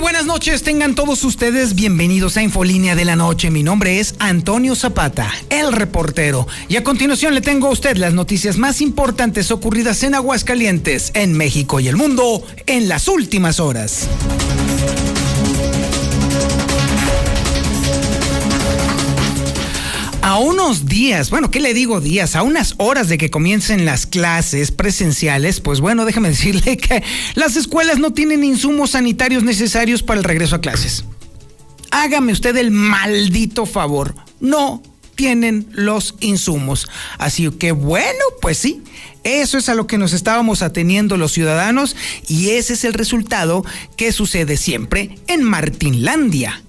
Buenas 0.00 0.26
noches, 0.26 0.62
tengan 0.62 0.94
todos 0.94 1.24
ustedes 1.24 1.74
bienvenidos 1.74 2.36
a 2.36 2.42
Infolínea 2.42 2.94
de 2.94 3.04
la 3.04 3.16
Noche. 3.16 3.50
Mi 3.50 3.62
nombre 3.62 4.00
es 4.00 4.14
Antonio 4.18 4.74
Zapata, 4.74 5.32
el 5.50 5.72
reportero. 5.72 6.46
Y 6.68 6.76
a 6.76 6.84
continuación 6.84 7.34
le 7.34 7.40
tengo 7.40 7.68
a 7.68 7.70
usted 7.70 7.96
las 7.96 8.12
noticias 8.12 8.58
más 8.58 8.80
importantes 8.80 9.50
ocurridas 9.50 10.02
en 10.02 10.14
Aguascalientes, 10.14 11.10
en 11.14 11.32
México 11.32 11.80
y 11.80 11.88
el 11.88 11.96
mundo 11.96 12.42
en 12.66 12.88
las 12.88 13.08
últimas 13.08 13.60
horas. 13.60 14.08
A 20.38 20.40
unos 20.40 20.86
días, 20.86 21.30
bueno, 21.30 21.50
¿qué 21.50 21.58
le 21.58 21.74
digo 21.74 22.00
días? 22.00 22.36
A 22.36 22.44
unas 22.44 22.76
horas 22.76 23.08
de 23.08 23.18
que 23.18 23.28
comiencen 23.28 23.84
las 23.84 24.06
clases 24.06 24.70
presenciales, 24.70 25.58
pues 25.58 25.80
bueno, 25.80 26.04
déjame 26.04 26.28
decirle 26.28 26.76
que 26.76 27.02
las 27.34 27.56
escuelas 27.56 27.98
no 27.98 28.12
tienen 28.12 28.44
insumos 28.44 28.90
sanitarios 28.90 29.42
necesarios 29.42 30.04
para 30.04 30.20
el 30.20 30.22
regreso 30.22 30.54
a 30.54 30.60
clases. 30.60 31.04
Hágame 31.90 32.30
usted 32.30 32.56
el 32.56 32.70
maldito 32.70 33.66
favor, 33.66 34.14
no 34.38 34.80
tienen 35.16 35.66
los 35.72 36.14
insumos. 36.20 36.88
Así 37.18 37.50
que 37.50 37.72
bueno, 37.72 38.22
pues 38.40 38.58
sí, 38.58 38.84
eso 39.24 39.58
es 39.58 39.68
a 39.68 39.74
lo 39.74 39.88
que 39.88 39.98
nos 39.98 40.12
estábamos 40.12 40.62
ateniendo 40.62 41.16
los 41.16 41.32
ciudadanos 41.32 41.96
y 42.28 42.50
ese 42.50 42.74
es 42.74 42.84
el 42.84 42.94
resultado 42.94 43.64
que 43.96 44.12
sucede 44.12 44.56
siempre 44.56 45.18
en 45.26 45.42
Martinlandia. 45.42 46.62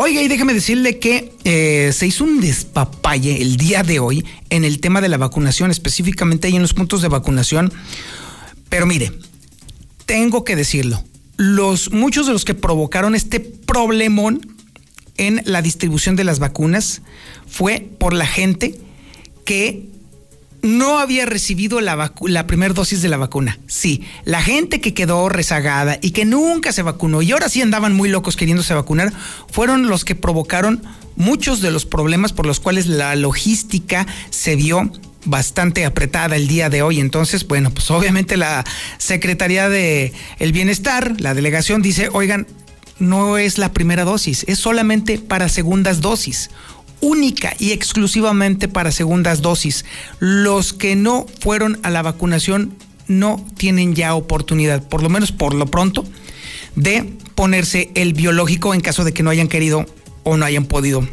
Oiga, 0.00 0.22
y 0.22 0.28
déjeme 0.28 0.54
decirle 0.54 1.00
que 1.00 1.32
eh, 1.42 1.90
se 1.92 2.06
hizo 2.06 2.22
un 2.22 2.40
despapalle 2.40 3.42
el 3.42 3.56
día 3.56 3.82
de 3.82 3.98
hoy 3.98 4.24
en 4.48 4.62
el 4.62 4.78
tema 4.78 5.00
de 5.00 5.08
la 5.08 5.16
vacunación, 5.16 5.72
específicamente 5.72 6.46
ahí 6.46 6.54
en 6.54 6.62
los 6.62 6.72
puntos 6.72 7.02
de 7.02 7.08
vacunación. 7.08 7.72
Pero 8.68 8.86
mire, 8.86 9.10
tengo 10.06 10.44
que 10.44 10.54
decirlo, 10.54 11.02
los, 11.36 11.90
muchos 11.90 12.28
de 12.28 12.32
los 12.32 12.44
que 12.44 12.54
provocaron 12.54 13.16
este 13.16 13.40
problemón 13.40 14.54
en 15.16 15.42
la 15.44 15.62
distribución 15.62 16.14
de 16.14 16.22
las 16.22 16.38
vacunas 16.38 17.02
fue 17.48 17.84
por 17.98 18.12
la 18.12 18.26
gente 18.26 18.78
que 19.44 19.88
no 20.62 20.98
había 20.98 21.26
recibido 21.26 21.80
la, 21.80 22.12
primera 22.46 22.74
dosis 22.74 23.02
de 23.02 23.08
la 23.08 23.16
vacuna. 23.16 23.58
Sí, 23.66 24.02
la 24.24 24.42
gente 24.42 24.80
que 24.80 24.94
quedó 24.94 25.28
rezagada 25.28 25.98
y 26.02 26.10
que 26.10 26.24
nunca 26.24 26.72
se 26.72 26.82
vacunó 26.82 27.22
y 27.22 27.32
ahora 27.32 27.48
sí 27.48 27.62
andaban 27.62 27.94
muy 27.94 28.08
locos 28.08 28.36
queriéndose 28.36 28.74
vacunar, 28.74 29.12
fueron 29.50 29.88
los 29.88 30.04
que 30.04 30.14
provocaron 30.14 30.82
muchos 31.16 31.60
de 31.60 31.70
los 31.70 31.84
problemas 31.84 32.32
por 32.32 32.46
los 32.46 32.60
cuales 32.60 32.86
la 32.86 33.14
logística 33.16 34.06
se 34.30 34.56
vio 34.56 34.90
bastante 35.24 35.84
apretada 35.84 36.36
el 36.36 36.48
día 36.48 36.70
de 36.70 36.82
hoy. 36.82 37.00
Entonces, 37.00 37.46
bueno, 37.46 37.70
pues 37.70 37.90
obviamente 37.90 38.36
la 38.36 38.64
Secretaría 38.98 39.68
de 39.68 40.12
el 40.38 40.52
Bienestar, 40.52 41.20
la 41.20 41.34
delegación 41.34 41.82
dice, 41.82 42.08
oigan, 42.12 42.46
no 42.98 43.38
es 43.38 43.58
la 43.58 43.72
primera 43.72 44.04
dosis, 44.04 44.44
es 44.48 44.58
solamente 44.58 45.18
para 45.18 45.48
segundas 45.48 46.00
dosis 46.00 46.50
única 47.00 47.54
y 47.58 47.72
exclusivamente 47.72 48.68
para 48.68 48.92
segundas 48.92 49.42
dosis. 49.42 49.84
Los 50.18 50.72
que 50.72 50.96
no 50.96 51.26
fueron 51.40 51.78
a 51.82 51.90
la 51.90 52.02
vacunación 52.02 52.74
no 53.06 53.44
tienen 53.56 53.94
ya 53.94 54.14
oportunidad, 54.14 54.86
por 54.86 55.02
lo 55.02 55.08
menos 55.08 55.32
por 55.32 55.54
lo 55.54 55.66
pronto, 55.66 56.04
de 56.76 57.04
ponerse 57.34 57.90
el 57.94 58.12
biológico 58.12 58.74
en 58.74 58.80
caso 58.80 59.04
de 59.04 59.12
que 59.12 59.22
no 59.22 59.30
hayan 59.30 59.48
querido 59.48 59.86
o 60.24 60.36
no 60.36 60.44
hayan 60.44 60.66
podido 60.66 61.06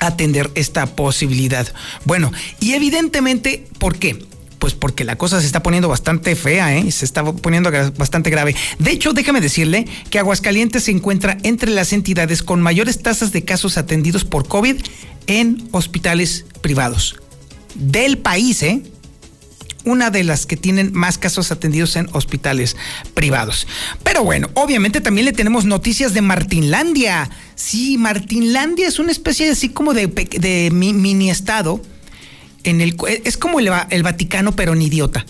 atender 0.00 0.50
esta 0.54 0.86
posibilidad. 0.86 1.66
Bueno, 2.04 2.32
y 2.58 2.72
evidentemente, 2.72 3.66
¿por 3.78 3.98
qué? 3.98 4.24
Pues 4.60 4.74
porque 4.74 5.04
la 5.04 5.16
cosa 5.16 5.40
se 5.40 5.46
está 5.46 5.62
poniendo 5.62 5.88
bastante 5.88 6.36
fea, 6.36 6.76
¿eh? 6.76 6.92
se 6.92 7.04
está 7.04 7.24
poniendo 7.24 7.72
bastante 7.96 8.30
grave. 8.30 8.54
De 8.78 8.92
hecho, 8.92 9.12
déjame 9.12 9.40
decirle 9.40 9.86
que 10.10 10.18
Aguascalientes 10.18 10.84
se 10.84 10.92
encuentra 10.92 11.38
entre 11.42 11.72
las 11.72 11.92
entidades 11.92 12.42
con 12.44 12.60
mayores 12.60 13.02
tasas 13.02 13.32
de 13.32 13.44
casos 13.44 13.78
atendidos 13.78 14.24
por 14.24 14.46
COVID 14.46 14.76
en 15.26 15.66
hospitales 15.72 16.44
privados 16.60 17.16
del 17.74 18.18
país, 18.18 18.62
¿eh? 18.62 18.82
una 19.84 20.10
de 20.10 20.24
las 20.24 20.44
que 20.44 20.56
tienen 20.56 20.92
más 20.92 21.16
casos 21.16 21.50
atendidos 21.50 21.96
en 21.96 22.08
hospitales 22.12 22.76
privados. 23.14 23.66
Pero 24.04 24.24
bueno, 24.24 24.50
obviamente 24.54 25.00
también 25.00 25.24
le 25.24 25.32
tenemos 25.32 25.64
noticias 25.64 26.12
de 26.12 26.20
Martinlandia. 26.20 27.30
Sí, 27.54 27.96
Martinlandia 27.96 28.86
es 28.86 28.98
una 28.98 29.12
especie 29.12 29.50
así 29.50 29.70
como 29.70 29.94
de, 29.94 30.06
de 30.06 30.70
mini 30.70 31.30
estado 31.30 31.80
en 32.64 32.80
el 32.80 32.96
es 33.24 33.36
como 33.36 33.60
el, 33.60 33.70
el 33.90 34.02
Vaticano 34.02 34.56
pero 34.56 34.72
en 34.72 34.82
idiota. 34.82 35.24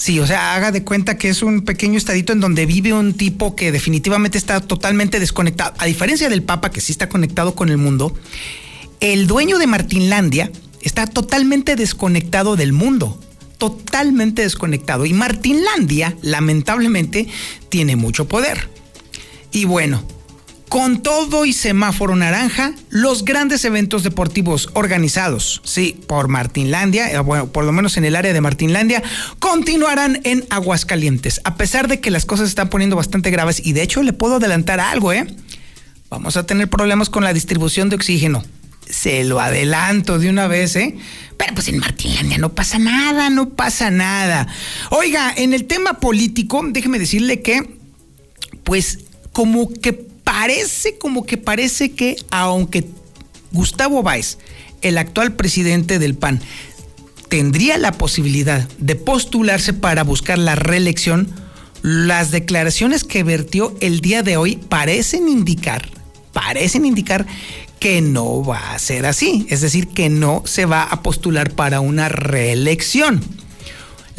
Sí, 0.00 0.18
o 0.18 0.26
sea, 0.26 0.54
haga 0.54 0.72
de 0.72 0.82
cuenta 0.82 1.18
que 1.18 1.28
es 1.28 1.42
un 1.42 1.60
pequeño 1.60 1.98
estadito 1.98 2.32
en 2.32 2.40
donde 2.40 2.64
vive 2.64 2.94
un 2.94 3.12
tipo 3.12 3.54
que 3.54 3.70
definitivamente 3.70 4.38
está 4.38 4.60
totalmente 4.60 5.20
desconectado. 5.20 5.74
A 5.76 5.84
diferencia 5.84 6.30
del 6.30 6.42
Papa, 6.42 6.70
que 6.70 6.80
sí 6.80 6.90
está 6.90 7.10
conectado 7.10 7.54
con 7.54 7.68
el 7.68 7.76
mundo, 7.76 8.16
el 9.00 9.26
dueño 9.26 9.58
de 9.58 9.66
Martinlandia 9.66 10.50
está 10.80 11.06
totalmente 11.06 11.76
desconectado 11.76 12.56
del 12.56 12.72
mundo. 12.72 13.20
Totalmente 13.58 14.40
desconectado. 14.40 15.04
Y 15.04 15.12
Martinlandia, 15.12 16.16
lamentablemente, 16.22 17.28
tiene 17.68 17.94
mucho 17.94 18.26
poder. 18.26 18.70
Y 19.52 19.66
bueno, 19.66 20.02
con 20.70 21.02
todo 21.02 21.46
y 21.46 21.52
semáforo 21.52 22.14
naranja, 22.14 22.72
los 22.90 23.24
grandes 23.24 23.64
eventos 23.64 24.04
deportivos 24.04 24.70
organizados, 24.74 25.60
sí, 25.64 26.00
por 26.06 26.28
Martinlandia, 26.28 27.10
eh, 27.10 27.18
bueno, 27.18 27.48
por 27.48 27.64
lo 27.64 27.72
menos 27.72 27.96
en 27.96 28.04
el 28.04 28.14
área 28.14 28.32
de 28.32 28.40
Martinlandia, 28.40 29.02
continuarán 29.40 30.20
en 30.22 30.46
Aguascalientes, 30.48 31.40
a 31.42 31.56
pesar 31.56 31.88
de 31.88 31.98
que 31.98 32.12
las 32.12 32.24
cosas 32.24 32.46
se 32.46 32.50
están 32.50 32.68
poniendo 32.68 32.94
bastante 32.94 33.32
graves 33.32 33.60
y 33.66 33.72
de 33.72 33.82
hecho 33.82 34.04
le 34.04 34.12
puedo 34.12 34.36
adelantar 34.36 34.78
algo, 34.78 35.12
¿eh? 35.12 35.26
Vamos 36.08 36.36
a 36.36 36.46
tener 36.46 36.70
problemas 36.70 37.10
con 37.10 37.24
la 37.24 37.32
distribución 37.32 37.88
de 37.88 37.96
oxígeno. 37.96 38.44
Se 38.88 39.24
lo 39.24 39.40
adelanto 39.40 40.20
de 40.20 40.30
una 40.30 40.46
vez, 40.46 40.76
¿eh? 40.76 40.96
Pero 41.36 41.52
pues 41.52 41.66
en 41.66 41.78
Martinlandia 41.78 42.38
no 42.38 42.52
pasa 42.52 42.78
nada, 42.78 43.28
no 43.28 43.50
pasa 43.50 43.90
nada. 43.90 44.46
Oiga, 44.90 45.34
en 45.36 45.52
el 45.52 45.64
tema 45.64 45.94
político, 45.94 46.62
déjeme 46.64 47.00
decirle 47.00 47.42
que, 47.42 47.76
pues, 48.62 49.00
como 49.32 49.68
que 49.72 50.09
parece 50.30 50.96
como 50.96 51.26
que 51.26 51.38
parece 51.38 51.90
que 51.90 52.14
aunque 52.30 52.84
Gustavo 53.50 54.04
Báez, 54.04 54.38
el 54.80 54.96
actual 54.96 55.32
presidente 55.32 55.98
del 55.98 56.14
PAN, 56.14 56.40
tendría 57.28 57.78
la 57.78 57.90
posibilidad 57.90 58.68
de 58.78 58.94
postularse 58.94 59.72
para 59.72 60.04
buscar 60.04 60.38
la 60.38 60.54
reelección, 60.54 61.28
las 61.82 62.30
declaraciones 62.30 63.02
que 63.02 63.24
vertió 63.24 63.74
el 63.80 64.00
día 64.00 64.22
de 64.22 64.36
hoy 64.36 64.54
parecen 64.56 65.28
indicar, 65.28 65.90
parecen 66.32 66.84
indicar 66.84 67.26
que 67.80 68.00
no 68.00 68.44
va 68.44 68.72
a 68.72 68.78
ser 68.78 69.06
así, 69.06 69.48
es 69.50 69.62
decir, 69.62 69.88
que 69.88 70.10
no 70.10 70.44
se 70.46 70.64
va 70.64 70.84
a 70.84 71.02
postular 71.02 71.50
para 71.54 71.80
una 71.80 72.08
reelección. 72.08 73.20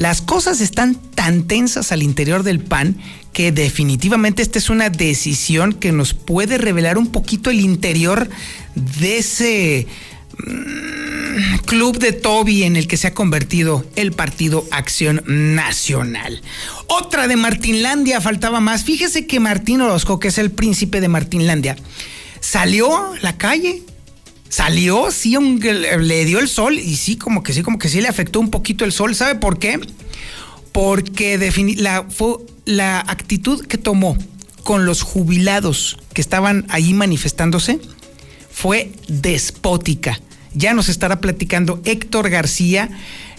Las 0.01 0.23
cosas 0.23 0.61
están 0.61 0.95
tan 0.95 1.43
tensas 1.43 1.91
al 1.91 2.01
interior 2.01 2.41
del 2.41 2.59
PAN 2.59 2.97
que 3.33 3.51
definitivamente 3.51 4.41
esta 4.41 4.57
es 4.57 4.71
una 4.71 4.89
decisión 4.89 5.73
que 5.73 5.91
nos 5.91 6.15
puede 6.15 6.57
revelar 6.57 6.97
un 6.97 7.11
poquito 7.11 7.51
el 7.51 7.59
interior 7.59 8.27
de 8.73 9.19
ese 9.19 9.85
mm, 10.39 11.57
club 11.67 11.99
de 11.99 12.13
Toby 12.13 12.63
en 12.63 12.77
el 12.77 12.87
que 12.87 12.97
se 12.97 13.05
ha 13.05 13.13
convertido 13.13 13.85
el 13.95 14.11
Partido 14.11 14.65
Acción 14.71 15.21
Nacional. 15.27 16.41
Otra 16.87 17.27
de 17.27 17.35
Martinlandia, 17.35 18.21
faltaba 18.21 18.59
más. 18.59 18.83
Fíjese 18.83 19.27
que 19.27 19.39
Martín 19.39 19.81
Orozco, 19.81 20.17
que 20.17 20.29
es 20.29 20.39
el 20.39 20.49
príncipe 20.49 20.99
de 20.99 21.09
Martinlandia, 21.09 21.77
salió 22.39 23.13
a 23.13 23.19
la 23.21 23.37
calle. 23.37 23.83
Salió, 24.51 25.11
sí, 25.11 25.37
le 25.39 26.25
dio 26.25 26.39
el 26.39 26.49
sol 26.49 26.77
y 26.77 26.97
sí, 26.97 27.15
como 27.15 27.41
que 27.41 27.53
sí, 27.53 27.63
como 27.63 27.79
que 27.79 27.87
sí 27.87 28.01
le 28.01 28.09
afectó 28.09 28.41
un 28.41 28.51
poquito 28.51 28.83
el 28.83 28.91
sol. 28.91 29.15
¿Sabe 29.15 29.35
por 29.35 29.59
qué? 29.59 29.79
Porque 30.73 31.37
la, 31.77 32.03
fue 32.09 32.35
la 32.65 32.99
actitud 32.99 33.65
que 33.65 33.77
tomó 33.77 34.17
con 34.65 34.85
los 34.85 35.03
jubilados 35.03 35.97
que 36.13 36.19
estaban 36.19 36.65
allí 36.67 36.93
manifestándose 36.93 37.79
fue 38.51 38.91
despótica. 39.07 40.19
Ya 40.53 40.73
nos 40.73 40.89
estará 40.89 41.21
platicando 41.21 41.81
Héctor 41.85 42.29
García, 42.29 42.89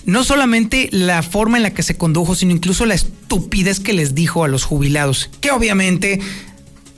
no 0.06 0.24
solamente 0.24 0.88
la 0.92 1.22
forma 1.22 1.58
en 1.58 1.64
la 1.64 1.74
que 1.74 1.82
se 1.82 1.94
condujo, 1.94 2.34
sino 2.34 2.52
incluso 2.52 2.86
la 2.86 2.94
estupidez 2.94 3.80
que 3.80 3.92
les 3.92 4.14
dijo 4.14 4.44
a 4.44 4.48
los 4.48 4.64
jubilados, 4.64 5.28
que 5.42 5.50
obviamente 5.50 6.20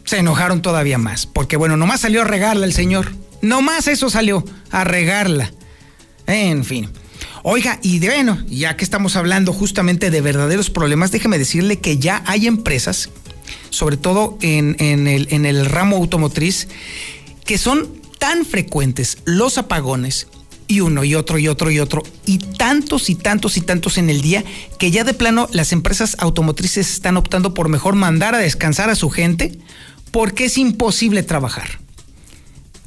se 0.04 0.18
enojaron 0.18 0.62
todavía 0.62 0.98
más, 0.98 1.26
porque 1.26 1.56
bueno, 1.56 1.76
nomás 1.76 2.02
salió 2.02 2.22
a 2.22 2.24
regarla 2.24 2.64
el 2.64 2.72
señor, 2.72 3.12
nomás 3.44 3.88
eso 3.88 4.10
salió, 4.10 4.44
a 4.70 4.84
regarla. 4.84 5.52
En 6.26 6.64
fin. 6.64 6.88
Oiga, 7.42 7.78
y 7.82 7.98
de 7.98 8.08
bueno, 8.08 8.42
ya 8.48 8.76
que 8.76 8.84
estamos 8.84 9.16
hablando 9.16 9.52
justamente 9.52 10.10
de 10.10 10.20
verdaderos 10.20 10.70
problemas, 10.70 11.12
déjeme 11.12 11.38
decirle 11.38 11.78
que 11.78 11.98
ya 11.98 12.22
hay 12.26 12.46
empresas, 12.46 13.10
sobre 13.70 13.96
todo 13.96 14.38
en, 14.40 14.76
el, 14.80 15.28
en 15.30 15.44
el 15.44 15.66
ramo 15.66 15.96
automotriz, 15.96 16.68
que 17.44 17.58
son 17.58 18.00
tan 18.18 18.46
frecuentes 18.46 19.18
los 19.26 19.58
apagones 19.58 20.26
y 20.66 20.80
uno 20.80 21.04
y 21.04 21.14
otro 21.14 21.38
y 21.38 21.48
otro 21.48 21.70
y 21.70 21.78
otro 21.78 22.02
y 22.24 22.38
tantos 22.38 23.10
y 23.10 23.14
tantos 23.14 23.58
y 23.58 23.60
tantos 23.60 23.98
en 23.98 24.08
el 24.08 24.22
día 24.22 24.42
que 24.78 24.90
ya 24.90 25.04
de 25.04 25.12
plano 25.12 25.48
las 25.52 25.72
empresas 25.72 26.16
automotrices 26.18 26.90
están 26.90 27.18
optando 27.18 27.52
por 27.52 27.68
mejor 27.68 27.94
mandar 27.94 28.34
a 28.34 28.38
descansar 28.38 28.88
a 28.88 28.94
su 28.94 29.10
gente 29.10 29.58
porque 30.10 30.46
es 30.46 30.56
imposible 30.56 31.22
trabajar. 31.22 31.83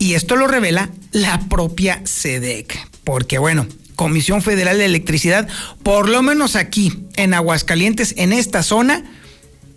Y 0.08 0.16
esto 0.16 0.38
lo 0.38 0.48
revela 0.48 0.90
la 1.12 1.38
propia 1.50 2.00
SEDEC, 2.06 2.80
porque 3.04 3.40
bueno, 3.40 3.68
Comisión 3.98 4.42
Federal 4.42 4.78
de 4.78 4.86
Electricidad, 4.86 5.50
por 5.84 6.08
lo 6.08 6.24
menos 6.24 6.56
aquí 6.56 6.94
en 7.18 7.34
Aguascalientes, 7.34 8.14
en 8.16 8.32
esta 8.32 8.64
zona, 8.64 9.04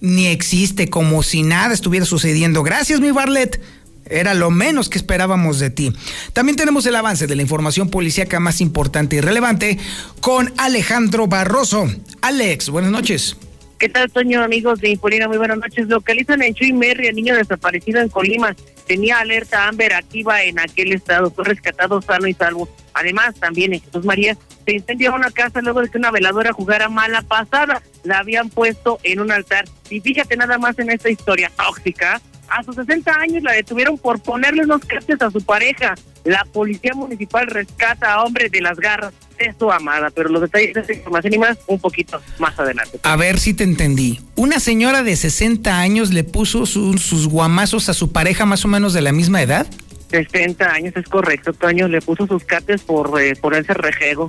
ni 0.00 0.28
existe 0.28 0.88
como 0.88 1.24
si 1.24 1.42
nada 1.42 1.74
estuviera 1.74 2.06
sucediendo. 2.06 2.62
Gracias, 2.62 3.00
mi 3.00 3.10
Barlet. 3.10 3.60
Era 4.08 4.34
lo 4.34 4.52
menos 4.52 4.88
que 4.88 4.98
esperábamos 4.98 5.58
de 5.58 5.70
ti. 5.70 5.92
También 6.32 6.54
tenemos 6.54 6.86
el 6.86 6.94
avance 6.94 7.26
de 7.26 7.34
la 7.34 7.42
información 7.42 7.90
policíaca 7.90 8.38
más 8.38 8.60
importante 8.60 9.16
y 9.16 9.20
relevante 9.20 9.78
con 10.20 10.52
Alejandro 10.58 11.26
Barroso. 11.26 11.92
Alex, 12.22 12.68
buenas 12.68 12.92
noches. 12.92 13.36
¿Qué 13.80 13.88
tal, 13.88 14.12
Toño, 14.12 14.44
amigos 14.44 14.78
de 14.80 14.90
Infolina? 14.90 15.26
Muy 15.26 15.38
buenas 15.38 15.58
noches. 15.58 15.88
Localizan 15.88 16.42
en 16.42 16.54
Chuy 16.54 16.72
Merri 16.72 17.08
a 17.08 17.12
niño 17.12 17.34
desaparecido 17.34 17.98
en 18.00 18.10
Colima. 18.10 18.54
Tenía 18.90 19.20
alerta 19.20 19.68
Amber 19.68 19.92
activa 19.92 20.42
en 20.42 20.58
aquel 20.58 20.92
estado. 20.92 21.30
Fue 21.30 21.44
rescatado 21.44 22.02
sano 22.02 22.26
y 22.26 22.34
salvo. 22.34 22.68
Además, 22.92 23.36
también 23.36 23.72
en 23.72 23.80
Jesús 23.80 24.04
María 24.04 24.36
se 24.66 24.72
incendió 24.72 25.14
una 25.14 25.30
casa 25.30 25.60
luego 25.60 25.80
de 25.80 25.88
que 25.88 25.96
una 25.96 26.10
veladora 26.10 26.52
jugara 26.52 26.88
mala 26.88 27.22
pasada. 27.22 27.82
La 28.02 28.18
habían 28.18 28.50
puesto 28.50 28.98
en 29.04 29.20
un 29.20 29.30
altar. 29.30 29.66
Y 29.90 30.00
fíjate 30.00 30.36
nada 30.36 30.58
más 30.58 30.76
en 30.80 30.90
esta 30.90 31.08
historia 31.08 31.52
tóxica 31.56 32.20
a 32.50 32.64
sus 32.64 32.74
60 32.74 33.12
años 33.14 33.42
la 33.44 33.52
detuvieron 33.52 33.96
por 33.96 34.20
ponerle 34.20 34.64
unos 34.64 34.84
castes 34.84 35.22
a 35.22 35.30
su 35.30 35.40
pareja. 35.40 35.94
La 36.24 36.44
policía 36.52 36.92
municipal 36.94 37.46
rescata 37.46 38.12
a 38.12 38.24
hombre 38.24 38.48
de 38.48 38.60
las 38.60 38.78
garras 38.78 39.12
de 39.38 39.54
su 39.58 39.70
amada, 39.72 40.10
pero 40.14 40.28
los 40.28 40.42
detalles 40.42 40.74
de 40.74 40.80
esta 40.80 40.92
información 40.92 41.34
y 41.34 41.38
más 41.38 41.58
un 41.66 41.78
poquito 41.78 42.20
más 42.38 42.58
adelante. 42.58 43.00
A 43.02 43.16
ver 43.16 43.38
si 43.38 43.54
te 43.54 43.64
entendí. 43.64 44.20
Una 44.36 44.60
señora 44.60 45.02
de 45.02 45.16
60 45.16 45.78
años 45.78 46.12
le 46.12 46.24
puso 46.24 46.66
sus 46.66 47.28
guamazos 47.28 47.88
a 47.88 47.94
su 47.94 48.12
pareja 48.12 48.44
más 48.44 48.64
o 48.64 48.68
menos 48.68 48.92
de 48.92 49.00
la 49.00 49.12
misma 49.12 49.42
edad. 49.42 49.66
60 50.10 50.72
años, 50.72 50.94
es 50.96 51.06
correcto, 51.06 51.52
Toño. 51.52 51.88
Le 51.88 52.02
puso 52.02 52.26
sus 52.26 52.44
cates 52.44 52.82
por, 52.82 53.20
eh, 53.20 53.36
por 53.36 53.54
ese 53.54 53.74
rejego. 53.74 54.28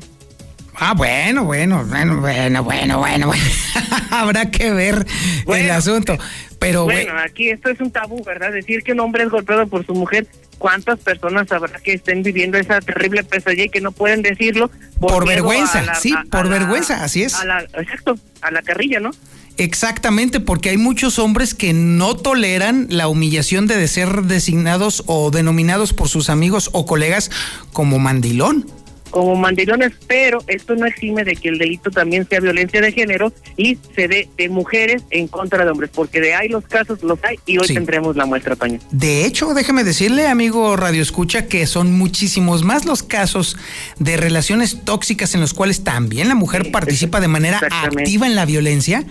Ah, 0.76 0.94
bueno, 0.96 1.44
bueno, 1.44 1.86
bueno, 1.86 2.22
bueno, 2.22 2.64
bueno, 2.64 3.00
bueno. 3.00 3.32
Habrá 4.12 4.50
que 4.50 4.72
ver 4.72 5.06
el 5.48 5.72
asunto. 5.72 6.18
Pero 6.60 6.86
bueno, 6.86 7.14
aquí 7.20 7.50
esto 7.50 7.70
es 7.70 7.80
un 7.82 7.92
tabú, 7.92 8.24
¿verdad? 8.24 8.52
Decir 8.52 8.84
que 8.84 8.94
un 8.94 9.00
hombre 9.00 9.24
es 9.24 9.30
golpeado 9.30 9.68
por 9.68 9.86
su 9.86 9.94
mujer, 9.94 10.28
¿cuántas 10.62 11.00
personas 11.00 11.52
habrá 11.52 11.80
que 11.80 11.94
estén 11.94 12.22
viviendo 12.22 12.56
esa 12.60 12.80
terrible 12.81 13.24
pesadilla 13.24 13.63
y 13.63 13.69
que 13.69 13.81
no 13.81 13.92
pueden 13.92 14.22
decirlo? 14.22 14.69
Por, 15.00 15.28
vergüenza, 15.28 15.96
sí, 15.96 16.13
por 16.30 16.48
vergüenza, 16.50 17.04
así 17.04 17.24
es. 17.24 17.36
exacto, 17.74 18.16
a 18.42 18.52
la 18.52 18.62
carrilla, 18.62 19.00
¿no? 19.00 19.10
Exactamente, 19.58 20.40
porque 20.40 20.69
hay 20.69 20.78
muchos 20.78 21.18
hombres 21.18 21.56
que 21.56 21.74
no 21.74 22.16
toleran 22.16 22.86
la 22.90 23.08
humillación 23.08 23.66
de 23.66 23.86
ser 23.88 24.22
designados 24.22 25.04
o 25.08 25.31
denominados 25.31 25.94
por 25.94 26.08
sus 26.08 26.30
amigos 26.30 26.69
o 26.74 26.86
colegas 26.86 27.31
como 27.74 27.98
mandilón 27.98 28.68
como 29.12 29.36
mandilones, 29.36 29.92
pero 30.08 30.40
esto 30.48 30.75
no 30.75 30.86
exime 30.86 31.24
de 31.24 31.36
que 31.36 31.50
el 31.50 31.58
delito 31.58 31.92
también 31.92 32.28
sea 32.28 32.40
violencia 32.40 32.81
de 32.81 32.92
género 32.92 33.31
y 33.58 33.78
se 33.96 34.08
dé 34.08 34.30
de 34.38 34.50
mujeres 34.50 35.04
en 35.12 35.28
contra 35.28 35.63
de 35.63 35.72
hombres, 35.72 35.92
porque 35.94 36.19
de 36.19 36.34
ahí 36.34 36.48
los 36.48 36.66
casos 36.66 37.04
los 37.04 37.24
hay 37.24 37.38
y 37.46 37.58
hoy 37.58 37.68
tendremos 37.68 38.16
la 38.16 38.25
muestra, 38.25 38.56
Toño. 38.56 38.80
De 38.92 39.25
hecho, 39.25 39.54
déjeme 39.54 39.84
decirle, 39.84 40.28
amigo 40.28 40.75
Radio 40.75 41.02
Escucha, 41.02 41.48
que 41.48 41.68
son 41.68 41.92
muchísimos 41.92 42.63
más 42.63 42.86
los 42.86 43.04
casos 43.04 43.58
de 44.00 44.18
relaciones 44.18 44.84
tóxicas 44.84 45.36
en 45.36 45.42
los 45.42 45.54
cuales 45.54 45.84
también 45.84 46.28
la 46.28 46.36
mujer 46.36 46.72
participa 46.72 47.19
de 47.19 47.28
manera 47.28 47.60
activa 47.60 48.25
en 48.25 48.36
la 48.36 48.46
violencia, 48.46 49.04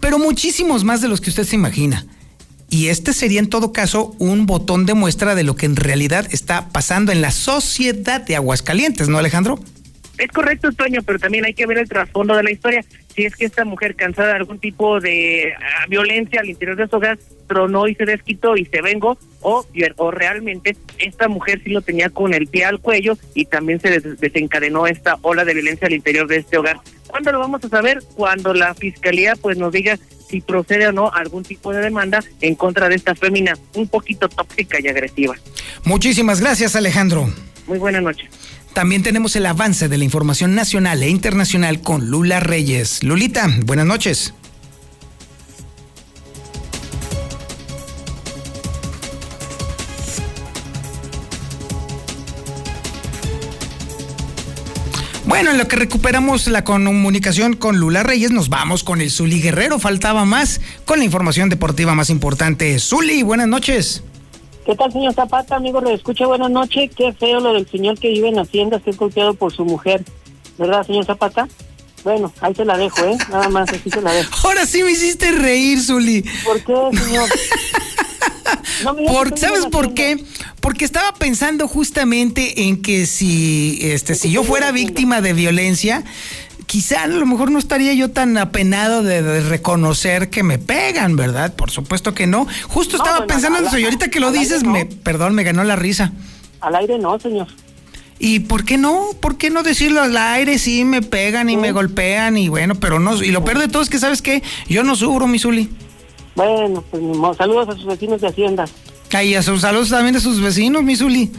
pero 0.00 0.18
muchísimos 0.18 0.84
más 0.84 1.00
de 1.00 1.08
los 1.08 1.20
que 1.20 1.30
usted 1.30 1.44
se 1.44 1.56
imagina. 1.56 2.06
Y 2.72 2.88
este 2.88 3.12
sería 3.12 3.38
en 3.38 3.50
todo 3.50 3.70
caso 3.70 4.16
un 4.18 4.46
botón 4.46 4.86
de 4.86 4.94
muestra 4.94 5.34
de 5.34 5.42
lo 5.42 5.56
que 5.56 5.66
en 5.66 5.76
realidad 5.76 6.26
está 6.30 6.70
pasando 6.70 7.12
en 7.12 7.20
la 7.20 7.30
sociedad 7.30 8.22
de 8.22 8.34
Aguascalientes, 8.34 9.10
¿no, 9.10 9.18
Alejandro? 9.18 9.60
Es 10.16 10.28
correcto, 10.28 10.72
Toño, 10.72 11.02
pero 11.02 11.18
también 11.18 11.44
hay 11.44 11.52
que 11.52 11.66
ver 11.66 11.76
el 11.76 11.86
trasfondo 11.86 12.34
de 12.34 12.42
la 12.42 12.50
historia. 12.50 12.82
Si 13.14 13.24
es 13.24 13.36
que 13.36 13.44
esta 13.44 13.64
mujer 13.64 13.94
cansada 13.94 14.28
de 14.28 14.36
algún 14.36 14.58
tipo 14.58 15.00
de 15.00 15.52
ah, 15.54 15.86
violencia 15.88 16.40
al 16.40 16.48
interior 16.48 16.76
de 16.76 16.88
su 16.88 16.96
hogar 16.96 17.18
tronó 17.46 17.86
y 17.86 17.94
se 17.94 18.06
desquitó 18.06 18.56
y 18.56 18.64
se 18.64 18.80
vengó, 18.80 19.18
o, 19.40 19.66
o 19.96 20.10
realmente 20.10 20.76
esta 20.98 21.28
mujer 21.28 21.60
sí 21.62 21.70
lo 21.70 21.82
tenía 21.82 22.08
con 22.08 22.32
el 22.32 22.46
pie 22.46 22.64
al 22.64 22.80
cuello 22.80 23.18
y 23.34 23.44
también 23.44 23.80
se 23.80 24.00
desencadenó 24.00 24.86
esta 24.86 25.18
ola 25.22 25.44
de 25.44 25.54
violencia 25.54 25.86
al 25.86 25.92
interior 25.92 26.26
de 26.26 26.36
este 26.36 26.56
hogar. 26.56 26.78
¿Cuándo 27.06 27.32
lo 27.32 27.40
vamos 27.40 27.62
a 27.64 27.68
saber? 27.68 28.02
Cuando 28.16 28.54
la 28.54 28.74
fiscalía 28.74 29.34
pues 29.36 29.58
nos 29.58 29.72
diga 29.72 29.98
si 30.28 30.40
procede 30.40 30.86
o 30.86 30.92
no 30.92 31.12
algún 31.12 31.42
tipo 31.42 31.74
de 31.74 31.82
demanda 31.82 32.24
en 32.40 32.54
contra 32.54 32.88
de 32.88 32.94
esta 32.94 33.14
fémina 33.14 33.54
un 33.74 33.86
poquito 33.86 34.30
tóxica 34.30 34.78
y 34.80 34.88
agresiva. 34.88 35.34
Muchísimas 35.84 36.40
gracias, 36.40 36.74
Alejandro. 36.74 37.28
Muy 37.66 37.78
buenas 37.78 38.02
noches. 38.02 38.30
También 38.74 39.02
tenemos 39.02 39.36
el 39.36 39.44
avance 39.44 39.88
de 39.88 39.98
la 39.98 40.04
información 40.04 40.54
nacional 40.54 41.02
e 41.02 41.08
internacional 41.10 41.82
con 41.82 42.10
Lula 42.10 42.40
Reyes. 42.40 43.02
Lulita, 43.02 43.46
buenas 43.66 43.84
noches. 43.84 44.32
Bueno, 55.26 55.50
en 55.50 55.58
lo 55.58 55.68
que 55.68 55.76
recuperamos 55.76 56.46
la 56.46 56.64
comunicación 56.64 57.56
con 57.56 57.78
Lula 57.78 58.02
Reyes, 58.02 58.30
nos 58.30 58.48
vamos 58.48 58.84
con 58.84 59.02
el 59.02 59.10
Zuli 59.10 59.40
Guerrero. 59.42 59.78
Faltaba 59.78 60.24
más 60.24 60.62
con 60.86 60.98
la 60.98 61.04
información 61.04 61.50
deportiva 61.50 61.94
más 61.94 62.08
importante. 62.08 62.78
Zuli, 62.78 63.22
buenas 63.22 63.48
noches. 63.48 64.02
¿Qué 64.64 64.76
tal, 64.76 64.92
señor 64.92 65.14
Zapata? 65.14 65.56
Amigo, 65.56 65.80
le 65.80 65.94
escucha, 65.94 66.26
buenas 66.26 66.50
noches. 66.50 66.90
Qué 66.96 67.12
feo 67.12 67.40
lo 67.40 67.52
del 67.52 67.68
señor 67.68 67.98
que 67.98 68.08
vive 68.08 68.28
en 68.28 68.38
Hacienda, 68.38 68.78
que 68.78 68.90
es 68.90 68.96
golpeado 68.96 69.34
por 69.34 69.52
su 69.52 69.64
mujer. 69.64 70.04
¿Verdad, 70.56 70.86
señor 70.86 71.04
Zapata? 71.04 71.48
Bueno, 72.04 72.32
ahí 72.40 72.54
se 72.54 72.64
la 72.64 72.76
dejo, 72.76 73.04
¿eh? 73.04 73.16
Nada 73.30 73.48
más, 73.48 73.68
así 73.70 73.90
se 73.90 74.00
la 74.00 74.12
dejo. 74.12 74.30
Ahora 74.44 74.64
sí 74.64 74.84
me 74.84 74.92
hiciste 74.92 75.32
reír, 75.32 75.80
Zuli. 75.80 76.24
¿Por 76.44 76.62
qué, 76.62 76.74
señor? 77.04 77.28
por, 79.08 79.36
¿Sabes 79.36 79.66
por 79.66 79.94
qué? 79.94 80.24
Porque 80.60 80.84
estaba 80.84 81.12
pensando 81.14 81.66
justamente 81.66 82.62
en 82.62 82.82
que 82.82 83.06
si, 83.06 83.80
este, 83.82 84.14
si 84.14 84.30
yo 84.30 84.44
fuera 84.44 84.70
víctima 84.70 85.20
de 85.20 85.32
violencia, 85.32 86.04
quizá 86.66 87.04
a 87.04 87.06
lo 87.06 87.26
mejor 87.26 87.50
no 87.50 87.58
estaría 87.58 87.92
yo 87.94 88.10
tan 88.10 88.36
apenado 88.38 89.02
de, 89.02 89.40
reconocer 89.42 90.30
que 90.30 90.42
me 90.42 90.58
pegan, 90.58 91.16
¿verdad? 91.16 91.54
Por 91.54 91.70
supuesto 91.70 92.14
que 92.14 92.26
no. 92.26 92.46
Justo 92.68 92.96
estaba 92.96 93.26
pensando 93.26 93.58
en 93.58 93.66
eso 93.66 93.78
y 93.78 93.84
ahorita 93.84 94.08
que 94.08 94.20
lo 94.20 94.32
dices, 94.32 94.64
me, 94.64 94.86
perdón, 94.86 95.34
me 95.34 95.44
ganó 95.44 95.64
la 95.64 95.76
risa. 95.76 96.12
Al 96.60 96.74
aire 96.76 96.98
no, 96.98 97.18
señor. 97.18 97.48
¿Y 98.18 98.40
por 98.40 98.64
qué 98.64 98.78
no? 98.78 99.08
¿Por 99.20 99.36
qué 99.36 99.50
no 99.50 99.62
decirlo 99.62 100.00
al 100.00 100.16
aire? 100.16 100.58
Sí, 100.58 100.84
me 100.84 101.02
pegan 101.02 101.50
y 101.50 101.56
me 101.56 101.72
golpean 101.72 102.36
y 102.36 102.48
bueno, 102.48 102.76
pero 102.76 103.00
no. 103.00 103.20
Y 103.22 103.32
lo 103.32 103.44
peor 103.44 103.58
de 103.58 103.68
todo 103.68 103.82
es 103.82 103.90
que, 103.90 103.98
¿sabes 103.98 104.22
qué? 104.22 104.42
Yo 104.68 104.84
no 104.84 104.94
sufro, 104.94 105.26
mi 105.26 105.38
Zuli. 105.38 105.68
Bueno, 106.36 106.84
pues 106.90 107.02
saludos 107.36 107.68
a 107.68 107.72
sus 107.72 107.84
vecinos 107.84 108.20
de 108.20 108.28
Hacienda. 108.28 108.64
Y 109.20 109.34
a 109.34 109.42
sus 109.42 109.60
saludos 109.60 109.90
también 109.90 110.14
de 110.14 110.20
sus 110.20 110.40
vecinos, 110.40 110.82
mi 110.82 110.96
Zuli. 110.96 111.30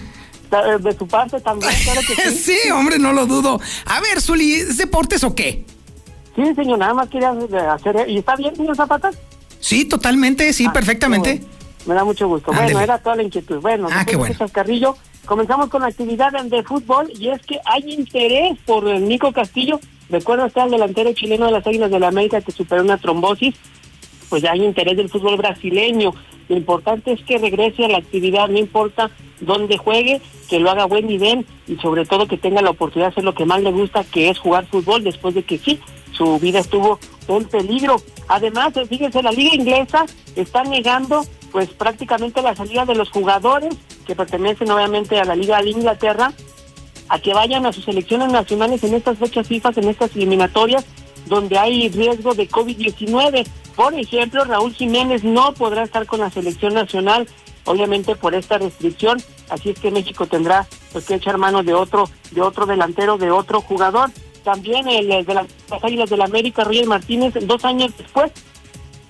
De 0.80 0.98
su 0.98 1.08
parte 1.08 1.40
también, 1.42 1.72
claro 1.84 2.02
que 2.08 2.32
sí. 2.32 2.54
sí, 2.64 2.72
hombre, 2.72 3.00
no 3.00 3.14
lo 3.14 3.26
dudo. 3.26 3.60
A 3.86 4.02
ver, 4.02 4.22
Zuli, 4.22 4.54
¿es 4.54 4.78
deportes 4.78 5.24
o 5.24 5.34
qué? 5.34 5.66
Sí, 6.36 6.44
señor, 6.56 6.80
nada 6.80 6.94
más 6.94 7.10
quería 7.10 7.32
hacer... 7.72 8.06
¿Y 8.08 8.18
está 8.18 8.36
bien, 8.36 8.56
señor 8.56 8.76
Zapata? 8.76 9.12
Sí, 9.60 9.86
totalmente, 9.86 10.52
sí, 10.54 10.66
ah, 10.68 10.74
perfectamente. 10.74 11.42
Me 11.86 11.94
da 11.94 12.04
mucho 12.04 12.28
gusto. 12.28 12.52
Bueno, 12.52 12.80
era 12.80 12.98
toda 12.98 13.16
la 13.16 13.24
inquietud. 13.24 13.60
Bueno, 13.60 13.88
ah, 13.92 14.06
qué 14.06 14.16
bueno. 14.16 14.36
Carrillo, 14.52 14.98
comenzamos 15.26 15.70
con 15.70 15.82
la 15.82 15.88
actividad 15.88 16.32
de 16.32 16.64
fútbol 16.64 17.12
y 17.18 17.30
es 17.30 17.42
que 17.46 17.60
hay 17.66 17.94
interés 17.94 18.58
por 18.66 18.84
Nico 18.86 19.32
Castillo. 19.32 19.80
Recuerda 20.10 20.46
usted 20.46 20.62
al 20.62 20.72
delantero 20.72 21.14
chileno 21.14 21.46
de 21.46 21.52
las 21.52 21.66
Águilas 21.68 21.92
de 21.92 22.00
la 22.00 22.08
América 22.10 22.42
que 22.42 22.52
superó 22.52 22.84
una 22.84 22.98
trombosis 22.98 23.56
pues 24.34 24.42
ya 24.42 24.54
hay 24.54 24.66
interés 24.66 24.98
del 24.98 25.10
fútbol 25.10 25.38
brasileño. 25.38 26.12
Lo 26.50 26.58
importante 26.58 27.12
es 27.12 27.24
que 27.24 27.38
regrese 27.38 27.86
a 27.86 27.90
la 27.90 27.98
actividad, 27.98 28.50
no 28.50 28.60
importa 28.60 29.12
dónde 29.40 29.78
juegue, 29.78 30.22
que 30.50 30.60
lo 30.60 30.70
haga 30.70 30.84
a 30.84 30.88
buen 30.88 31.08
nivel 31.08 31.46
y 31.68 31.76
sobre 31.78 32.06
todo 32.06 32.28
que 32.28 32.38
tenga 32.38 32.62
la 32.62 32.72
oportunidad 32.72 33.08
de 33.08 33.12
hacer 33.14 33.24
lo 33.24 33.34
que 33.34 33.46
más 33.46 33.62
le 33.62 33.72
gusta, 33.72 34.04
que 34.04 34.30
es 34.30 34.40
jugar 34.40 34.66
fútbol, 34.66 35.04
después 35.04 35.36
de 35.36 35.44
que 35.44 35.58
sí, 35.58 35.80
su 36.12 36.40
vida 36.40 36.60
estuvo 36.60 37.00
en 37.28 37.46
peligro. 37.46 37.98
Además, 38.28 38.74
fíjense, 38.88 39.24
la 39.24 39.32
liga 39.32 39.56
inglesa 39.56 40.06
está 40.36 40.64
negando 40.64 41.24
pues 41.52 41.70
prácticamente 41.70 42.42
la 42.42 42.56
salida 42.56 42.86
de 42.86 42.96
los 42.96 43.10
jugadores 43.12 43.76
que 44.08 44.16
pertenecen 44.16 44.72
obviamente 44.72 45.20
a 45.20 45.26
la 45.26 45.36
liga 45.36 45.62
de 45.62 45.70
Inglaterra 45.70 46.34
a 47.10 47.20
que 47.20 47.34
vayan 47.34 47.66
a 47.66 47.74
sus 47.74 47.86
selecciones 47.86 48.32
nacionales 48.32 48.84
en 48.84 48.96
estas 48.96 49.20
fechas 49.20 49.48
FIFA, 49.48 49.72
en 49.76 49.90
estas 49.90 50.16
eliminatorias, 50.16 50.86
donde 51.26 51.58
hay 51.58 51.90
riesgo 51.90 52.34
de 52.34 52.50
COVID-19. 52.50 53.46
Por 53.76 53.94
ejemplo, 53.94 54.44
Raúl 54.44 54.74
Jiménez 54.74 55.24
no 55.24 55.54
podrá 55.54 55.84
estar 55.84 56.06
con 56.06 56.20
la 56.20 56.30
selección 56.30 56.74
nacional, 56.74 57.28
obviamente 57.66 58.16
por 58.16 58.36
esta 58.36 58.58
restricción, 58.58 59.22
así 59.50 59.72
es 59.72 59.80
que 59.80 59.92
México 59.92 60.28
tendrá 60.28 60.68
pues, 60.92 61.06
que 61.06 61.16
echar 61.16 61.38
mano 61.38 61.64
de 61.64 61.74
otro, 61.74 62.10
de 62.32 62.42
otro 62.42 62.66
delantero, 62.66 63.18
de 63.18 63.32
otro 63.32 63.62
jugador. 63.62 64.12
También 64.44 64.88
el 64.90 65.26
de 65.26 65.34
las 65.34 65.48
Águilas 65.82 66.10
del 66.10 66.20
la 66.20 66.26
América, 66.26 66.64
Roger 66.64 66.86
Martínez, 66.86 67.34
dos 67.44 67.64
años 67.64 67.92
después, 67.98 68.32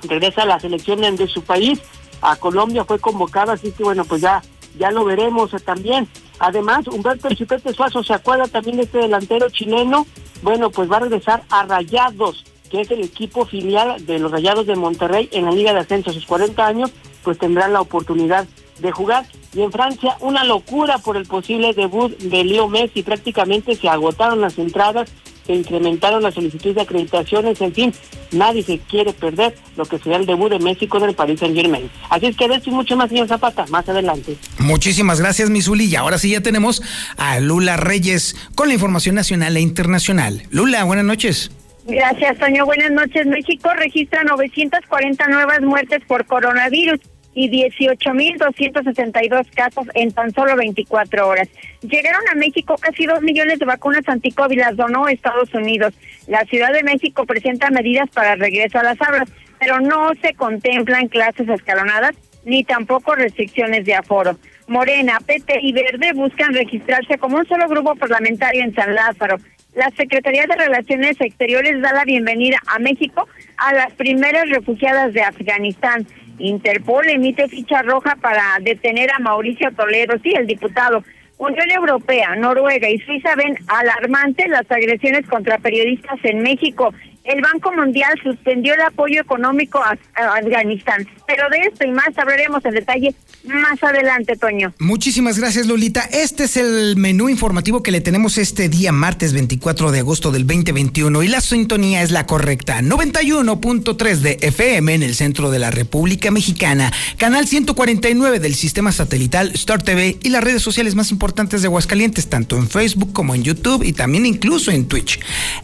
regresa 0.03 0.43
a 0.43 0.46
la 0.46 0.60
selección 0.60 1.01
de 1.01 1.27
su 1.27 1.41
país, 1.43 1.79
a 2.22 2.36
Colombia 2.36 2.86
fue 2.86 3.00
convocado, 3.00 3.51
así 3.51 3.72
que 3.72 3.84
bueno, 3.84 4.05
pues 4.05 4.22
ya, 4.22 4.41
ya 4.77 4.91
lo 4.91 5.03
veremos 5.03 5.51
también. 5.65 6.08
Además, 6.39 6.88
Humberto 6.88 7.29
Chipete 7.29 7.74
Suazo 7.74 8.03
se 8.03 8.13
acuerda 8.13 8.48
también 8.48 8.77
de 8.77 8.84
este 8.84 9.00
delantero 9.00 9.50
chileno, 9.50 10.05
bueno, 10.43 10.69
pues 10.69 10.91
va 10.91 10.97
a 10.97 11.01
regresar 11.01 11.43
a 11.50 11.63
Rayados, 11.63 12.43
que 12.69 12.81
es 12.81 12.91
el 12.91 13.01
equipo 13.03 13.45
filial 13.45 14.05
de 14.05 14.19
los 14.19 14.31
Rayados 14.31 14.67
de 14.67 14.75
Monterrey 14.75 15.29
en 15.31 15.45
la 15.45 15.51
Liga 15.51 15.73
de 15.73 15.79
Ascenso 15.79 16.09
a 16.09 16.13
sus 16.13 16.25
40 16.25 16.65
años, 16.65 16.91
pues 17.23 17.38
tendrá 17.38 17.67
la 17.69 17.81
oportunidad 17.81 18.45
de 18.79 18.91
jugar. 18.91 19.25
Y 19.53 19.62
en 19.62 19.71
Francia, 19.71 20.17
una 20.19 20.43
locura 20.43 20.97
por 20.97 21.15
el 21.15 21.25
posible 21.25 21.73
debut 21.73 22.17
de 22.17 22.43
Leo 22.43 22.67
Messi. 22.67 23.03
Prácticamente 23.03 23.75
se 23.75 23.88
agotaron 23.88 24.41
las 24.41 24.57
entradas, 24.57 25.09
se 25.45 25.53
incrementaron 25.53 26.23
las 26.23 26.33
solicitudes 26.33 26.75
de 26.75 26.81
acreditaciones, 26.81 27.59
en 27.62 27.73
fin, 27.73 27.93
nadie 28.31 28.63
se 28.63 28.79
quiere 28.79 29.13
perder 29.13 29.55
lo 29.75 29.85
que 29.85 30.00
será 30.00 30.17
el 30.17 30.25
debut 30.25 30.50
de 30.50 30.59
Messi 30.59 30.88
con 30.88 31.03
el 31.03 31.15
Paris 31.15 31.39
Saint 31.39 31.55
Germain. 31.55 31.89
Así 32.09 32.27
es 32.27 32.38
que 32.38 32.47
de 32.47 32.55
esto 32.55 32.69
y 32.69 32.73
mucho 32.73 32.95
más, 32.95 33.09
señor 33.09 33.27
Zapata, 33.27 33.65
más 33.69 33.88
adelante. 33.88 34.38
Muchísimas 34.59 35.19
gracias, 35.19 35.50
Misuli. 35.50 35.85
Y 35.85 35.95
ahora 35.95 36.17
sí 36.17 36.31
ya 36.31 36.41
tenemos 36.41 36.81
a 37.17 37.39
Lula 37.39 37.77
Reyes 37.77 38.35
con 38.55 38.67
la 38.67 38.73
información 38.73 39.15
nacional 39.15 39.57
e 39.57 39.62
internacional. 39.62 40.43
Lula, 40.50 40.83
buenas 40.83 41.05
noches. 41.05 41.51
Gracias, 41.85 42.38
Toño. 42.39 42.65
Buenas 42.65 42.91
noches. 42.91 43.25
México 43.25 43.69
registra 43.75 44.23
940 44.23 45.27
nuevas 45.27 45.62
muertes 45.62 46.01
por 46.07 46.25
coronavirus 46.25 47.00
y 47.33 47.49
18.262 47.49 49.47
casos 49.55 49.87
en 49.95 50.11
tan 50.11 50.31
solo 50.31 50.55
24 50.55 51.27
horas. 51.27 51.49
Llegaron 51.81 52.21
a 52.31 52.35
México 52.35 52.75
casi 52.79 53.05
2 53.05 53.21
millones 53.21 53.59
de 53.59 53.65
vacunas 53.65 54.07
anticovid, 54.07 54.59
las 54.59 54.75
donó 54.75 55.07
Estados 55.07 55.53
Unidos. 55.53 55.93
La 56.27 56.45
Ciudad 56.45 56.71
de 56.73 56.83
México 56.83 57.25
presenta 57.25 57.69
medidas 57.69 58.09
para 58.09 58.35
regreso 58.35 58.79
a 58.79 58.83
las 58.83 59.01
aulas, 59.01 59.29
pero 59.59 59.79
no 59.79 60.11
se 60.21 60.33
contemplan 60.33 61.07
clases 61.07 61.47
escalonadas 61.49 62.15
ni 62.45 62.63
tampoco 62.63 63.15
restricciones 63.15 63.85
de 63.85 63.95
aforo. 63.95 64.37
Morena, 64.67 65.19
PT 65.25 65.59
y 65.61 65.73
Verde 65.73 66.13
buscan 66.13 66.53
registrarse 66.53 67.17
como 67.17 67.37
un 67.37 67.47
solo 67.47 67.67
grupo 67.67 67.95
parlamentario 67.95 68.63
en 68.63 68.73
San 68.73 68.93
Lázaro. 68.93 69.37
La 69.75 69.89
Secretaría 69.97 70.45
de 70.45 70.55
Relaciones 70.55 71.19
Exteriores 71.19 71.81
da 71.81 71.93
la 71.93 72.05
bienvenida 72.05 72.59
a 72.67 72.79
México 72.79 73.27
a 73.57 73.73
las 73.73 73.91
primeras 73.93 74.49
refugiadas 74.49 75.13
de 75.13 75.23
Afganistán. 75.23 76.05
Interpol 76.43 77.07
emite 77.09 77.47
ficha 77.47 77.81
roja 77.81 78.17
para 78.21 78.57
detener 78.62 79.09
a 79.12 79.19
Mauricio 79.19 79.71
Toledo, 79.71 80.15
sí, 80.21 80.33
el 80.35 80.45
diputado. 80.45 81.03
Unión 81.38 81.71
Europea, 81.71 82.35
Noruega 82.35 82.89
y 82.89 83.00
Suiza 83.00 83.35
ven 83.35 83.57
alarmante 83.67 84.47
las 84.50 84.69
agresiones 84.69 85.25
contra 85.27 85.57
periodistas 85.57 86.19
en 86.23 86.43
México 86.43 86.93
el 87.24 87.42
Banco 87.42 87.72
Mundial 87.72 88.13
suspendió 88.22 88.74
el 88.74 88.82
apoyo 88.82 89.22
económico 89.22 89.80
a, 89.80 89.98
Afganistán. 90.15 91.08
Pero 91.25 91.50
de 91.50 91.60
esto 91.68 91.86
y 91.86 91.92
más 91.92 92.18
hablaremos 92.18 92.63
en 92.65 92.74
detalle 92.74 93.15
más 93.46 93.82
adelante, 93.84 94.36
Toño. 94.36 94.74
Muchísimas 94.80 95.38
gracias, 95.38 95.68
Lolita. 95.68 96.01
Este 96.12 96.46
es 96.46 96.58
el 96.58 96.96
menú 96.96 97.30
informativo 97.30 97.84
que 97.84 97.92
le 97.92 98.01
tenemos 98.01 98.38
este 98.38 98.70
día, 98.70 98.92
martes 98.92 99.34
24 99.34 99.92
de 99.92 100.00
agosto 100.00 100.32
del 100.32 100.48
2021. 100.48 101.24
Y 101.24 101.27
la 101.27 101.42
sintonía 101.42 102.03
es 102.03 102.12
la 102.12 102.25
correcta: 102.25 102.82
91.3 102.82 104.15
de 104.18 104.38
FM 104.42 104.94
en 104.94 105.03
el 105.03 105.15
centro 105.15 105.51
de 105.51 105.60
la 105.60 105.72
República 105.72 106.32
Mexicana, 106.32 106.92
canal 107.18 107.48
149 107.48 108.39
del 108.39 108.56
sistema 108.56 108.92
satelital 108.92 109.51
Star 109.56 109.82
TV 109.82 110.18
y 110.22 110.30
las 110.30 110.44
redes 110.44 110.62
sociales 110.62 110.96
más 110.96 111.12
importantes 111.12 111.62
de 111.62 111.68
Aguascalientes, 111.68 112.30
tanto 112.30 112.58
en 112.58 112.70
Facebook 112.70 113.13
como 113.13 113.36
en 113.36 113.44
YouTube 113.44 113.84
y 113.84 113.94
también 113.94 114.25
incluso 114.25 114.72
en 114.72 114.88
Twitch. 114.88 115.20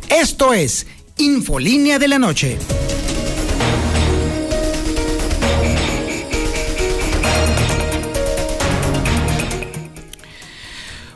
Esto 0.09 0.53
es 0.53 0.85
Infolínea 1.19 1.99
de 1.99 2.07
la 2.07 2.17
Noche. 2.17 2.57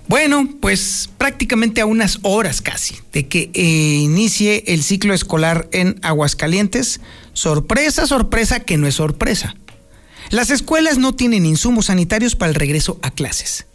Bueno, 0.10 0.50
pues 0.60 1.10
prácticamente 1.18 1.80
a 1.80 1.86
unas 1.86 2.20
horas 2.24 2.62
casi 2.62 2.98
de 3.14 3.30
que 3.30 3.50
eh, 3.54 3.62
inicie 3.62 4.66
el 4.68 4.84
ciclo 4.84 5.14
escolar 5.14 5.70
en 5.72 5.98
Aguascalientes, 6.02 7.00
sorpresa, 7.32 8.06
sorpresa 8.06 8.60
que 8.60 8.78
no 8.78 8.88
es 8.88 8.96
sorpresa. 8.96 9.56
Las 10.32 10.50
escuelas 10.50 10.98
no 10.98 11.16
tienen 11.16 11.46
insumos 11.46 11.86
sanitarios 11.86 12.36
para 12.36 12.50
el 12.50 12.56
regreso 12.56 13.00
a 13.04 13.12
clases. 13.12 13.68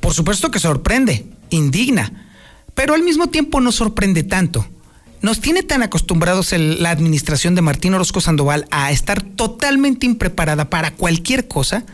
Por 0.00 0.14
supuesto 0.14 0.50
que 0.50 0.58
sorprende, 0.58 1.26
indigna, 1.50 2.34
pero 2.74 2.94
al 2.94 3.04
mismo 3.04 3.28
tiempo 3.28 3.60
no 3.60 3.70
sorprende 3.70 4.24
tanto 4.24 4.66
nos 5.22 5.40
tiene 5.40 5.62
tan 5.62 5.82
acostumbrados 5.82 6.52
la 6.52 6.90
administración 6.90 7.54
de 7.54 7.62
Martín 7.62 7.94
Orozco 7.94 8.20
Sandoval 8.20 8.66
a 8.70 8.92
estar 8.92 9.22
totalmente 9.22 10.06
impreparada 10.06 10.70
para 10.70 10.92
cualquier 10.92 11.48
cosa, 11.48 11.84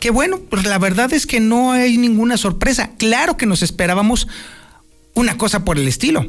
que 0.00 0.10
bueno, 0.10 0.40
pues 0.50 0.64
la 0.64 0.78
verdad 0.78 1.12
es 1.12 1.26
que 1.26 1.40
no 1.40 1.72
hay 1.72 1.96
ninguna 1.96 2.36
sorpresa. 2.36 2.90
Claro 2.98 3.36
que 3.36 3.46
nos 3.46 3.62
esperábamos 3.62 4.28
una 5.14 5.38
cosa 5.38 5.64
por 5.64 5.78
el 5.78 5.88
estilo. 5.88 6.26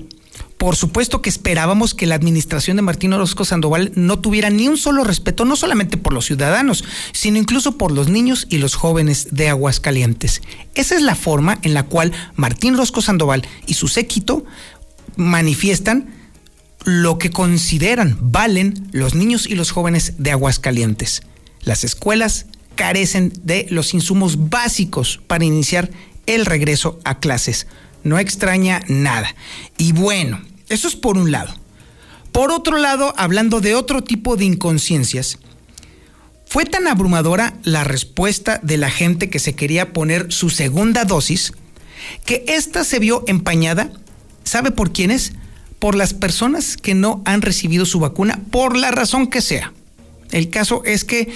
Por 0.57 0.75
supuesto 0.75 1.21
que 1.21 1.29
esperábamos 1.29 1.93
que 1.93 2.07
la 2.07 2.15
administración 2.15 2.77
de 2.77 2.81
Martín 2.81 3.13
Orozco 3.13 3.45
Sandoval 3.45 3.91
no 3.93 4.19
tuviera 4.19 4.49
ni 4.49 4.67
un 4.67 4.77
solo 4.77 5.03
respeto, 5.03 5.45
no 5.45 5.55
solamente 5.55 5.97
por 5.97 6.13
los 6.13 6.25
ciudadanos, 6.25 6.83
sino 7.11 7.37
incluso 7.37 7.77
por 7.77 7.91
los 7.91 8.09
niños 8.09 8.47
y 8.49 8.57
los 8.57 8.73
jóvenes 8.73 9.27
de 9.31 9.49
Aguascalientes. 9.49 10.41
Esa 10.73 10.95
es 10.95 11.03
la 11.03 11.13
forma 11.13 11.59
en 11.61 11.75
la 11.75 11.83
cual 11.83 12.11
Martín 12.35 12.73
Orozco 12.73 13.01
Sandoval 13.01 13.43
y 13.67 13.75
su 13.75 13.87
séquito 13.87 14.45
manifiestan 15.15 16.09
lo 16.87 17.17
que 17.17 17.31
consideran 17.31 18.17
valen 18.21 18.87
los 18.93 19.13
niños 19.13 19.45
y 19.45 19.55
los 19.55 19.71
jóvenes 19.71 20.13
de 20.19 20.31
Aguascalientes. 20.31 21.21
Las 21.61 21.83
escuelas 21.83 22.45
carecen 22.75 23.33
de 23.43 23.67
los 23.69 23.93
insumos 23.93 24.49
básicos 24.49 25.19
para 25.27 25.43
iniciar 25.43 25.91
el 26.27 26.45
regreso 26.45 26.97
a 27.03 27.19
clases. 27.19 27.67
No 28.05 28.19
extraña 28.19 28.83
nada. 28.87 29.35
Y 29.77 29.91
bueno, 29.91 30.41
eso 30.69 30.87
es 30.87 30.95
por 30.95 31.17
un 31.17 31.29
lado. 31.29 31.53
Por 32.31 32.53
otro 32.53 32.77
lado, 32.77 33.13
hablando 33.17 33.59
de 33.59 33.75
otro 33.75 34.01
tipo 34.01 34.37
de 34.37 34.45
inconsciencias, 34.45 35.39
fue 36.45 36.63
tan 36.63 36.87
abrumadora 36.87 37.55
la 37.63 37.83
respuesta 37.83 38.61
de 38.63 38.77
la 38.77 38.89
gente 38.89 39.29
que 39.29 39.39
se 39.39 39.55
quería 39.55 39.91
poner 39.91 40.31
su 40.31 40.49
segunda 40.49 41.03
dosis 41.03 41.51
que 42.23 42.45
ésta 42.47 42.85
se 42.85 42.99
vio 42.99 43.25
empañada, 43.27 43.91
¿sabe 44.45 44.71
por 44.71 44.93
quiénes? 44.93 45.33
Por 45.79 45.95
las 45.95 46.13
personas 46.13 46.77
que 46.77 46.95
no 46.95 47.21
han 47.25 47.41
recibido 47.41 47.85
su 47.85 47.99
vacuna 47.99 48.39
por 48.51 48.75
la 48.77 48.91
razón 48.91 49.27
que 49.27 49.41
sea. 49.41 49.73
El 50.31 50.49
caso 50.49 50.81
es 50.85 51.03
que 51.03 51.29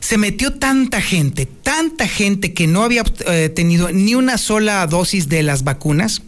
se 0.00 0.16
metió 0.16 0.54
tanta 0.54 1.00
gente, 1.00 1.46
tanta 1.46 2.06
gente 2.06 2.54
que 2.54 2.66
no 2.66 2.84
había 2.84 3.02
eh, 3.26 3.48
tenido 3.48 3.90
ni 3.90 4.14
una 4.14 4.38
sola 4.38 4.86
dosis 4.86 5.28
de 5.28 5.42
las 5.42 5.64
vacunas, 5.64 6.22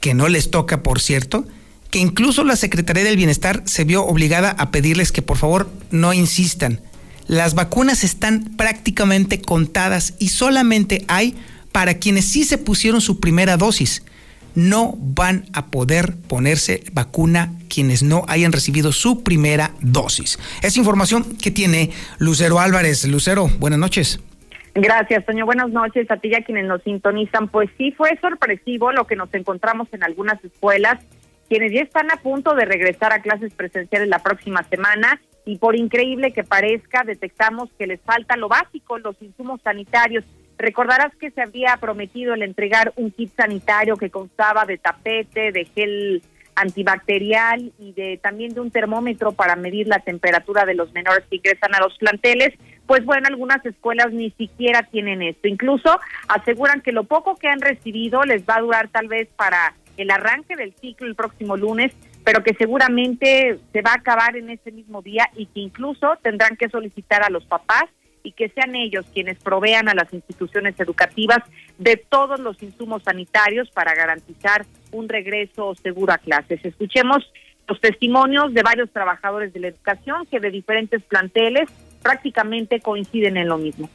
que 0.00 0.14
no 0.14 0.28
les 0.28 0.50
toca, 0.50 0.82
por 0.82 1.00
cierto, 1.00 1.46
que 1.90 2.00
incluso 2.00 2.42
la 2.42 2.56
Secretaría 2.56 3.04
del 3.04 3.16
Bienestar 3.16 3.62
se 3.66 3.84
vio 3.84 4.04
obligada 4.04 4.50
a 4.50 4.70
pedirles 4.70 5.12
que 5.12 5.22
por 5.22 5.36
favor 5.36 5.70
no 5.90 6.12
insistan. 6.12 6.80
Las 7.28 7.54
vacunas 7.54 8.02
están 8.02 8.56
prácticamente 8.56 9.40
contadas 9.40 10.14
y 10.18 10.28
solamente 10.28 11.04
hay 11.06 11.36
para 11.70 11.94
quienes 11.94 12.24
sí 12.24 12.44
se 12.44 12.58
pusieron 12.58 13.00
su 13.00 13.20
primera 13.20 13.56
dosis 13.56 14.02
no 14.54 14.94
van 14.96 15.44
a 15.52 15.66
poder 15.66 16.14
ponerse 16.28 16.82
vacuna 16.92 17.52
quienes 17.68 18.02
no 18.02 18.24
hayan 18.28 18.52
recibido 18.52 18.92
su 18.92 19.22
primera 19.22 19.72
dosis. 19.80 20.38
Es 20.62 20.76
información 20.76 21.36
que 21.36 21.50
tiene 21.50 21.90
Lucero 22.18 22.60
Álvarez. 22.60 23.06
Lucero, 23.06 23.48
buenas 23.58 23.78
noches. 23.78 24.20
Gracias, 24.74 25.26
Toño. 25.26 25.44
Buenas 25.44 25.70
noches 25.70 26.10
a 26.10 26.16
ti 26.16 26.28
y 26.28 26.34
a 26.34 26.44
quienes 26.44 26.66
nos 26.66 26.82
sintonizan. 26.82 27.48
Pues 27.48 27.68
sí, 27.76 27.92
fue 27.92 28.18
sorpresivo 28.20 28.92
lo 28.92 29.06
que 29.06 29.16
nos 29.16 29.32
encontramos 29.34 29.88
en 29.92 30.02
algunas 30.02 30.42
escuelas, 30.42 30.98
quienes 31.48 31.72
ya 31.72 31.80
están 31.80 32.10
a 32.10 32.16
punto 32.16 32.54
de 32.54 32.64
regresar 32.64 33.12
a 33.12 33.20
clases 33.20 33.52
presenciales 33.52 34.08
la 34.08 34.20
próxima 34.20 34.62
semana 34.70 35.20
y 35.44 35.58
por 35.58 35.76
increíble 35.76 36.32
que 36.32 36.44
parezca, 36.44 37.02
detectamos 37.04 37.68
que 37.78 37.86
les 37.86 38.00
falta 38.00 38.36
lo 38.36 38.48
básico, 38.48 38.98
los 38.98 39.20
insumos 39.20 39.60
sanitarios. 39.62 40.24
Recordarás 40.58 41.14
que 41.16 41.30
se 41.30 41.42
había 41.42 41.76
prometido 41.78 42.34
el 42.34 42.42
entregar 42.42 42.92
un 42.96 43.10
kit 43.10 43.34
sanitario 43.36 43.96
que 43.96 44.10
constaba 44.10 44.64
de 44.64 44.78
tapete, 44.78 45.52
de 45.52 45.64
gel 45.64 46.22
antibacterial 46.54 47.72
y 47.78 47.92
de 47.92 48.18
también 48.22 48.54
de 48.54 48.60
un 48.60 48.70
termómetro 48.70 49.32
para 49.32 49.56
medir 49.56 49.88
la 49.88 50.00
temperatura 50.00 50.64
de 50.64 50.74
los 50.74 50.92
menores 50.92 51.24
que 51.28 51.36
ingresan 51.36 51.74
a 51.74 51.80
los 51.80 51.96
planteles. 51.98 52.54
pues 52.86 53.04
bueno, 53.04 53.28
algunas 53.28 53.64
escuelas 53.64 54.12
ni 54.12 54.30
siquiera 54.32 54.82
tienen 54.82 55.22
esto. 55.22 55.48
Incluso 55.48 55.98
aseguran 56.28 56.82
que 56.82 56.92
lo 56.92 57.04
poco 57.04 57.36
que 57.36 57.48
han 57.48 57.60
recibido 57.60 58.24
les 58.24 58.44
va 58.44 58.56
a 58.56 58.60
durar 58.60 58.88
tal 58.88 59.08
vez 59.08 59.28
para 59.36 59.74
el 59.96 60.10
arranque 60.10 60.56
del 60.56 60.74
ciclo 60.74 61.06
el 61.06 61.14
próximo 61.14 61.56
lunes, 61.56 61.92
pero 62.24 62.42
que 62.42 62.54
seguramente 62.54 63.58
se 63.72 63.82
va 63.82 63.92
a 63.92 63.96
acabar 63.96 64.36
en 64.36 64.50
ese 64.50 64.72
mismo 64.72 65.00
día 65.00 65.30
y 65.36 65.46
que 65.46 65.60
incluso 65.60 66.18
tendrán 66.22 66.56
que 66.56 66.68
solicitar 66.68 67.22
a 67.22 67.30
los 67.30 67.44
papás 67.46 67.84
y 68.22 68.32
que 68.32 68.48
sean 68.50 68.74
ellos 68.74 69.06
quienes 69.12 69.38
provean 69.38 69.88
a 69.88 69.94
las 69.94 70.12
instituciones 70.12 70.78
educativas 70.78 71.38
de 71.78 71.96
todos 71.96 72.40
los 72.40 72.62
insumos 72.62 73.02
sanitarios 73.02 73.70
para 73.70 73.94
garantizar 73.94 74.66
un 74.92 75.08
regreso 75.08 75.74
seguro 75.82 76.12
a 76.12 76.18
clases. 76.18 76.64
Escuchemos 76.64 77.30
los 77.68 77.80
testimonios 77.80 78.52
de 78.54 78.62
varios 78.62 78.90
trabajadores 78.90 79.52
de 79.52 79.60
la 79.60 79.68
educación 79.68 80.26
que 80.30 80.40
de 80.40 80.50
diferentes 80.50 81.02
planteles 81.02 81.68
prácticamente 82.02 82.80
coinciden 82.80 83.36
en 83.36 83.48
lo 83.48 83.58
mismo. 83.58 83.88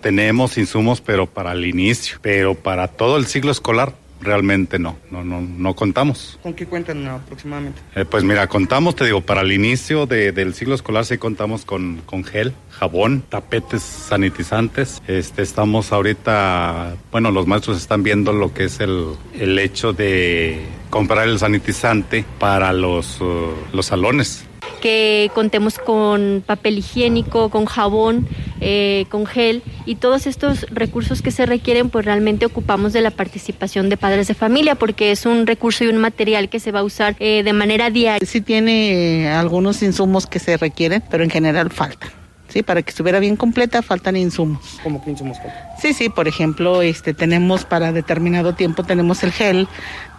Tenemos 0.00 0.58
insumos, 0.58 1.00
pero 1.00 1.26
para 1.26 1.52
el 1.52 1.64
inicio, 1.64 2.18
pero 2.22 2.54
para 2.54 2.88
todo 2.88 3.16
el 3.16 3.26
ciclo 3.26 3.52
escolar 3.52 3.92
realmente 4.22 4.78
no, 4.78 4.96
no, 5.10 5.24
no, 5.24 5.40
no 5.40 5.74
contamos. 5.74 6.38
¿Con 6.42 6.54
qué 6.54 6.66
cuentan 6.66 7.06
aproximadamente? 7.06 7.80
Eh, 7.94 8.04
pues 8.04 8.24
mira, 8.24 8.46
contamos, 8.46 8.96
te 8.96 9.04
digo, 9.04 9.20
para 9.20 9.42
el 9.42 9.52
inicio 9.52 10.06
del 10.06 10.54
ciclo 10.54 10.74
escolar 10.74 11.04
sí 11.04 11.18
contamos 11.18 11.64
con, 11.64 12.02
con 12.06 12.24
gel, 12.24 12.52
jabón, 12.70 13.22
tapetes 13.28 13.82
sanitizantes. 13.82 15.02
Este, 15.06 15.42
estamos 15.42 15.92
ahorita, 15.92 16.96
bueno, 17.10 17.30
los 17.30 17.46
maestros 17.46 17.76
están 17.76 18.02
viendo 18.02 18.32
lo 18.32 18.54
que 18.54 18.64
es 18.64 18.80
el, 18.80 19.14
el 19.38 19.58
hecho 19.58 19.92
de 19.92 20.60
comprar 20.90 21.28
el 21.28 21.38
sanitizante 21.38 22.24
para 22.38 22.72
los, 22.72 23.20
uh, 23.20 23.52
los 23.72 23.86
salones 23.86 24.46
que 24.82 25.30
contemos 25.32 25.78
con 25.78 26.42
papel 26.44 26.78
higiénico, 26.78 27.48
con 27.48 27.64
jabón, 27.64 28.26
eh, 28.60 29.06
con 29.08 29.24
gel 29.24 29.62
y 29.86 29.94
todos 29.94 30.26
estos 30.26 30.66
recursos 30.70 31.22
que 31.22 31.30
se 31.30 31.46
requieren, 31.46 31.88
pues 31.88 32.04
realmente 32.04 32.44
ocupamos 32.44 32.92
de 32.92 33.00
la 33.00 33.12
participación 33.12 33.88
de 33.88 33.96
padres 33.96 34.26
de 34.26 34.34
familia 34.34 34.74
porque 34.74 35.12
es 35.12 35.24
un 35.24 35.46
recurso 35.46 35.84
y 35.84 35.86
un 35.86 35.98
material 35.98 36.48
que 36.48 36.58
se 36.58 36.72
va 36.72 36.80
a 36.80 36.82
usar 36.82 37.14
eh, 37.20 37.42
de 37.44 37.52
manera 37.52 37.90
diaria. 37.90 38.26
Sí 38.26 38.40
tiene 38.40 39.30
algunos 39.30 39.82
insumos 39.82 40.26
que 40.26 40.40
se 40.40 40.56
requieren, 40.56 41.02
pero 41.08 41.22
en 41.22 41.30
general 41.30 41.70
faltan. 41.70 42.10
Sí, 42.48 42.62
para 42.62 42.82
que 42.82 42.90
estuviera 42.90 43.18
bien 43.20 43.36
completa 43.36 43.80
faltan 43.82 44.16
insumos. 44.16 44.80
¿Cómo 44.82 45.02
que 45.02 45.12
insumos? 45.12 45.38
Sí, 45.80 45.94
sí, 45.94 46.08
por 46.08 46.26
ejemplo, 46.28 46.82
este 46.82 47.14
tenemos 47.14 47.64
para 47.64 47.92
determinado 47.92 48.54
tiempo 48.54 48.82
tenemos 48.82 49.22
el 49.22 49.32
gel, 49.32 49.68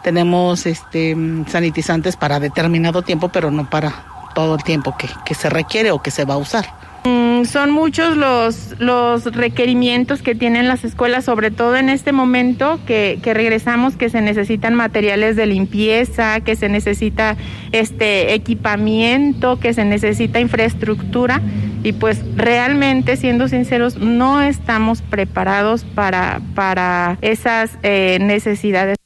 tenemos 0.03 0.65
este 0.65 1.15
sanitizantes 1.47 2.15
para 2.15 2.39
determinado 2.39 3.01
tiempo, 3.01 3.29
pero 3.29 3.51
no 3.51 3.69
para 3.69 4.12
todo 4.33 4.55
el 4.55 4.63
tiempo 4.63 4.95
que, 4.97 5.07
que 5.25 5.33
se 5.33 5.49
requiere 5.49 5.91
o 5.91 6.01
que 6.01 6.11
se 6.11 6.25
va 6.25 6.35
a 6.35 6.37
usar. 6.37 6.65
Mm, 7.05 7.43
son 7.43 7.71
muchos 7.71 8.15
los, 8.15 8.75
los 8.79 9.25
requerimientos 9.25 10.21
que 10.21 10.35
tienen 10.35 10.69
las 10.69 10.85
escuelas, 10.85 11.25
sobre 11.25 11.51
todo 11.51 11.75
en 11.75 11.89
este 11.89 12.13
momento 12.13 12.79
que, 12.87 13.19
que, 13.21 13.33
regresamos, 13.33 13.97
que 13.97 14.09
se 14.09 14.21
necesitan 14.21 14.73
materiales 14.73 15.35
de 15.35 15.45
limpieza, 15.45 16.39
que 16.39 16.55
se 16.55 16.69
necesita 16.69 17.35
este 17.73 18.33
equipamiento, 18.33 19.59
que 19.59 19.73
se 19.73 19.83
necesita 19.83 20.39
infraestructura 20.39 21.41
y 21.83 21.91
pues 21.91 22.23
realmente, 22.37 23.17
siendo 23.17 23.49
sinceros, 23.49 23.97
no 23.97 24.41
estamos 24.41 25.01
preparados 25.01 25.83
para, 25.83 26.39
para 26.55 27.17
esas 27.21 27.77
eh, 27.83 28.17
necesidades. 28.21 29.02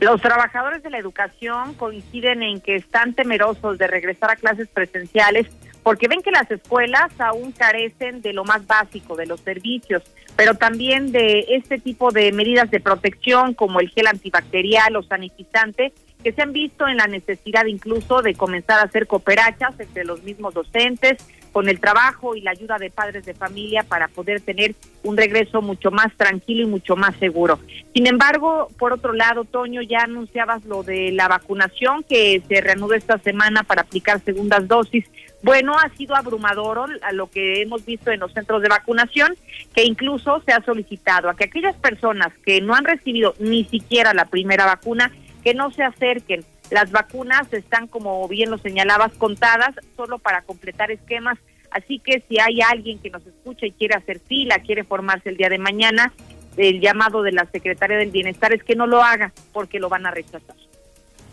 Los 0.00 0.20
trabajadores 0.20 0.82
de 0.82 0.90
la 0.90 0.98
educación 0.98 1.74
coinciden 1.74 2.42
en 2.42 2.60
que 2.60 2.76
están 2.76 3.14
temerosos 3.14 3.78
de 3.78 3.86
regresar 3.86 4.30
a 4.30 4.36
clases 4.36 4.68
presenciales 4.68 5.46
porque 5.82 6.08
ven 6.08 6.20
que 6.20 6.32
las 6.32 6.50
escuelas 6.50 7.12
aún 7.18 7.52
carecen 7.52 8.20
de 8.20 8.32
lo 8.32 8.44
más 8.44 8.66
básico, 8.66 9.14
de 9.14 9.24
los 9.24 9.40
servicios, 9.40 10.02
pero 10.34 10.54
también 10.54 11.12
de 11.12 11.46
este 11.50 11.78
tipo 11.78 12.10
de 12.10 12.32
medidas 12.32 12.70
de 12.72 12.80
protección 12.80 13.54
como 13.54 13.78
el 13.80 13.88
gel 13.90 14.08
antibacterial 14.08 14.96
o 14.96 15.02
sanitizante 15.02 15.92
que 16.24 16.32
se 16.32 16.42
han 16.42 16.52
visto 16.52 16.88
en 16.88 16.96
la 16.96 17.06
necesidad 17.06 17.66
incluso 17.66 18.20
de 18.20 18.34
comenzar 18.34 18.80
a 18.80 18.82
hacer 18.82 19.06
cooperachas 19.06 19.78
entre 19.78 20.04
los 20.04 20.24
mismos 20.24 20.54
docentes, 20.54 21.24
con 21.56 21.70
el 21.70 21.80
trabajo 21.80 22.36
y 22.36 22.42
la 22.42 22.50
ayuda 22.50 22.76
de 22.76 22.90
padres 22.90 23.24
de 23.24 23.32
familia 23.32 23.82
para 23.82 24.08
poder 24.08 24.42
tener 24.42 24.74
un 25.02 25.16
regreso 25.16 25.62
mucho 25.62 25.90
más 25.90 26.14
tranquilo 26.14 26.64
y 26.64 26.66
mucho 26.66 26.96
más 26.96 27.16
seguro. 27.16 27.58
Sin 27.94 28.06
embargo, 28.06 28.68
por 28.78 28.92
otro 28.92 29.14
lado, 29.14 29.44
Toño, 29.44 29.80
ya 29.80 30.00
anunciabas 30.00 30.66
lo 30.66 30.82
de 30.82 31.12
la 31.12 31.28
vacunación 31.28 32.04
que 32.06 32.42
se 32.46 32.60
reanuda 32.60 32.98
esta 32.98 33.16
semana 33.16 33.62
para 33.62 33.80
aplicar 33.80 34.20
segundas 34.20 34.68
dosis. 34.68 35.06
Bueno, 35.42 35.78
ha 35.78 35.88
sido 35.96 36.14
abrumador 36.14 36.90
a 37.00 37.12
lo 37.12 37.30
que 37.30 37.62
hemos 37.62 37.86
visto 37.86 38.10
en 38.10 38.20
los 38.20 38.34
centros 38.34 38.60
de 38.60 38.68
vacunación, 38.68 39.34
que 39.74 39.84
incluso 39.84 40.42
se 40.44 40.52
ha 40.52 40.62
solicitado 40.62 41.30
a 41.30 41.36
que 41.36 41.44
aquellas 41.44 41.76
personas 41.76 42.34
que 42.44 42.60
no 42.60 42.74
han 42.74 42.84
recibido 42.84 43.34
ni 43.38 43.64
siquiera 43.64 44.12
la 44.12 44.26
primera 44.26 44.66
vacuna 44.66 45.10
que 45.42 45.54
no 45.54 45.70
se 45.70 45.84
acerquen. 45.84 46.44
Las 46.70 46.90
vacunas 46.90 47.52
están, 47.52 47.86
como 47.86 48.26
bien 48.28 48.50
lo 48.50 48.58
señalabas, 48.58 49.12
contadas 49.14 49.74
solo 49.96 50.18
para 50.18 50.42
completar 50.42 50.90
esquemas. 50.90 51.38
Así 51.70 51.98
que 51.98 52.22
si 52.28 52.40
hay 52.40 52.60
alguien 52.60 52.98
que 52.98 53.10
nos 53.10 53.26
escucha 53.26 53.66
y 53.66 53.72
quiere 53.72 53.94
hacer 53.94 54.20
fila, 54.20 54.58
quiere 54.60 54.84
formarse 54.84 55.28
el 55.28 55.36
día 55.36 55.48
de 55.48 55.58
mañana, 55.58 56.12
el 56.56 56.80
llamado 56.80 57.22
de 57.22 57.32
la 57.32 57.46
Secretaria 57.52 57.98
del 57.98 58.10
Bienestar 58.10 58.52
es 58.52 58.62
que 58.64 58.74
no 58.74 58.86
lo 58.86 59.02
haga 59.02 59.32
porque 59.52 59.78
lo 59.78 59.88
van 59.88 60.06
a 60.06 60.10
rechazar 60.10 60.56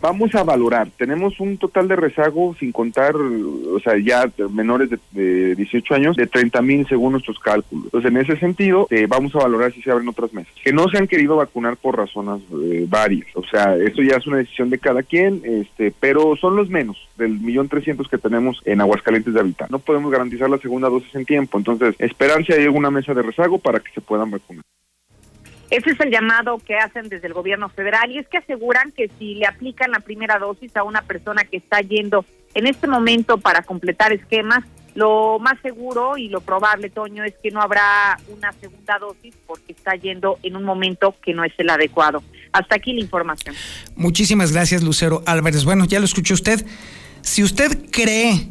vamos 0.04 0.34
a 0.34 0.44
valorar. 0.44 0.88
Tenemos 0.98 1.40
un 1.40 1.56
total 1.56 1.88
de 1.88 1.96
rezago, 1.96 2.54
sin 2.60 2.72
contar, 2.72 3.16
o 3.16 3.80
sea, 3.80 3.94
ya 3.96 4.30
menores 4.50 4.90
de, 5.12 5.54
18 5.54 5.94
años, 5.94 6.16
de 6.16 6.26
30 6.26 6.60
mil 6.60 6.86
según 6.86 7.12
nuestros 7.12 7.38
cálculos. 7.38 7.86
Entonces, 7.86 8.10
en 8.10 8.18
ese 8.18 8.36
sentido, 8.36 8.86
eh, 8.90 9.06
vamos 9.08 9.34
a 9.34 9.38
valorar 9.38 9.72
si 9.72 9.80
se 9.80 9.90
abren 9.90 10.06
otras 10.06 10.34
mesas. 10.34 10.52
Que 10.62 10.74
no 10.74 10.90
se 10.90 10.98
han 10.98 11.06
querido 11.06 11.36
vacunar 11.36 11.78
por 11.78 11.96
razones 11.96 12.42
eh, 12.52 12.84
varias. 12.86 13.28
O 13.34 13.42
sea, 13.44 13.76
esto 13.76 14.02
ya 14.02 14.16
es 14.16 14.26
una 14.26 14.36
decisión 14.36 14.68
de 14.68 14.78
cada 14.78 15.02
quien, 15.02 15.40
este, 15.42 15.90
pero 15.98 16.36
son 16.36 16.54
los 16.54 16.68
menos 16.68 17.08
del 17.16 17.40
millón 17.40 17.70
trescientos 17.70 18.06
que 18.08 18.18
tenemos 18.18 18.60
en 18.66 18.82
Aguascalientes 18.82 19.32
de 19.32 19.40
habitantes. 19.40 19.70
No 19.70 19.78
podemos 19.78 20.12
garantizar 20.12 20.50
la 20.50 20.58
segunda 20.58 20.90
dosis 20.90 21.14
en 21.14 21.24
tiempo. 21.24 21.56
Entonces, 21.56 21.94
esperar 21.98 22.44
si 22.44 22.52
hay 22.52 22.64
alguna 22.64 22.90
mesa 22.90 23.14
de 23.14 23.22
rezago 23.22 23.58
para 23.58 23.80
que 23.80 23.90
se 23.92 24.02
puedan 24.02 24.30
vacunar. 24.30 24.64
Ese 25.74 25.90
es 25.90 25.98
el 25.98 26.10
llamado 26.10 26.58
que 26.58 26.76
hacen 26.76 27.08
desde 27.08 27.26
el 27.26 27.32
gobierno 27.32 27.68
federal 27.68 28.08
y 28.12 28.18
es 28.18 28.28
que 28.28 28.38
aseguran 28.38 28.92
que 28.92 29.10
si 29.18 29.34
le 29.34 29.46
aplican 29.46 29.90
la 29.90 29.98
primera 29.98 30.38
dosis 30.38 30.76
a 30.76 30.84
una 30.84 31.02
persona 31.02 31.42
que 31.42 31.56
está 31.56 31.80
yendo 31.80 32.24
en 32.54 32.68
este 32.68 32.86
momento 32.86 33.38
para 33.38 33.62
completar 33.62 34.12
esquemas, 34.12 34.62
lo 34.94 35.40
más 35.40 35.60
seguro 35.62 36.16
y 36.16 36.28
lo 36.28 36.42
probable, 36.42 36.90
Toño, 36.90 37.24
es 37.24 37.34
que 37.42 37.50
no 37.50 37.60
habrá 37.60 38.16
una 38.28 38.52
segunda 38.52 39.00
dosis 39.00 39.34
porque 39.48 39.72
está 39.72 39.96
yendo 39.96 40.38
en 40.44 40.54
un 40.54 40.62
momento 40.62 41.16
que 41.20 41.34
no 41.34 41.42
es 41.42 41.52
el 41.58 41.68
adecuado. 41.68 42.22
Hasta 42.52 42.76
aquí 42.76 42.92
la 42.92 43.00
información. 43.00 43.56
Muchísimas 43.96 44.52
gracias, 44.52 44.84
Lucero 44.84 45.24
Álvarez. 45.26 45.64
Bueno, 45.64 45.86
ya 45.86 45.98
lo 45.98 46.04
escuchó 46.04 46.34
usted. 46.34 46.64
Si 47.22 47.42
usted 47.42 47.90
cree 47.90 48.46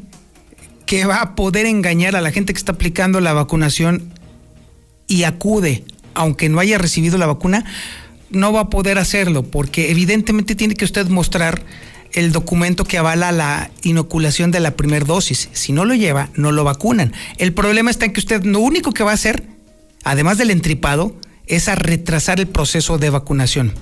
que 0.85 1.05
va 1.05 1.21
a 1.21 1.35
poder 1.35 1.67
engañar 1.67 2.17
a 2.17 2.21
la 2.21 2.31
gente 2.31 2.51
que 2.51 2.57
está 2.57 2.73
aplicando 2.73 3.21
la 3.21 3.31
vacunación 3.31 4.11
y 5.07 5.23
acude 5.23 5.85
aunque 6.13 6.49
no 6.49 6.59
haya 6.59 6.77
recibido 6.77 7.17
la 7.17 7.25
vacuna, 7.25 7.65
no 8.29 8.51
va 8.51 8.61
a 8.61 8.69
poder 8.69 8.97
hacerlo, 8.97 9.43
porque 9.43 9.91
evidentemente 9.91 10.55
tiene 10.55 10.75
que 10.75 10.85
usted 10.85 11.07
mostrar 11.07 11.63
el 12.13 12.31
documento 12.31 12.85
que 12.85 12.97
avala 12.97 13.31
la 13.31 13.71
inoculación 13.83 14.51
de 14.51 14.59
la 14.59 14.75
primera 14.75 15.05
dosis. 15.05 15.49
Si 15.53 15.71
no 15.71 15.85
lo 15.85 15.95
lleva, 15.95 16.29
no 16.35 16.51
lo 16.51 16.63
vacunan. 16.63 17.13
El 17.37 17.53
problema 17.53 17.91
está 17.91 18.05
en 18.05 18.13
que 18.13 18.19
usted 18.19 18.43
lo 18.43 18.59
único 18.59 18.91
que 18.91 19.03
va 19.03 19.11
a 19.11 19.15
hacer, 19.15 19.43
además 20.03 20.37
del 20.37 20.51
entripado, 20.51 21.15
es 21.47 21.67
a 21.67 21.75
retrasar 21.75 22.39
el 22.39 22.47
proceso 22.47 22.97
de 22.97 23.09
vacunación. 23.09 23.73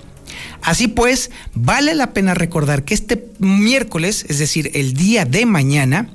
Así 0.61 0.87
pues, 0.87 1.31
vale 1.53 1.93
la 1.93 2.13
pena 2.13 2.33
recordar 2.33 2.83
que 2.83 2.93
este 2.93 3.25
miércoles, 3.39 4.25
es 4.29 4.39
decir, 4.39 4.71
el 4.73 4.93
día 4.93 5.25
de 5.25 5.45
mañana, 5.45 6.09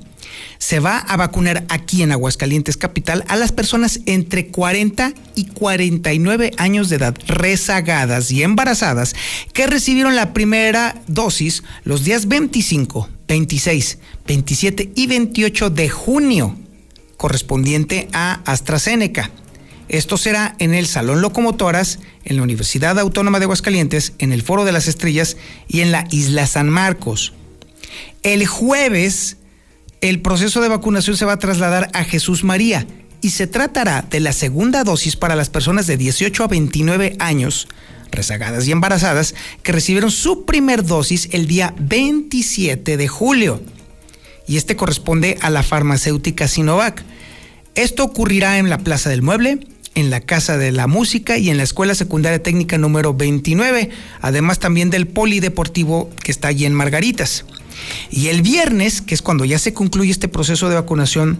se 0.57 0.79
va 0.79 0.97
a 0.97 1.17
vacunar 1.17 1.65
aquí 1.69 2.03
en 2.03 2.11
Aguascalientes 2.11 2.77
Capital 2.77 3.23
a 3.27 3.35
las 3.35 3.51
personas 3.51 3.99
entre 4.05 4.47
40 4.47 5.13
y 5.35 5.45
49 5.45 6.51
años 6.57 6.89
de 6.89 6.97
edad 6.97 7.15
rezagadas 7.27 8.31
y 8.31 8.43
embarazadas 8.43 9.15
que 9.53 9.67
recibieron 9.67 10.15
la 10.15 10.33
primera 10.33 11.01
dosis 11.07 11.63
los 11.83 12.03
días 12.03 12.27
25, 12.27 13.09
26, 13.27 13.97
27 14.25 14.91
y 14.95 15.07
28 15.07 15.69
de 15.69 15.89
junio 15.89 16.57
correspondiente 17.17 18.07
a 18.13 18.41
AstraZeneca. 18.45 19.31
Esto 19.89 20.17
será 20.17 20.55
en 20.59 20.73
el 20.73 20.85
Salón 20.85 21.21
Locomotoras, 21.21 21.99
en 22.25 22.37
la 22.37 22.43
Universidad 22.43 22.99
Autónoma 22.99 23.39
de 23.39 23.45
Aguascalientes, 23.45 24.13
en 24.19 24.33
el 24.33 24.43
Foro 24.43 24.65
de 24.65 24.73
las 24.73 24.87
Estrellas 24.87 25.37
y 25.67 25.79
en 25.79 25.91
la 25.91 26.05
Isla 26.11 26.45
San 26.45 26.69
Marcos. 26.69 27.33
El 28.23 28.45
jueves 28.45 29.37
el 30.01 30.21
proceso 30.21 30.61
de 30.61 30.69
vacunación 30.69 31.17
se 31.17 31.25
va 31.25 31.33
a 31.33 31.39
trasladar 31.39 31.89
a 31.93 32.03
Jesús 32.03 32.43
María 32.43 32.85
y 33.21 33.31
se 33.31 33.47
tratará 33.47 34.03
de 34.03 34.19
la 34.19 34.31
segunda 34.31 34.83
dosis 34.83 35.15
para 35.15 35.35
las 35.35 35.49
personas 35.49 35.87
de 35.87 35.97
18 35.97 36.43
a 36.43 36.47
29 36.47 37.15
años, 37.19 37.67
rezagadas 38.11 38.67
y 38.67 38.71
embarazadas, 38.71 39.33
que 39.63 39.71
recibieron 39.71 40.11
su 40.11 40.45
primer 40.45 40.85
dosis 40.85 41.29
el 41.31 41.47
día 41.47 41.73
27 41.79 42.97
de 42.97 43.07
julio. 43.07 43.61
Y 44.47 44.57
este 44.57 44.75
corresponde 44.75 45.37
a 45.41 45.49
la 45.49 45.63
farmacéutica 45.63 46.47
Sinovac. 46.47 47.03
Esto 47.75 48.03
ocurrirá 48.03 48.59
en 48.59 48.69
la 48.69 48.77
Plaza 48.77 49.09
del 49.09 49.21
Mueble, 49.21 49.59
en 49.97 50.11
la 50.11 50.21
Casa 50.21 50.57
de 50.57 50.71
la 50.71 50.85
Música 50.85 51.39
y 51.39 51.49
en 51.49 51.57
la 51.57 51.63
Escuela 51.63 51.95
Secundaria 51.95 52.43
Técnica 52.43 52.77
número 52.77 53.15
29, 53.15 53.89
además 54.21 54.59
también 54.59 54.91
del 54.91 55.07
Polideportivo 55.07 56.11
que 56.23 56.31
está 56.31 56.49
allí 56.49 56.65
en 56.65 56.73
Margaritas. 56.75 57.45
Y 58.11 58.27
el 58.27 58.43
viernes, 58.43 59.01
que 59.01 59.15
es 59.15 59.23
cuando 59.23 59.43
ya 59.43 59.57
se 59.57 59.73
concluye 59.73 60.11
este 60.11 60.27
proceso 60.27 60.69
de 60.69 60.75
vacunación, 60.75 61.39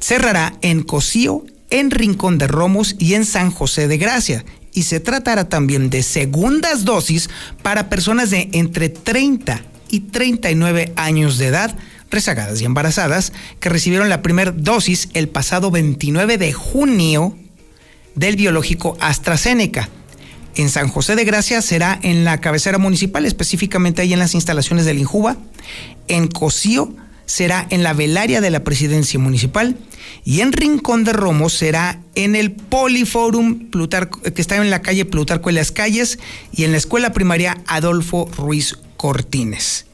cerrará 0.00 0.58
en 0.60 0.82
Cocío, 0.82 1.46
en 1.70 1.90
Rincón 1.90 2.36
de 2.36 2.46
Romos 2.46 2.94
y 2.98 3.14
en 3.14 3.24
San 3.24 3.50
José 3.50 3.88
de 3.88 3.96
Gracia. 3.96 4.44
Y 4.74 4.82
se 4.82 5.00
tratará 5.00 5.48
también 5.48 5.88
de 5.88 6.02
segundas 6.02 6.84
dosis 6.84 7.30
para 7.62 7.88
personas 7.88 8.28
de 8.28 8.50
entre 8.52 8.90
30 8.90 9.62
y 9.88 10.00
39 10.00 10.92
años 10.96 11.38
de 11.38 11.46
edad, 11.46 11.74
rezagadas 12.10 12.60
y 12.60 12.64
embarazadas, 12.64 13.32
que 13.60 13.68
recibieron 13.68 14.08
la 14.08 14.22
primera 14.22 14.52
dosis 14.52 15.08
el 15.14 15.28
pasado 15.28 15.70
29 15.70 16.38
de 16.38 16.52
junio 16.52 17.36
del 18.14 18.36
biológico 18.36 18.96
AstraZeneca. 19.00 19.88
En 20.56 20.70
San 20.70 20.88
José 20.88 21.16
de 21.16 21.24
Gracia 21.24 21.60
será 21.62 21.98
en 22.02 22.24
la 22.24 22.40
cabecera 22.40 22.78
municipal, 22.78 23.26
específicamente 23.26 24.02
ahí 24.02 24.12
en 24.12 24.20
las 24.20 24.34
instalaciones 24.34 24.84
del 24.84 24.98
Injuba. 24.98 25.36
En 26.06 26.28
Cocío 26.28 26.94
será 27.26 27.66
en 27.70 27.82
la 27.82 27.92
velaria 27.92 28.40
de 28.40 28.50
la 28.50 28.62
presidencia 28.62 29.18
municipal 29.18 29.76
y 30.24 30.40
en 30.40 30.52
Rincón 30.52 31.04
de 31.04 31.12
Romo 31.12 31.48
será 31.48 32.00
en 32.14 32.36
el 32.36 32.52
Poliforum 32.52 33.70
Plutarco, 33.70 34.20
que 34.20 34.40
está 34.40 34.56
en 34.56 34.70
la 34.70 34.82
calle 34.82 35.04
Plutarco 35.04 35.48
en 35.48 35.56
las 35.56 35.72
calles 35.72 36.18
y 36.52 36.64
en 36.64 36.72
la 36.72 36.78
escuela 36.78 37.12
primaria 37.12 37.56
Adolfo 37.66 38.30
Ruiz 38.36 38.76
Cortines. 38.96 39.86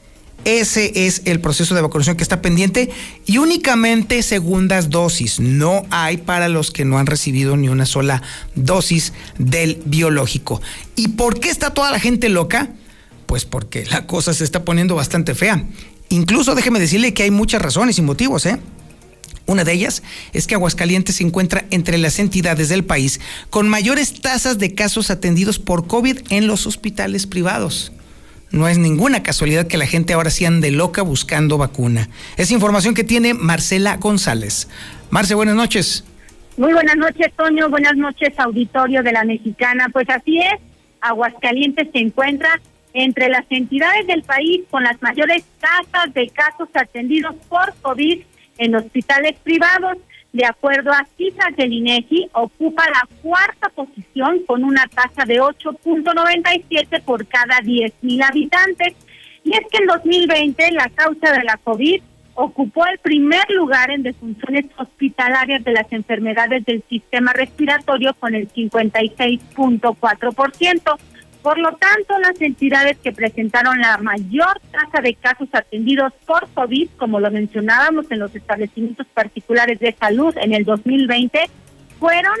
Ese 0.43 1.07
es 1.07 1.21
el 1.25 1.39
proceso 1.39 1.75
de 1.75 1.81
vacunación 1.81 2.17
que 2.17 2.23
está 2.23 2.41
pendiente 2.41 2.89
y 3.25 3.37
únicamente 3.37 4.23
segundas 4.23 4.89
dosis. 4.89 5.39
No 5.39 5.83
hay 5.91 6.17
para 6.17 6.49
los 6.49 6.71
que 6.71 6.83
no 6.83 6.97
han 6.97 7.05
recibido 7.05 7.57
ni 7.57 7.69
una 7.69 7.85
sola 7.85 8.23
dosis 8.55 9.13
del 9.37 9.81
biológico. 9.85 10.61
¿Y 10.95 11.09
por 11.09 11.39
qué 11.39 11.49
está 11.49 11.73
toda 11.73 11.91
la 11.91 11.99
gente 11.99 12.27
loca? 12.29 12.69
Pues 13.27 13.45
porque 13.45 13.85
la 13.85 14.07
cosa 14.07 14.33
se 14.33 14.43
está 14.43 14.65
poniendo 14.65 14.95
bastante 14.95 15.35
fea. 15.35 15.63
Incluso 16.09 16.55
déjeme 16.55 16.79
decirle 16.79 17.13
que 17.13 17.23
hay 17.23 17.31
muchas 17.31 17.61
razones 17.61 17.97
y 17.99 18.01
motivos, 18.01 18.45
¿eh? 18.45 18.57
Una 19.45 19.63
de 19.63 19.73
ellas 19.73 20.01
es 20.33 20.47
que 20.47 20.55
Aguascalientes 20.55 21.17
se 21.17 21.23
encuentra 21.23 21.65
entre 21.71 21.97
las 21.97 22.19
entidades 22.19 22.69
del 22.69 22.83
país 22.83 23.19
con 23.49 23.69
mayores 23.69 24.21
tasas 24.21 24.57
de 24.57 24.73
casos 24.73 25.11
atendidos 25.11 25.59
por 25.59 25.87
COVID 25.87 26.19
en 26.29 26.47
los 26.47 26.67
hospitales 26.67 27.27
privados. 27.27 27.91
No 28.51 28.67
es 28.67 28.77
ninguna 28.77 29.23
casualidad 29.23 29.67
que 29.67 29.77
la 29.77 29.87
gente 29.87 30.13
ahora 30.13 30.29
sí 30.29 30.45
ande 30.45 30.71
loca 30.71 31.01
buscando 31.03 31.57
vacuna. 31.57 32.09
Es 32.37 32.51
información 32.51 32.93
que 32.93 33.05
tiene 33.05 33.33
Marcela 33.33 33.95
González. 33.97 34.67
Marce, 35.09 35.35
buenas 35.35 35.55
noches. 35.55 36.03
Muy 36.57 36.73
buenas 36.73 36.97
noches, 36.97 37.31
Toño. 37.37 37.69
Buenas 37.69 37.95
noches, 37.95 38.37
auditorio 38.37 39.03
de 39.03 39.13
la 39.13 39.23
Mexicana. 39.23 39.87
Pues 39.91 40.09
así 40.09 40.39
es, 40.39 40.59
Aguascalientes 40.99 41.87
se 41.93 41.99
encuentra 41.99 42.61
entre 42.93 43.29
las 43.29 43.45
entidades 43.49 44.05
del 44.07 44.23
país 44.23 44.61
con 44.69 44.83
las 44.83 45.01
mayores 45.01 45.45
tasas 45.59 46.13
de 46.13 46.27
casos 46.29 46.67
atendidos 46.73 47.35
por 47.47 47.73
COVID 47.81 48.19
en 48.57 48.75
hospitales 48.75 49.37
privados. 49.43 49.97
De 50.33 50.45
acuerdo 50.45 50.91
a 50.91 51.07
cifras 51.17 51.55
del 51.57 51.73
INEGI, 51.73 52.29
ocupa 52.33 52.85
la 52.89 53.05
cuarta 53.21 53.67
posición 53.69 54.43
con 54.45 54.63
una 54.63 54.87
tasa 54.87 55.25
de 55.25 55.41
8.97 55.41 57.01
por 57.03 57.27
cada 57.27 57.59
10.000 57.59 58.29
habitantes. 58.29 58.93
Y 59.43 59.53
es 59.53 59.61
que 59.69 59.79
en 59.79 59.87
2020 59.87 60.71
la 60.71 60.87
causa 60.89 61.33
de 61.33 61.43
la 61.43 61.57
COVID 61.57 62.01
ocupó 62.35 62.85
el 62.85 62.97
primer 62.99 63.43
lugar 63.49 63.91
en 63.91 64.03
defunciones 64.03 64.67
hospitalarias 64.77 65.65
de 65.65 65.73
las 65.73 65.91
enfermedades 65.91 66.63
del 66.65 66.81
sistema 66.89 67.33
respiratorio 67.33 68.13
con 68.13 68.33
el 68.33 68.47
56.4%. 68.49 70.97
Por 71.41 71.57
lo 71.57 71.71
tanto, 71.73 72.17
las 72.19 72.39
entidades 72.39 72.97
que 72.99 73.11
presentaron 73.11 73.79
la 73.79 73.97
mayor 73.97 74.61
tasa 74.71 75.01
de 75.01 75.15
casos 75.15 75.49
atendidos 75.53 76.13
por 76.27 76.47
COVID, 76.53 76.89
como 76.97 77.19
lo 77.19 77.31
mencionábamos 77.31 78.11
en 78.11 78.19
los 78.19 78.35
establecimientos 78.35 79.07
particulares 79.07 79.79
de 79.79 79.91
salud 79.93 80.35
en 80.37 80.53
el 80.53 80.65
2020, 80.65 81.49
fueron, 81.99 82.35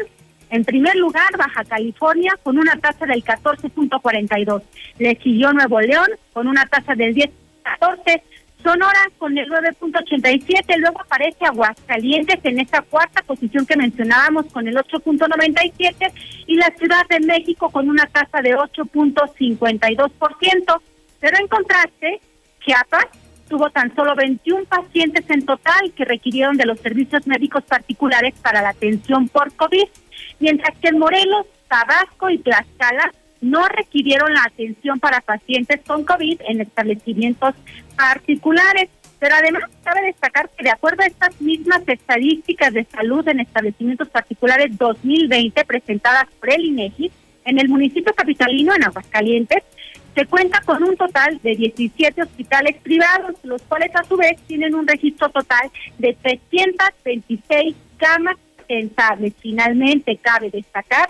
en 0.51 0.63
primer 0.65 0.95
lugar, 0.97 1.35
Baja 1.35 1.63
California 1.65 2.37
con 2.43 2.59
una 2.59 2.75
tasa 2.75 3.07
del 3.07 3.23
14.42. 3.23 4.61
Le 4.99 5.15
siguió 5.15 5.51
Nuevo 5.51 5.81
León 5.81 6.07
con 6.33 6.47
una 6.47 6.65
tasa 6.67 6.93
del 6.93 7.15
10.14 7.15 8.21
Sonora 8.63 9.09
con 9.17 9.37
el 9.37 9.49
9.87, 9.49 10.77
luego 10.77 11.01
aparece 11.01 11.45
Aguascalientes 11.45 12.39
en 12.43 12.59
esa 12.59 12.81
cuarta 12.81 13.21
posición 13.23 13.65
que 13.65 13.75
mencionábamos 13.75 14.45
con 14.47 14.67
el 14.67 14.75
8.97 14.75 16.13
y 16.47 16.55
la 16.55 16.71
Ciudad 16.77 17.05
de 17.09 17.19
México 17.21 17.69
con 17.69 17.89
una 17.89 18.05
tasa 18.05 18.41
de 18.41 18.55
8.52%, 18.55 20.81
pero 21.19 21.37
en 21.39 21.47
contraste, 21.47 22.21
Chiapas 22.63 23.07
tuvo 23.49 23.69
tan 23.69 23.93
solo 23.95 24.15
21 24.15 24.65
pacientes 24.65 25.29
en 25.29 25.45
total 25.45 25.91
que 25.95 26.05
requirieron 26.05 26.55
de 26.55 26.65
los 26.65 26.79
servicios 26.79 27.27
médicos 27.27 27.65
particulares 27.65 28.33
para 28.41 28.61
la 28.61 28.69
atención 28.69 29.27
por 29.27 29.53
COVID, 29.55 29.87
mientras 30.39 30.77
que 30.77 30.87
en 30.89 30.99
Morelos, 30.99 31.47
Tabasco 31.67 32.29
y 32.29 32.37
Tlaxcala 32.37 33.11
no 33.41 33.67
requirieron 33.67 34.33
la 34.33 34.43
atención 34.43 34.99
para 34.99 35.21
pacientes 35.21 35.81
con 35.85 36.05
COVID 36.05 36.41
en 36.47 36.61
establecimientos 36.61 37.55
particulares. 37.97 38.89
Pero 39.19 39.35
además 39.35 39.63
cabe 39.83 40.01
destacar 40.07 40.49
que 40.49 40.63
de 40.63 40.71
acuerdo 40.71 41.03
a 41.03 41.07
estas 41.07 41.39
mismas 41.41 41.81
estadísticas 41.85 42.73
de 42.73 42.85
salud 42.85 43.27
en 43.27 43.39
establecimientos 43.39 44.09
particulares 44.09 44.75
2020 44.77 45.63
presentadas 45.65 46.25
por 46.39 46.51
el 46.51 46.65
INEGI, 46.65 47.11
en 47.45 47.59
el 47.59 47.69
municipio 47.69 48.13
capitalino, 48.13 48.73
en 48.73 48.83
Aguascalientes, 48.83 49.63
se 50.15 50.25
cuenta 50.25 50.61
con 50.61 50.83
un 50.83 50.97
total 50.97 51.39
de 51.41 51.55
17 51.55 52.21
hospitales 52.21 52.77
privados, 52.81 53.35
los 53.43 53.61
cuales 53.63 53.95
a 53.95 54.03
su 54.03 54.17
vez 54.17 54.39
tienen 54.47 54.75
un 54.75 54.87
registro 54.87 55.29
total 55.29 55.71
de 55.97 56.17
326 56.21 57.75
camas 57.97 58.37
pensables. 58.67 59.33
Finalmente, 59.39 60.17
cabe 60.17 60.49
destacar 60.49 61.09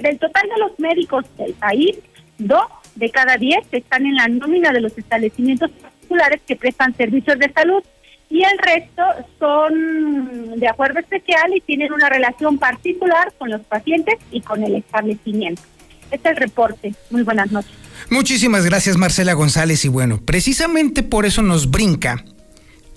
del 0.00 0.18
total 0.18 0.48
de 0.48 0.58
los 0.58 0.78
médicos 0.78 1.24
del 1.36 1.52
país, 1.54 1.96
dos 2.38 2.64
de 2.94 3.10
cada 3.10 3.36
diez 3.36 3.66
están 3.72 4.06
en 4.06 4.14
la 4.14 4.28
nómina 4.28 4.72
de 4.72 4.80
los 4.80 4.96
establecimientos 4.96 5.70
particulares 5.70 6.40
que 6.46 6.56
prestan 6.56 6.96
servicios 6.96 7.38
de 7.38 7.52
salud 7.52 7.82
y 8.28 8.42
el 8.42 8.58
resto 8.58 9.02
son 9.38 10.58
de 10.58 10.68
acuerdo 10.68 10.98
especial 10.98 11.54
y 11.54 11.60
tienen 11.60 11.92
una 11.92 12.08
relación 12.08 12.58
particular 12.58 13.32
con 13.38 13.50
los 13.50 13.60
pacientes 13.62 14.16
y 14.30 14.40
con 14.40 14.64
el 14.64 14.74
establecimiento. 14.74 15.62
Este 16.10 16.28
es 16.28 16.36
el 16.36 16.36
reporte. 16.36 16.94
Muy 17.10 17.22
buenas 17.22 17.52
noches. 17.52 17.70
Muchísimas 18.10 18.64
gracias 18.64 18.96
Marcela 18.96 19.32
González 19.34 19.84
y 19.84 19.88
bueno, 19.88 20.20
precisamente 20.24 21.02
por 21.02 21.26
eso 21.26 21.42
nos 21.42 21.70
brinca 21.70 22.24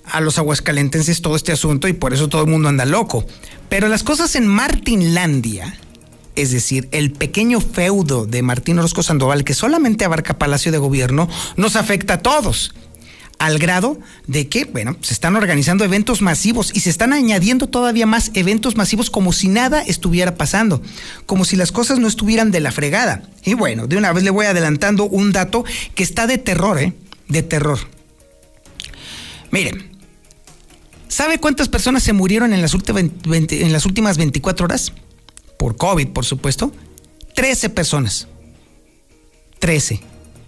a 0.04 0.20
los 0.20 0.38
aguascalentenses 0.38 1.22
todo 1.22 1.36
este 1.36 1.52
asunto 1.52 1.88
y 1.88 1.92
por 1.92 2.12
eso 2.12 2.28
todo 2.28 2.42
el 2.42 2.50
mundo 2.50 2.68
anda 2.68 2.84
loco. 2.84 3.24
Pero 3.68 3.88
las 3.88 4.02
cosas 4.02 4.34
en 4.34 4.46
Martinlandia 4.46 5.74
es 6.36 6.50
decir, 6.50 6.88
el 6.92 7.12
pequeño 7.12 7.60
feudo 7.60 8.26
de 8.26 8.42
Martín 8.42 8.78
Orozco 8.78 9.02
Sandoval, 9.02 9.44
que 9.44 9.54
solamente 9.54 10.04
abarca 10.04 10.38
Palacio 10.38 10.72
de 10.72 10.78
Gobierno, 10.78 11.28
nos 11.56 11.76
afecta 11.76 12.14
a 12.14 12.22
todos. 12.22 12.74
Al 13.38 13.58
grado 13.58 13.98
de 14.26 14.48
que, 14.48 14.66
bueno, 14.66 14.96
se 15.00 15.14
están 15.14 15.34
organizando 15.34 15.82
eventos 15.82 16.20
masivos 16.20 16.72
y 16.74 16.80
se 16.80 16.90
están 16.90 17.14
añadiendo 17.14 17.68
todavía 17.68 18.04
más 18.04 18.30
eventos 18.34 18.76
masivos 18.76 19.08
como 19.08 19.32
si 19.32 19.48
nada 19.48 19.80
estuviera 19.80 20.34
pasando, 20.34 20.82
como 21.24 21.46
si 21.46 21.56
las 21.56 21.72
cosas 21.72 21.98
no 21.98 22.06
estuvieran 22.06 22.50
de 22.50 22.60
la 22.60 22.70
fregada. 22.70 23.22
Y 23.42 23.54
bueno, 23.54 23.86
de 23.86 23.96
una 23.96 24.12
vez 24.12 24.24
le 24.24 24.30
voy 24.30 24.44
adelantando 24.44 25.04
un 25.04 25.32
dato 25.32 25.64
que 25.94 26.02
está 26.02 26.26
de 26.26 26.36
terror, 26.36 26.78
¿eh? 26.78 26.92
De 27.28 27.42
terror. 27.42 27.78
Miren, 29.50 29.90
¿sabe 31.08 31.38
cuántas 31.38 31.68
personas 31.68 32.02
se 32.02 32.12
murieron 32.12 32.52
en 32.52 32.60
las, 32.60 32.74
últimas 32.74 34.18
24 34.18 34.64
horas? 34.64 34.92
Por 35.60 35.76
COVID, 35.76 36.08
por 36.08 36.24
supuesto, 36.24 36.72
13 37.34 37.68
personas. 37.68 38.28
13. 39.58 40.00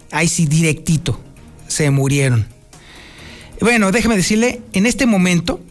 Ahí 0.09 0.27
sí, 0.27 0.47
directito. 0.47 1.21
Se 1.67 1.91
murieron. 1.91 2.47
Bueno, 3.61 3.91
déjeme 3.91 4.15
decirle, 4.15 4.63
en 4.73 4.87
este 4.87 5.05
momento, 5.05 5.61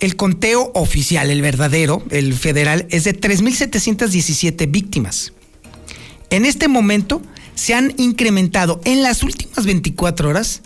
el 0.00 0.16
conteo 0.16 0.72
oficial, 0.74 1.30
el 1.30 1.42
verdadero, 1.42 2.02
el 2.10 2.34
federal, 2.34 2.88
es 2.90 3.04
de 3.04 3.14
3.717 3.14 4.68
víctimas. 4.68 5.32
En 6.30 6.44
este 6.44 6.66
momento 6.66 7.22
se 7.54 7.74
han 7.74 7.94
incrementado 7.98 8.80
en 8.84 9.04
las 9.04 9.22
últimas 9.22 9.64
24 9.64 10.28
horas 10.28 10.62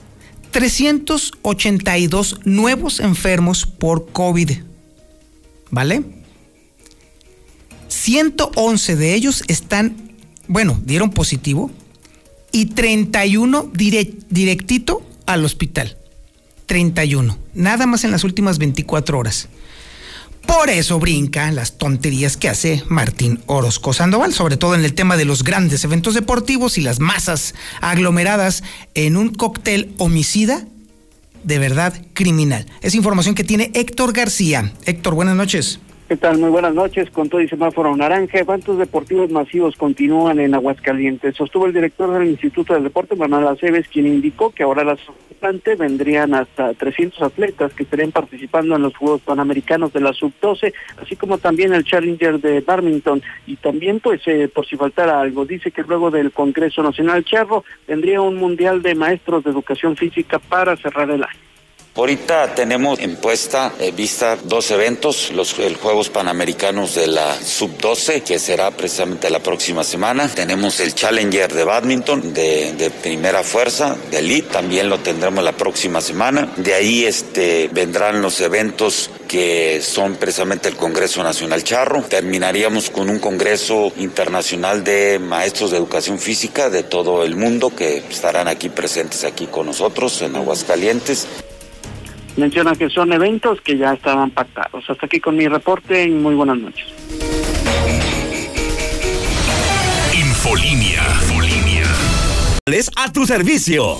382 0.53 2.41
nuevos 2.45 3.01
enfermos 3.01 3.67
por 3.67 4.11
COVID. 4.11 4.53
¿Vale? 5.71 6.24
111 8.05 8.97
de 8.97 9.15
ellos 9.15 9.45
están, 9.49 9.97
bueno, 10.47 10.79
dieron 10.85 11.11
positivo 11.11 11.71
y 12.53 12.67
31 12.67 13.71
directito 13.73 15.03
al 15.25 15.43
hospital. 15.43 15.97
31, 16.67 17.39
nada 17.55 17.87
más 17.87 18.05
en 18.05 18.11
las 18.11 18.23
últimas 18.23 18.59
24 18.59 19.19
horas. 19.19 19.49
Por 20.47 20.69
eso 20.69 21.01
brinca 21.01 21.51
las 21.51 21.79
tonterías 21.79 22.37
que 22.37 22.51
hace 22.51 22.83
Martín 22.89 23.41
Orozco 23.47 23.95
Sandoval, 23.95 24.35
sobre 24.35 24.59
todo 24.59 24.75
en 24.75 24.85
el 24.85 24.93
tema 24.93 25.17
de 25.17 25.25
los 25.25 25.43
grandes 25.43 25.83
eventos 25.85 26.13
deportivos 26.13 26.77
y 26.77 26.83
las 26.83 27.01
masas 27.01 27.55
aglomeradas 27.81 28.65
en 28.93 29.17
un 29.17 29.31
cóctel 29.31 29.95
homicida 29.97 30.69
de 31.43 31.59
verdad 31.59 31.95
criminal. 32.13 32.67
Es 32.83 32.95
información 32.95 33.35
que 33.35 33.45
tiene 33.45 33.71
Héctor 33.73 34.13
García. 34.13 34.75
Héctor, 34.85 35.15
buenas 35.15 35.37
noches. 35.37 35.79
¿Qué 36.15 36.21
tal? 36.21 36.39
Muy 36.39 36.51
buenas 36.51 36.75
noches. 36.75 37.11
Con 37.11 37.29
todo 37.29 37.41
y 37.41 37.49
semáforo 37.49 37.97
naranja, 37.97 38.39
eventos 38.39 38.79
deportivos 38.79 39.33
masivos 39.33 39.75
continúan 39.75 40.39
en 40.39 40.55
Aguascalientes. 40.55 41.35
Sostuvo 41.35 41.67
el 41.67 41.73
director 41.73 42.09
del 42.17 42.29
Instituto 42.29 42.73
del 42.73 42.85
Deporte, 42.85 43.17
Manuel 43.17 43.49
Aceves, 43.49 43.89
quien 43.89 44.07
indicó 44.07 44.53
que 44.53 44.63
ahora 44.63 44.85
las 44.85 45.01
vendrían 45.77 46.33
hasta 46.35 46.73
300 46.73 47.21
atletas 47.21 47.73
que 47.75 47.83
estarían 47.83 48.13
participando 48.13 48.77
en 48.77 48.83
los 48.83 48.97
Juegos 48.97 49.23
Panamericanos 49.23 49.93
de 49.93 50.03
la 50.03 50.13
Sub-12, 50.13 50.73
así 51.03 51.17
como 51.17 51.39
también 51.39 51.75
el 51.75 51.83
Challenger 51.83 52.41
de 52.41 52.61
Barmington. 52.61 53.21
Y 53.49 53.57
también, 53.57 53.99
pues, 53.99 54.21
eh, 54.27 54.49
por 54.49 54.67
si 54.67 54.77
faltara 54.77 55.21
algo, 55.21 55.45
dice 55.45 55.73
que 55.73 55.83
luego 55.83 56.13
del 56.13 56.31
Congreso 56.31 56.81
Nacional 56.85 57.25
Charro 57.25 57.65
vendría 57.89 58.21
un 58.21 58.37
Mundial 58.37 58.83
de 58.83 58.95
Maestros 58.95 59.43
de 59.43 59.51
Educación 59.51 59.97
Física 59.97 60.39
para 60.39 60.77
cerrar 60.77 61.11
el 61.11 61.25
año. 61.25 61.54
Ahorita 61.97 62.57
tenemos 62.57 62.99
en 62.99 63.15
puesta 63.15 63.73
eh, 63.79 63.93
vista 63.93 64.37
dos 64.43 64.69
eventos, 64.73 65.31
los 65.31 65.55
Juegos 65.55 66.09
Panamericanos 66.09 66.97
de 66.97 67.07
la 67.07 67.37
Sub-12, 67.41 68.25
que 68.25 68.41
será 68.41 68.73
precisamente 68.73 69.31
la 69.31 69.39
próxima 69.39 69.85
semana. 69.85 70.27
Tenemos 70.27 70.81
el 70.81 70.93
Challenger 70.93 71.55
de 71.55 71.63
Badminton 71.63 72.35
de, 72.35 72.91
primera 73.01 73.45
fuerza, 73.45 73.97
de 74.11 74.19
Elite, 74.19 74.49
también 74.51 74.89
lo 74.89 74.99
tendremos 74.99 75.45
la 75.45 75.53
próxima 75.53 76.01
semana. 76.01 76.53
De 76.57 76.75
ahí 76.75 77.05
este, 77.05 77.71
vendrán 77.73 78.21
los 78.23 78.41
eventos 78.41 79.09
que 79.29 79.81
son 79.81 80.17
precisamente 80.17 80.69
el 80.69 80.75
Congreso 80.75 81.23
Nacional 81.23 81.63
Charro. 81.63 82.03
Terminaríamos 82.03 82.91
con 82.91 83.09
un 83.09 83.21
Congreso 83.21 83.93
Internacional 83.99 84.83
de 84.83 85.21
Maestros 85.21 85.71
de 85.71 85.77
Educación 85.77 86.19
Física 86.19 86.71
de 86.71 86.83
todo 86.83 87.23
el 87.23 87.37
mundo 87.37 87.71
que 87.71 87.99
estarán 87.99 88.49
aquí 88.49 88.69
presentes 88.69 89.23
aquí 89.23 89.47
con 89.47 89.67
nosotros 89.67 90.23
en 90.23 90.35
Aguascalientes. 90.35 91.29
Menciona 92.37 92.75
que 92.75 92.91
son 92.91 93.13
eventos 93.13 93.61
que 93.61 93.79
ya 93.79 93.93
estaban 93.93 94.31
pactados. 94.31 94.85
Hasta 94.89 95.07
aquí 95.07 95.21
con 95.21 95.37
mi 95.37 95.47
reporte 95.47 96.05
y 96.05 96.11
muy 96.11 96.35
buenas 96.35 96.59
noches. 96.59 96.87
Infolinia. 100.13 101.03
Infolinia. 101.23 101.85
Es 102.67 102.91
a 102.97 103.13
tu 103.13 103.25
servicio. 103.27 103.99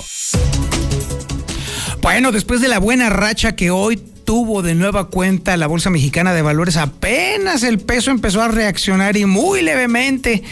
Bueno, 2.01 2.31
después 2.31 2.61
de 2.61 2.67
la 2.67 2.79
buena 2.79 3.09
racha 3.09 3.55
que 3.55 3.71
hoy 3.71 3.97
tuvo 4.25 4.61
de 4.61 4.75
nueva 4.75 5.09
cuenta 5.09 5.55
la 5.55 5.67
Bolsa 5.67 5.89
Mexicana 5.89 6.33
de 6.33 6.41
Valores, 6.41 6.77
apenas 6.77 7.63
el 7.63 7.79
peso 7.79 8.11
empezó 8.11 8.41
a 8.41 8.47
reaccionar 8.49 9.15
y 9.17 9.25
muy 9.25 9.61
levemente. 9.61 10.43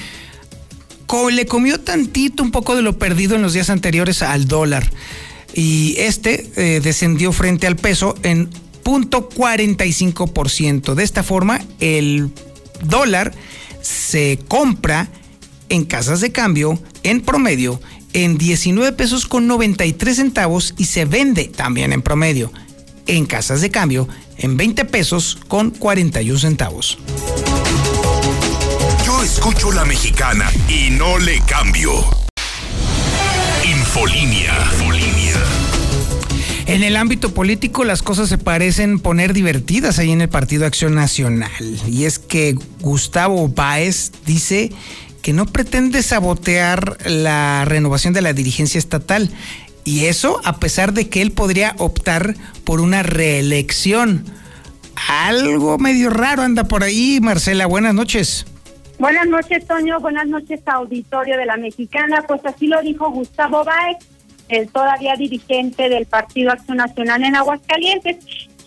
Le 1.31 1.45
comió 1.45 1.79
tantito 1.79 2.41
un 2.41 2.49
poco 2.49 2.75
de 2.75 2.81
lo 2.81 2.97
perdido 2.97 3.35
en 3.35 3.43
los 3.43 3.53
días 3.53 3.69
anteriores 3.69 4.23
al 4.23 4.47
dólar 4.47 4.83
y 5.53 5.93
este 5.99 6.49
eh, 6.55 6.79
descendió 6.81 7.31
frente 7.31 7.67
al 7.67 7.75
peso 7.75 8.15
en 8.23 8.49
0.45%. 8.83 10.95
De 10.95 11.03
esta 11.03 11.21
forma, 11.23 11.61
el 11.79 12.31
dólar 12.83 13.33
se 13.81 14.39
compra 14.47 15.09
en 15.69 15.85
casas 15.85 16.21
de 16.21 16.31
cambio 16.31 16.79
en 17.03 17.21
promedio 17.21 17.79
en 18.13 18.37
19 18.37 18.93
pesos 18.93 19.25
con 19.25 19.47
93 19.47 20.15
centavos 20.15 20.73
y 20.77 20.85
se 20.85 21.05
vende 21.05 21.45
también 21.45 21.93
en 21.93 22.01
promedio 22.01 22.51
en 23.07 23.25
casas 23.25 23.61
de 23.61 23.71
cambio 23.71 24.07
en 24.37 24.55
20 24.55 24.85
pesos 24.85 25.39
con 25.47 25.71
41 25.71 26.39
centavos. 26.39 26.97
Yo 29.05 29.23
escucho 29.23 29.71
la 29.71 29.85
mexicana 29.85 30.49
y 30.69 30.91
no 30.91 31.17
le 31.17 31.41
cambio. 31.41 31.91
Infolinia. 33.65 34.53
En 36.65 36.81
el 36.81 36.95
ámbito 36.95 37.33
político 37.33 37.83
las 37.83 38.01
cosas 38.01 38.29
se 38.29 38.37
parecen 38.37 38.99
poner 38.99 39.33
divertidas 39.33 39.99
ahí 39.99 40.11
en 40.11 40.21
el 40.21 40.29
Partido 40.29 40.65
Acción 40.65 40.95
Nacional. 40.95 41.51
Y 41.87 42.05
es 42.05 42.19
que 42.19 42.55
Gustavo 42.79 43.49
Báez 43.49 44.11
dice 44.25 44.71
que 45.21 45.33
no 45.33 45.45
pretende 45.45 46.01
sabotear 46.01 46.97
la 47.05 47.65
renovación 47.65 48.13
de 48.13 48.21
la 48.21 48.33
dirigencia 48.33 48.79
estatal. 48.79 49.29
Y 49.83 50.05
eso 50.05 50.39
a 50.45 50.57
pesar 50.59 50.93
de 50.93 51.09
que 51.09 51.21
él 51.21 51.31
podría 51.31 51.75
optar 51.79 52.35
por 52.63 52.79
una 52.79 53.03
reelección. 53.03 54.23
Algo 55.09 55.77
medio 55.77 56.09
raro 56.09 56.43
anda 56.43 56.63
por 56.63 56.83
ahí, 56.83 57.19
Marcela. 57.21 57.65
Buenas 57.65 57.93
noches. 57.93 58.45
Buenas 58.99 59.27
noches, 59.27 59.67
Toño. 59.67 59.99
Buenas 59.99 60.27
noches, 60.27 60.61
auditorio 60.65 61.37
de 61.37 61.45
la 61.45 61.57
Mexicana. 61.57 62.23
Pues 62.25 62.39
así 62.45 62.67
lo 62.67 62.81
dijo 62.81 63.11
Gustavo 63.11 63.65
Báez 63.65 63.97
el 64.49 64.69
todavía 64.69 65.15
dirigente 65.15 65.89
del 65.89 66.05
Partido 66.05 66.51
Acción 66.51 66.77
Nacional 66.77 67.23
en 67.23 67.35
Aguascalientes, 67.35 68.17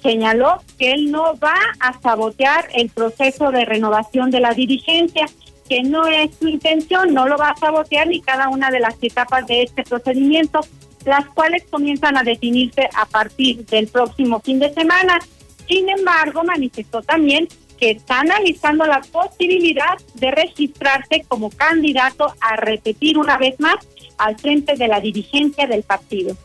señaló 0.02 0.62
que 0.78 0.92
él 0.92 1.10
no 1.10 1.36
va 1.36 1.56
a 1.80 1.98
sabotear 2.00 2.68
el 2.74 2.90
proceso 2.90 3.50
de 3.50 3.64
renovación 3.64 4.30
de 4.30 4.40
la 4.40 4.52
dirigencia, 4.52 5.26
que 5.68 5.82
no 5.82 6.06
es 6.06 6.30
su 6.38 6.48
intención, 6.48 7.12
no 7.12 7.26
lo 7.26 7.36
va 7.36 7.50
a 7.50 7.56
sabotear 7.56 8.06
ni 8.06 8.20
cada 8.20 8.48
una 8.48 8.70
de 8.70 8.80
las 8.80 8.94
etapas 9.02 9.46
de 9.46 9.64
este 9.64 9.82
procedimiento, 9.82 10.60
las 11.04 11.26
cuales 11.26 11.64
comienzan 11.70 12.16
a 12.16 12.22
definirse 12.22 12.88
a 12.94 13.06
partir 13.06 13.66
del 13.66 13.88
próximo 13.88 14.40
fin 14.40 14.58
de 14.58 14.72
semana. 14.72 15.18
Sin 15.68 15.88
embargo, 15.88 16.44
manifestó 16.44 17.02
también 17.02 17.48
que 17.78 17.90
está 17.90 18.20
analizando 18.20 18.86
la 18.86 19.00
posibilidad 19.00 19.98
de 20.14 20.30
registrarse 20.30 21.24
como 21.28 21.50
candidato 21.50 22.32
a 22.40 22.56
repetir 22.56 23.18
una 23.18 23.36
vez 23.38 23.58
más 23.60 23.76
al 24.18 24.38
frente 24.38 24.76
de 24.76 24.88
la 24.88 25.00
dirigencia 25.00 25.66
del 25.66 25.82
partido. 25.82 26.36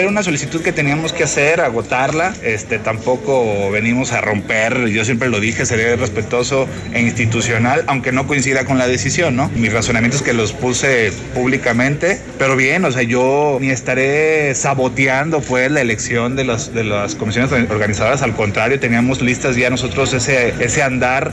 Era 0.00 0.08
una 0.08 0.22
solicitud 0.22 0.62
que 0.62 0.72
teníamos 0.72 1.12
que 1.12 1.24
hacer, 1.24 1.60
agotarla. 1.60 2.34
Este, 2.42 2.78
tampoco 2.78 3.70
venimos 3.70 4.12
a 4.12 4.22
romper, 4.22 4.86
yo 4.86 5.04
siempre 5.04 5.28
lo 5.28 5.40
dije, 5.40 5.66
seré 5.66 5.94
respetuoso 5.94 6.66
e 6.94 7.02
institucional, 7.02 7.84
aunque 7.86 8.10
no 8.10 8.26
coincida 8.26 8.64
con 8.64 8.78
la 8.78 8.86
decisión, 8.86 9.36
¿no? 9.36 9.50
Mis 9.50 9.70
razonamientos 9.70 10.22
que 10.22 10.32
los 10.32 10.54
puse 10.54 11.12
públicamente, 11.34 12.18
pero 12.38 12.56
bien, 12.56 12.82
o 12.86 12.90
sea, 12.90 13.02
yo 13.02 13.58
ni 13.60 13.68
estaré 13.68 14.54
saboteando 14.54 15.42
pues 15.42 15.70
la 15.70 15.82
elección 15.82 16.34
de, 16.34 16.44
los, 16.44 16.72
de 16.72 16.84
las 16.84 17.14
comisiones 17.14 17.52
organizadoras, 17.52 18.22
al 18.22 18.34
contrario, 18.34 18.80
teníamos 18.80 19.20
listas 19.20 19.54
ya 19.56 19.68
nosotros 19.68 20.14
ese, 20.14 20.54
ese 20.64 20.82
andar. 20.82 21.30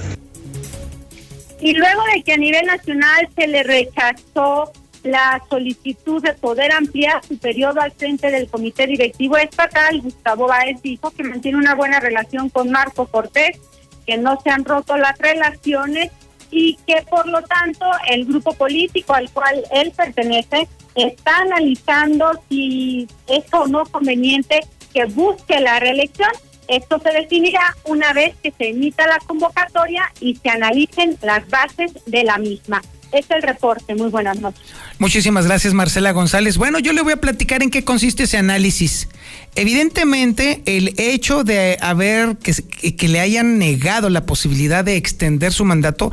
Y 1.62 1.74
luego 1.74 2.02
de 2.14 2.22
que 2.22 2.34
a 2.34 2.38
nivel 2.38 2.66
nacional 2.66 3.30
se 3.34 3.48
le 3.48 3.64
rechazó 3.64 4.74
la 5.08 5.42
solicitud 5.50 6.22
de 6.22 6.34
poder 6.34 6.72
ampliar 6.72 7.24
su 7.26 7.38
periodo 7.38 7.82
al 7.82 7.92
frente 7.92 8.30
del 8.32 8.50
Comité 8.50 8.88
Directivo 8.88 9.38
Estatal, 9.38 10.02
Gustavo 10.02 10.48
Báez 10.48 10.82
dijo 10.82 11.12
que 11.12 11.24
mantiene 11.24 11.58
una 11.58 11.76
buena 11.76 12.00
relación 12.00 12.50
con 12.50 12.70
Marco 12.70 13.08
Cortés, 13.08 13.60
que 14.06 14.18
no 14.18 14.40
se 14.42 14.50
han 14.50 14.66
roto 14.66 14.98
las 14.98 15.18
relaciones 15.18 16.12
y 16.50 16.78
que 16.88 17.04
por 17.10 17.28
lo 17.28 17.42
tanto 17.42 17.86
el 18.10 18.26
grupo 18.26 18.54
político 18.54 19.14
al 19.14 19.30
cual 19.32 19.64
él 19.72 19.92
pertenece 19.96 20.68
está 20.96 21.38
analizando 21.38 22.32
si 22.50 23.08
es 23.28 23.44
o 23.54 23.68
no 23.68 23.86
conveniente 23.86 24.62
que 24.94 25.06
busque 25.06 25.60
la 25.60 25.80
reelección. 25.80 26.32
Esto 26.68 27.00
se 27.00 27.12
definirá 27.12 27.76
una 27.86 28.12
vez 28.14 28.36
que 28.42 28.52
se 28.52 28.70
emita 28.70 29.08
la 29.08 29.20
convocatoria 29.20 30.12
y 30.20 30.36
se 30.36 30.50
analicen 30.50 31.18
las 31.22 31.48
bases 31.50 31.94
de 32.06 32.24
la 32.24 32.38
misma. 32.38 32.82
Es 33.12 33.26
el 33.30 33.42
reporte. 33.42 33.96
Muy 33.96 34.10
buenas 34.10 34.40
noches. 34.40 34.62
Muchísimas 35.00 35.46
gracias, 35.46 35.74
Marcela 35.74 36.12
González. 36.12 36.58
Bueno, 36.58 36.80
yo 36.80 36.94
le 36.94 37.02
voy 37.02 37.14
a 37.14 37.18
platicar 37.18 37.64
en 37.64 37.70
qué 37.70 37.84
consiste 37.84 38.24
ese 38.24 38.38
análisis. 38.38 39.08
Evidentemente, 39.56 40.62
el 40.66 40.94
hecho 40.98 41.44
de 41.44 41.78
haber 41.82 42.38
que, 42.38 43.08
le 43.08 43.20
hayan 43.20 43.58
negado 43.58 44.10
la 44.10 44.26
posibilidad 44.26 44.84
de 44.84 44.98
extender 44.98 45.54
su 45.54 45.66
mandato 45.66 46.12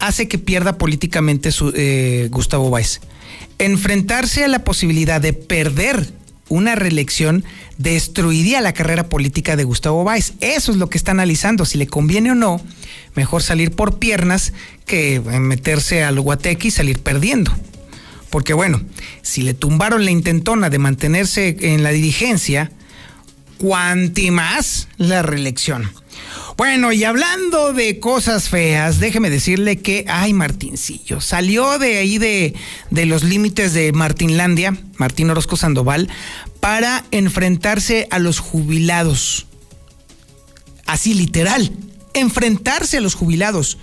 hace 0.00 0.26
que 0.26 0.38
pierda 0.38 0.78
políticamente 0.78 1.52
su, 1.52 1.72
eh, 1.76 2.28
Gustavo 2.30 2.70
Báez. 2.70 3.00
Enfrentarse 3.58 4.44
a 4.44 4.48
la 4.48 4.64
posibilidad 4.64 5.20
de 5.20 5.32
perder 5.32 6.21
una 6.52 6.74
reelección 6.74 7.44
destruiría 7.78 8.60
la 8.60 8.74
carrera 8.74 9.08
política 9.08 9.56
de 9.56 9.64
Gustavo 9.64 10.04
Báez. 10.04 10.34
Eso 10.40 10.72
es 10.72 10.78
lo 10.78 10.90
que 10.90 10.98
está 10.98 11.12
analizando, 11.12 11.64
si 11.64 11.78
le 11.78 11.86
conviene 11.86 12.32
o 12.32 12.34
no 12.34 12.60
mejor 13.14 13.42
salir 13.42 13.72
por 13.72 13.98
piernas 13.98 14.52
que 14.86 15.20
meterse 15.20 16.02
al 16.02 16.20
guateque 16.20 16.68
y 16.68 16.70
salir 16.70 16.98
perdiendo. 16.98 17.52
Porque 18.30 18.54
bueno, 18.54 18.82
si 19.22 19.42
le 19.42 19.54
tumbaron 19.54 20.04
la 20.04 20.10
intentona 20.10 20.70
de 20.70 20.78
mantenerse 20.78 21.56
en 21.60 21.82
la 21.82 21.90
dirigencia, 21.90 22.70
cuanti 23.58 24.30
más 24.30 24.88
la 24.96 25.22
reelección. 25.22 25.90
Bueno, 26.64 26.92
y 26.92 27.02
hablando 27.02 27.72
de 27.72 27.98
cosas 27.98 28.48
feas, 28.48 29.00
déjeme 29.00 29.30
decirle 29.30 29.80
que, 29.80 30.04
ay, 30.06 30.32
Martincillo, 30.32 31.20
salió 31.20 31.76
de 31.80 31.98
ahí 31.98 32.18
de, 32.18 32.54
de 32.88 33.04
los 33.04 33.24
límites 33.24 33.74
de 33.74 33.92
Martinlandia, 33.92 34.78
Martín 34.94 35.28
Orozco 35.28 35.56
Sandoval, 35.56 36.08
para 36.60 37.02
enfrentarse 37.10 38.06
a 38.12 38.20
los 38.20 38.38
jubilados. 38.38 39.48
Así 40.86 41.14
literal 41.14 41.72
enfrentarse 42.14 42.98
a 42.98 43.00
los 43.00 43.16
jubilados 43.16 43.78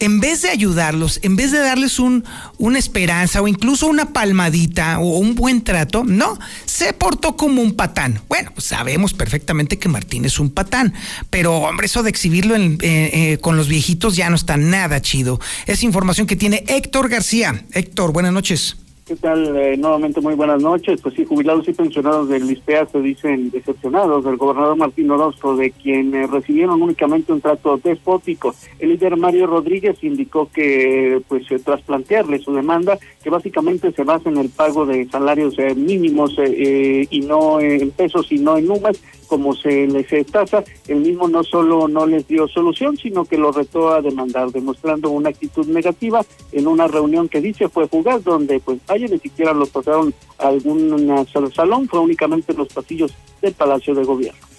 en 0.00 0.20
vez 0.20 0.42
de 0.42 0.50
ayudarlos, 0.50 1.20
en 1.22 1.36
vez 1.36 1.52
de 1.52 1.58
darles 1.58 1.98
un, 1.98 2.24
una 2.58 2.78
esperanza 2.78 3.40
o 3.40 3.48
incluso 3.48 3.86
una 3.86 4.12
palmadita 4.12 4.98
o 4.98 5.18
un 5.18 5.34
buen 5.34 5.62
trato, 5.62 6.04
no, 6.04 6.38
se 6.64 6.92
portó 6.92 7.36
como 7.36 7.62
un 7.62 7.72
patán. 7.72 8.20
Bueno, 8.28 8.50
pues 8.54 8.66
sabemos 8.66 9.14
perfectamente 9.14 9.78
que 9.78 9.88
Martín 9.88 10.24
es 10.24 10.40
un 10.40 10.50
patán, 10.50 10.94
pero 11.28 11.58
hombre, 11.58 11.86
eso 11.86 12.02
de 12.02 12.10
exhibirlo 12.10 12.56
eh, 12.56 12.78
eh, 12.80 13.38
con 13.40 13.56
los 13.56 13.68
viejitos 13.68 14.16
ya 14.16 14.28
no 14.30 14.36
está 14.36 14.56
nada 14.56 15.00
chido. 15.00 15.40
Es 15.66 15.82
información 15.82 16.26
que 16.26 16.36
tiene 16.36 16.64
Héctor 16.66 17.08
García. 17.08 17.64
Héctor, 17.72 18.12
buenas 18.12 18.32
noches. 18.32 18.76
¿Qué 19.10 19.16
tal? 19.16 19.56
Eh, 19.56 19.76
nuevamente 19.76 20.20
muy 20.20 20.36
buenas 20.36 20.62
noches. 20.62 21.00
Pues 21.02 21.16
sí, 21.16 21.24
jubilados 21.24 21.66
y 21.66 21.72
pensionados 21.72 22.28
del 22.28 22.48
ISPEA 22.48 22.86
se 22.86 23.00
dicen 23.00 23.50
decepcionados 23.50 24.24
del 24.24 24.36
gobernador 24.36 24.76
Martín 24.76 25.10
Orozco, 25.10 25.56
de 25.56 25.72
quien 25.72 26.14
eh, 26.14 26.28
recibieron 26.28 26.80
únicamente 26.80 27.32
un 27.32 27.40
trato 27.40 27.76
despótico. 27.82 28.54
El 28.78 28.90
líder 28.90 29.16
Mario 29.16 29.48
Rodríguez 29.48 29.96
indicó 30.04 30.48
que, 30.54 31.20
pues, 31.26 31.42
tras 31.64 31.82
plantearle 31.82 32.38
su 32.38 32.54
demanda, 32.54 33.00
que 33.20 33.30
básicamente 33.30 33.90
se 33.90 34.04
basa 34.04 34.28
en 34.28 34.36
el 34.36 34.48
pago 34.48 34.86
de 34.86 35.08
salarios 35.08 35.58
eh, 35.58 35.74
mínimos 35.74 36.36
y 36.38 37.20
no 37.22 37.58
en 37.58 37.90
pesos, 37.90 38.28
sino 38.28 38.58
en 38.58 38.66
números, 38.68 39.02
como 39.30 39.54
se 39.54 39.86
les 39.86 40.26
tasa, 40.26 40.64
el 40.88 41.02
mismo 41.02 41.28
no 41.28 41.44
solo 41.44 41.86
no 41.86 42.04
les 42.04 42.26
dio 42.26 42.48
solución, 42.48 42.96
sino 42.96 43.24
que 43.24 43.38
lo 43.38 43.52
retó 43.52 43.90
a 43.90 44.02
demandar, 44.02 44.50
demostrando 44.50 45.08
una 45.10 45.28
actitud 45.28 45.68
negativa 45.68 46.26
en 46.50 46.66
una 46.66 46.88
reunión 46.88 47.28
que 47.28 47.40
dice 47.40 47.68
fue 47.68 47.86
fugaz, 47.86 48.24
donde 48.24 48.58
pues 48.58 48.80
vaya 48.88 49.06
ni 49.06 49.20
siquiera 49.20 49.54
los 49.54 49.70
pasaron 49.70 50.12
a 50.38 50.48
algún 50.48 51.24
salón, 51.54 51.88
fue 51.88 52.00
únicamente 52.00 52.50
en 52.50 52.58
los 52.58 52.68
pasillos 52.68 53.14
del 53.40 53.54
Palacio 53.54 53.94
de 53.94 54.02
Gobierno. 54.02 54.49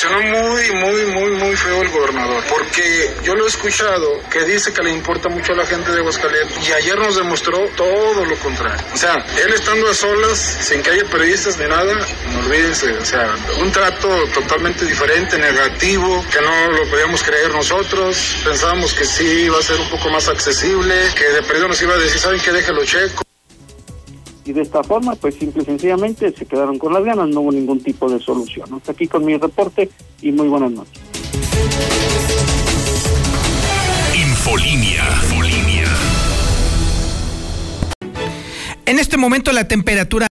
Sonó 0.00 0.20
muy, 0.20 0.70
muy, 0.72 1.06
muy, 1.06 1.30
muy 1.32 1.56
feo 1.56 1.82
el 1.82 1.90
gobernador, 1.90 2.42
porque 2.48 3.14
yo 3.22 3.34
lo 3.34 3.44
he 3.44 3.48
escuchado 3.48 4.20
que 4.30 4.44
dice 4.44 4.72
que 4.72 4.82
le 4.82 4.92
importa 4.92 5.28
mucho 5.28 5.52
a 5.52 5.56
la 5.56 5.66
gente 5.66 5.90
de 5.92 5.98
Aguascalientes 5.98 6.68
y 6.68 6.72
ayer 6.72 6.98
nos 6.98 7.16
demostró 7.16 7.58
todo 7.76 8.24
lo 8.24 8.36
contrario. 8.38 8.82
O 8.94 8.96
sea, 8.96 9.14
él 9.44 9.52
estando 9.52 9.90
a 9.90 9.94
solas, 9.94 10.38
sin 10.38 10.82
que 10.82 10.90
haya 10.90 11.04
periodistas 11.04 11.58
ni 11.58 11.66
nada, 11.66 11.94
no 12.32 12.38
olvídense, 12.46 12.92
o 12.92 13.04
sea, 13.04 13.34
un 13.60 13.70
trato 13.72 14.08
totalmente 14.32 14.84
diferente, 14.86 15.36
negativo, 15.38 16.24
que 16.32 16.40
no 16.40 16.70
lo 16.70 16.88
podíamos 16.88 17.22
creer 17.22 17.50
nosotros, 17.50 18.36
pensábamos 18.44 18.94
que 18.94 19.04
sí 19.04 19.24
iba 19.24 19.58
a 19.58 19.62
ser 19.62 19.78
un 19.80 19.90
poco 19.90 20.08
más 20.08 20.28
accesible, 20.28 20.94
que 21.14 21.24
de 21.24 21.42
perdido 21.42 21.68
nos 21.68 21.82
iba 21.82 21.94
a 21.94 21.98
decir, 21.98 22.18
¿saben 22.18 22.40
qué? 22.40 22.52
Déjelo 22.52 22.84
checo 22.84 23.22
y 24.44 24.52
de 24.52 24.62
esta 24.62 24.82
forma, 24.82 25.14
pues 25.14 25.34
simple 25.34 25.62
y 25.62 25.66
sencillamente 25.66 26.32
se 26.32 26.46
quedaron 26.46 26.78
con 26.78 26.92
las 26.92 27.04
ganas, 27.04 27.28
no 27.28 27.40
hubo 27.40 27.52
ningún 27.52 27.80
tipo 27.80 28.08
de 28.10 28.18
solución. 28.20 28.72
Hasta 28.74 28.92
aquí 28.92 29.06
con 29.06 29.24
mi 29.24 29.36
reporte 29.36 29.90
y 30.22 30.32
muy 30.32 30.48
buenas 30.48 30.72
noches. 30.72 31.02
Infolinia. 34.14 35.04
Infolinia. 35.22 35.84
En 38.86 38.98
este 38.98 39.16
momento 39.16 39.52
la 39.52 39.68
temperatura 39.68 40.29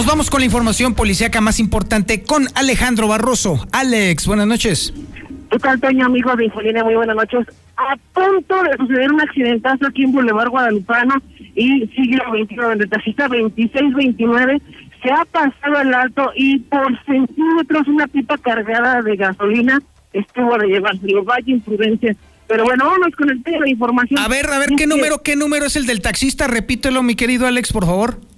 Nos 0.00 0.06
vamos 0.06 0.30
con 0.30 0.40
la 0.40 0.46
información 0.46 0.94
policíaca 0.94 1.42
más 1.42 1.60
importante 1.60 2.22
con 2.22 2.46
Alejandro 2.54 3.06
Barroso. 3.06 3.66
Alex, 3.70 4.26
buenas 4.26 4.46
noches. 4.46 4.94
¿Qué 5.50 5.58
tal, 5.58 5.78
Toño, 5.78 6.06
amigo 6.06 6.34
de 6.36 6.46
Infolínea? 6.46 6.82
Muy 6.82 6.94
buenas 6.94 7.14
noches. 7.14 7.46
A 7.76 7.98
punto 8.14 8.62
de 8.62 8.78
suceder 8.78 9.12
un 9.12 9.20
accidentazo 9.20 9.88
aquí 9.88 10.04
en 10.04 10.12
Boulevard 10.12 10.48
Guadalupano 10.48 11.16
y 11.54 11.86
siglo 11.88 12.24
XXI, 12.32 12.56
donde 12.56 12.86
taxista 12.86 13.28
2629 13.28 14.62
se 15.02 15.10
ha 15.10 15.26
pasado 15.26 15.82
el 15.82 15.92
alto 15.92 16.30
y 16.34 16.60
por 16.60 16.98
centímetros 17.04 17.86
una 17.86 18.06
pipa 18.06 18.38
cargada 18.38 19.02
de 19.02 19.16
gasolina 19.16 19.82
estuvo 20.14 20.56
de 20.56 20.66
llevar. 20.66 20.94
vaya 21.26 21.44
imprudencia. 21.52 22.16
Pero 22.48 22.64
bueno, 22.64 22.86
vamos 22.86 23.14
con 23.18 23.28
el 23.28 23.42
tema 23.42 23.64
de 23.66 23.72
información. 23.72 24.18
A 24.18 24.28
ver, 24.28 24.48
a 24.48 24.58
ver, 24.58 24.70
¿qué 24.78 24.86
número, 24.86 25.22
qué 25.22 25.36
número 25.36 25.66
es 25.66 25.76
el 25.76 25.84
del 25.84 26.00
taxista? 26.00 26.46
Repítelo, 26.46 27.02
mi 27.02 27.16
querido 27.16 27.46
Alex, 27.46 27.70
por 27.70 27.84
favor. 27.84 28.29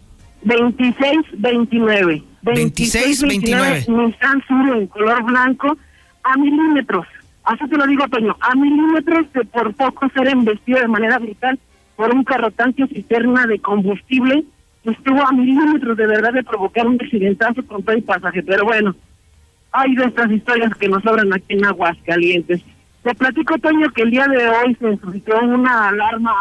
2629. 0.44 2.22
2629. 2.42 3.85
Nissan 3.88 4.42
Sur 4.46 4.76
en 4.76 4.87
color 4.88 5.22
blanco 5.24 5.76
a 6.24 6.37
milímetros. 6.37 7.07
Así 7.44 7.68
te 7.68 7.76
lo 7.76 7.87
digo, 7.87 8.07
Toño, 8.09 8.37
a 8.40 8.55
milímetros 8.55 9.33
de 9.33 9.44
por 9.44 9.74
poco 9.74 10.09
ser 10.11 10.28
embestido 10.28 10.81
de 10.81 10.88
manera 10.88 11.18
brutal 11.18 11.59
por 11.96 12.14
un 12.14 12.24
carro 12.24 12.50
tanque 12.50 12.87
cisterna 12.87 13.46
de 13.46 13.59
combustible 13.59 14.44
estuvo 14.85 15.22
a 15.22 15.33
milímetros 15.33 15.96
de 15.96 16.07
verdad 16.07 16.33
de 16.33 16.42
provocar 16.42 16.87
un 16.87 16.98
accidentazo 17.00 17.64
con 17.66 17.83
todo 17.83 17.94
el 17.94 18.02
pasaje. 18.02 18.42
Pero 18.42 18.64
bueno, 18.64 18.94
hay 19.72 19.94
de 19.94 20.05
estas 20.05 20.31
historias 20.31 20.74
que 20.76 20.88
nos 20.88 21.02
sobran 21.02 21.33
aquí 21.33 21.55
en 21.55 21.64
Aguascalientes. 21.64 22.62
Te 23.02 23.14
platico, 23.14 23.59
Toño, 23.59 23.90
que 23.90 24.02
el 24.02 24.11
día 24.11 24.26
de 24.26 24.48
hoy 24.48 24.76
se 24.76 24.96
suscitó 24.98 25.38
una 25.40 25.88
alarma, 25.88 26.33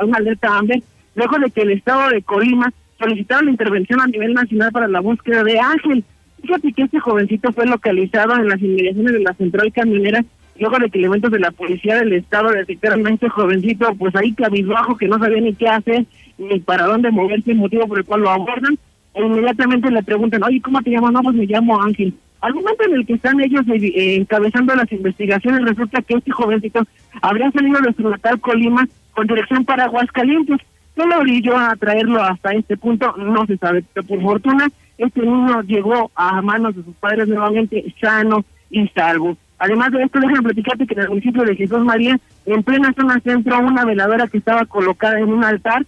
una 0.00 0.18
alerta 0.18 0.58
AMBE, 0.58 0.82
luego 1.14 1.38
de 1.38 1.50
que 1.50 1.62
el 1.62 1.72
estado 1.72 2.10
de 2.10 2.22
Colima 2.22 2.72
solicitaron 3.00 3.46
la 3.46 3.50
intervención 3.52 4.00
a 4.00 4.06
nivel 4.06 4.34
nacional 4.34 4.70
para 4.70 4.86
la 4.86 5.00
búsqueda 5.00 5.42
de 5.42 5.58
Ángel. 5.58 6.04
Fíjate 6.42 6.72
que 6.72 6.82
este 6.82 7.00
jovencito 7.00 7.52
fue 7.52 7.66
localizado 7.66 8.36
en 8.36 8.48
las 8.48 8.60
inmediaciones 8.60 9.12
de 9.14 9.20
la 9.20 9.34
central 9.34 9.72
camionera 9.72 10.24
luego 10.60 10.78
de 10.78 10.90
que 10.90 10.98
elementos 10.98 11.30
de 11.30 11.40
la 11.40 11.50
policía 11.50 11.96
del 11.96 12.12
estado 12.12 12.50
detectaron 12.50 13.06
a 13.06 13.10
este 13.10 13.28
jovencito, 13.28 13.94
pues 13.94 14.14
ahí 14.14 14.32
cabizbajo 14.34 14.96
que 14.96 15.08
no 15.08 15.18
sabía 15.18 15.40
ni 15.40 15.54
qué 15.54 15.66
hacer 15.66 16.04
ni 16.38 16.60
para 16.60 16.84
dónde 16.84 17.10
moverse, 17.10 17.50
el 17.50 17.58
motivo 17.58 17.86
por 17.88 17.98
el 17.98 18.04
cual 18.04 18.22
lo 18.22 18.30
abordan, 18.30 18.78
e 19.14 19.22
inmediatamente 19.22 19.90
le 19.90 20.02
preguntan, 20.02 20.42
oye, 20.42 20.60
¿cómo 20.60 20.80
te 20.82 20.90
llamas? 20.90 21.12
No, 21.12 21.22
pues 21.22 21.36
me 21.36 21.46
llamo 21.46 21.82
Ángel. 21.82 22.14
Al 22.40 22.54
momento 22.54 22.84
en 22.84 22.94
el 22.94 23.06
que 23.06 23.14
están 23.14 23.40
ellos 23.40 23.62
eh, 23.68 24.16
encabezando 24.16 24.74
las 24.74 24.90
investigaciones, 24.92 25.62
resulta 25.64 26.00
que 26.02 26.14
este 26.14 26.30
jovencito 26.30 26.86
habría 27.20 27.50
salido 27.50 27.80
de 27.80 27.92
su 27.92 28.08
natal 28.08 28.40
Colima 28.40 28.86
con 29.12 29.26
dirección 29.26 29.64
para 29.64 29.84
Aguascalientes 29.84 30.58
¿Qué 30.94 31.06
lo 31.06 31.18
orilló 31.18 31.56
a 31.56 31.76
traerlo 31.76 32.22
hasta 32.22 32.52
este 32.52 32.76
punto? 32.76 33.14
No 33.16 33.46
se 33.46 33.56
sabe, 33.56 33.84
pero 33.92 34.06
por 34.06 34.20
fortuna 34.22 34.68
este 34.98 35.22
niño 35.22 35.62
llegó 35.62 36.10
a 36.14 36.42
manos 36.42 36.76
de 36.76 36.84
sus 36.84 36.94
padres 36.96 37.26
nuevamente 37.26 37.94
sano 38.00 38.44
y 38.70 38.86
salvo. 38.88 39.36
Además 39.58 39.92
de 39.92 40.02
esto, 40.02 40.20
déjame 40.20 40.42
platicarte 40.42 40.86
que 40.86 40.94
en 40.94 41.00
el 41.00 41.08
municipio 41.08 41.42
de 41.42 41.56
Jesús 41.56 41.84
María, 41.84 42.18
en 42.44 42.62
plena 42.62 42.92
zona 42.92 43.20
centro, 43.20 43.58
una 43.60 43.84
veladora 43.84 44.26
que 44.26 44.38
estaba 44.38 44.64
colocada 44.66 45.18
en 45.18 45.32
un 45.32 45.44
altar 45.44 45.86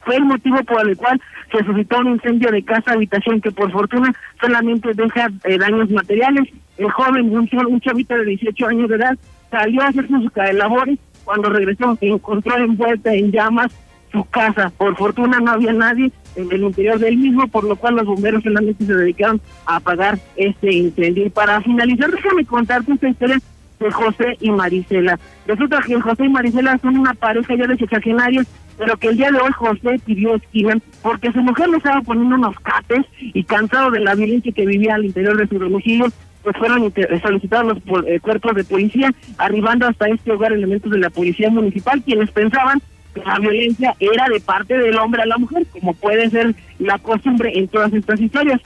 fue 0.00 0.16
el 0.16 0.24
motivo 0.24 0.62
por 0.64 0.86
el 0.86 0.96
cual 0.96 1.20
se 1.50 1.64
suscitó 1.64 1.98
un 2.00 2.08
incendio 2.08 2.50
de 2.50 2.62
casa 2.62 2.92
habitación 2.92 3.40
que 3.40 3.52
por 3.52 3.70
fortuna 3.70 4.12
solamente 4.40 4.92
deja 4.94 5.28
eh, 5.44 5.58
daños 5.58 5.90
materiales. 5.90 6.48
El 6.76 6.90
joven, 6.90 7.34
un, 7.34 7.48
un 7.52 7.80
chavito 7.80 8.14
de 8.16 8.24
18 8.24 8.66
años 8.66 8.88
de 8.88 8.96
edad, 8.96 9.16
salió 9.50 9.82
a 9.82 9.88
hacer 9.88 10.08
sus 10.08 10.30
labores. 10.54 10.98
Cuando 11.24 11.50
regresó, 11.50 11.96
se 11.96 12.08
encontró 12.08 12.56
envuelta 12.56 13.14
en 13.14 13.30
llamas 13.30 13.72
su 14.12 14.24
casa. 14.26 14.70
Por 14.76 14.96
fortuna 14.96 15.40
no 15.40 15.52
había 15.52 15.72
nadie 15.72 16.12
en 16.36 16.52
el 16.52 16.62
interior 16.62 16.98
del 16.98 17.16
mismo, 17.16 17.48
por 17.48 17.64
lo 17.64 17.76
cual 17.76 17.96
los 17.96 18.06
bomberos 18.06 18.42
solamente 18.42 18.84
se 18.84 18.94
dedicaron 18.94 19.40
a 19.66 19.76
apagar 19.76 20.18
este 20.36 20.72
incendio. 20.72 21.26
Y 21.26 21.30
para 21.30 21.60
finalizar, 21.60 22.10
déjame 22.10 22.44
contarte 22.44 22.92
esta 22.92 23.08
historia 23.08 23.38
de 23.80 23.90
José 23.90 24.36
y 24.40 24.50
Marisela. 24.50 25.18
Resulta 25.46 25.80
que 25.86 26.00
José 26.00 26.24
y 26.24 26.28
Marisela 26.28 26.78
son 26.78 26.98
una 26.98 27.14
pareja 27.14 27.54
ya 27.56 27.66
de 27.66 27.76
sexagenarios, 27.76 28.46
pero 28.78 28.96
que 28.96 29.08
el 29.08 29.16
día 29.16 29.30
de 29.30 29.38
hoy 29.38 29.52
José 29.52 30.00
pidió 30.04 30.34
esquina 30.36 30.76
porque 31.02 31.32
su 31.32 31.42
mujer 31.42 31.68
le 31.68 31.76
estaba 31.78 32.00
poniendo 32.02 32.36
unos 32.36 32.58
cates 32.60 33.04
y 33.20 33.44
cansado 33.44 33.90
de 33.90 34.00
la 34.00 34.14
violencia 34.14 34.52
que 34.52 34.66
vivía 34.66 34.94
al 34.94 35.04
interior 35.04 35.36
de 35.36 35.48
su 35.48 35.58
domicilio, 35.58 36.06
pues 36.42 36.56
fueron 36.56 36.92
solicitados 37.22 37.78
los 37.84 38.04
eh, 38.06 38.18
cuerpos 38.20 38.54
de 38.54 38.64
policía, 38.64 39.12
arribando 39.38 39.86
hasta 39.86 40.08
este 40.08 40.32
hogar 40.32 40.52
elementos 40.52 40.90
de 40.90 40.98
la 40.98 41.10
policía 41.10 41.50
municipal, 41.50 42.02
quienes 42.02 42.30
pensaban 42.30 42.80
la 43.14 43.38
violencia 43.38 43.94
era 44.00 44.26
de 44.28 44.40
parte 44.40 44.76
del 44.76 44.96
hombre 44.96 45.22
a 45.22 45.26
la 45.26 45.38
mujer, 45.38 45.66
como 45.72 45.94
puede 45.94 46.30
ser 46.30 46.54
la 46.78 46.98
costumbre 46.98 47.52
en 47.58 47.68
todas 47.68 47.92
estas 47.92 48.20
historias. 48.20 48.60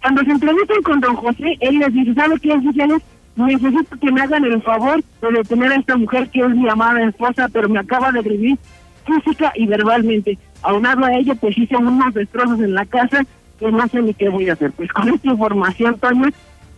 Cuando 0.00 0.22
se 0.24 0.32
entrevistan 0.32 0.82
con 0.82 1.00
don 1.00 1.16
José, 1.16 1.56
él 1.60 1.78
les 1.78 1.92
dice, 1.92 2.14
¿sabe 2.14 2.38
qué, 2.40 2.52
oficiales? 2.52 3.02
Necesito 3.36 3.98
que 3.98 4.12
me 4.12 4.20
hagan 4.20 4.44
el 4.44 4.60
favor 4.62 5.02
de 5.22 5.32
detener 5.32 5.72
a 5.72 5.76
esta 5.76 5.96
mujer 5.96 6.28
que 6.28 6.40
es 6.40 6.50
mi 6.50 6.68
amada 6.68 7.02
esposa, 7.08 7.48
pero 7.52 7.68
me 7.68 7.78
acaba 7.78 8.12
de 8.12 8.18
agredir 8.18 8.58
física 9.06 9.52
y 9.54 9.66
verbalmente. 9.66 10.38
Aunado 10.62 11.04
a 11.04 11.14
ello, 11.14 11.34
pues 11.36 11.56
hice 11.56 11.76
unos 11.76 12.12
destrozos 12.14 12.60
en 12.60 12.74
la 12.74 12.84
casa 12.84 13.24
pues 13.62 13.72
no 13.72 13.86
sé 13.86 14.02
ni 14.02 14.12
qué 14.12 14.28
voy 14.28 14.50
a 14.50 14.54
hacer. 14.54 14.72
Pues 14.72 14.90
con 14.92 15.08
esta 15.08 15.28
información, 15.28 15.96
Toño, 16.00 16.28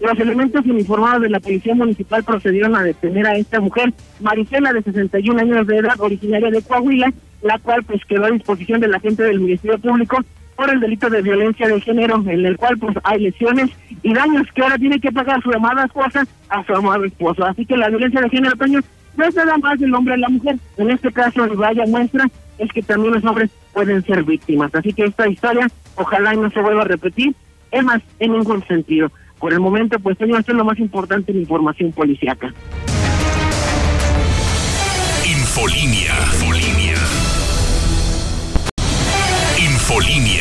los 0.00 0.18
elementos 0.18 0.64
uniformados 0.64 1.22
de 1.22 1.30
la 1.30 1.40
Policía 1.40 1.74
Municipal 1.74 2.24
procedieron 2.24 2.74
a 2.76 2.82
detener 2.82 3.26
a 3.26 3.36
esta 3.36 3.60
mujer, 3.60 3.92
Marisela, 4.20 4.72
de 4.72 4.82
61 4.82 5.40
años 5.40 5.66
de 5.66 5.78
edad, 5.78 6.00
originaria 6.00 6.50
de 6.50 6.62
Coahuila, 6.62 7.12
la 7.42 7.58
cual 7.58 7.84
pues 7.84 8.04
quedó 8.04 8.24
a 8.24 8.30
disposición 8.30 8.80
de 8.80 8.88
la 8.88 9.00
gente 9.00 9.22
del 9.22 9.40
Ministerio 9.40 9.78
Público 9.78 10.18
por 10.56 10.70
el 10.70 10.80
delito 10.80 11.10
de 11.10 11.22
violencia 11.22 11.68
de 11.68 11.80
género, 11.80 12.22
en 12.26 12.46
el 12.46 12.56
cual 12.56 12.78
pues 12.78 12.96
hay 13.02 13.20
lesiones 13.20 13.70
y 14.02 14.14
daños 14.14 14.46
que 14.54 14.62
ahora 14.62 14.78
tiene 14.78 15.00
que 15.00 15.12
pagar 15.12 15.42
su 15.42 15.52
amada 15.52 15.84
esposa 15.84 16.26
a 16.48 16.64
su 16.64 16.74
amado 16.74 17.04
esposo. 17.04 17.44
Así 17.44 17.66
que 17.66 17.76
la 17.76 17.88
violencia 17.88 18.20
de 18.20 18.30
género, 18.30 18.56
Toño, 18.56 18.80
no 19.16 19.30
se 19.30 19.44
da 19.44 19.56
más 19.58 19.78
del 19.78 19.94
hombre 19.94 20.14
a 20.14 20.18
la 20.18 20.28
mujer. 20.28 20.56
En 20.76 20.90
este 20.90 21.12
caso, 21.12 21.46
vaya 21.56 21.84
muestra 21.86 22.28
es 22.58 22.70
que 22.72 22.82
también 22.82 23.14
los 23.14 23.24
hombres 23.24 23.50
pueden 23.72 24.02
ser 24.04 24.22
víctimas. 24.22 24.74
Así 24.74 24.92
que 24.92 25.04
esta 25.04 25.28
historia, 25.28 25.66
ojalá 25.96 26.34
y 26.34 26.38
no 26.38 26.50
se 26.50 26.60
vuelva 26.60 26.82
a 26.82 26.86
repetir, 26.86 27.34
es 27.70 27.84
más, 27.84 28.00
en 28.20 28.32
ningún 28.32 28.64
sentido. 28.66 29.10
Por 29.44 29.52
el 29.52 29.60
momento, 29.60 29.98
pues, 29.98 30.16
esto 30.18 30.52
es 30.52 30.56
lo 30.56 30.64
más 30.64 30.78
importante 30.78 31.30
en 31.30 31.40
información 31.40 31.92
policíaca. 31.92 32.50
Infolinia. 35.22 36.14
Infolinia. 36.32 36.94
Infolinia. 39.58 40.33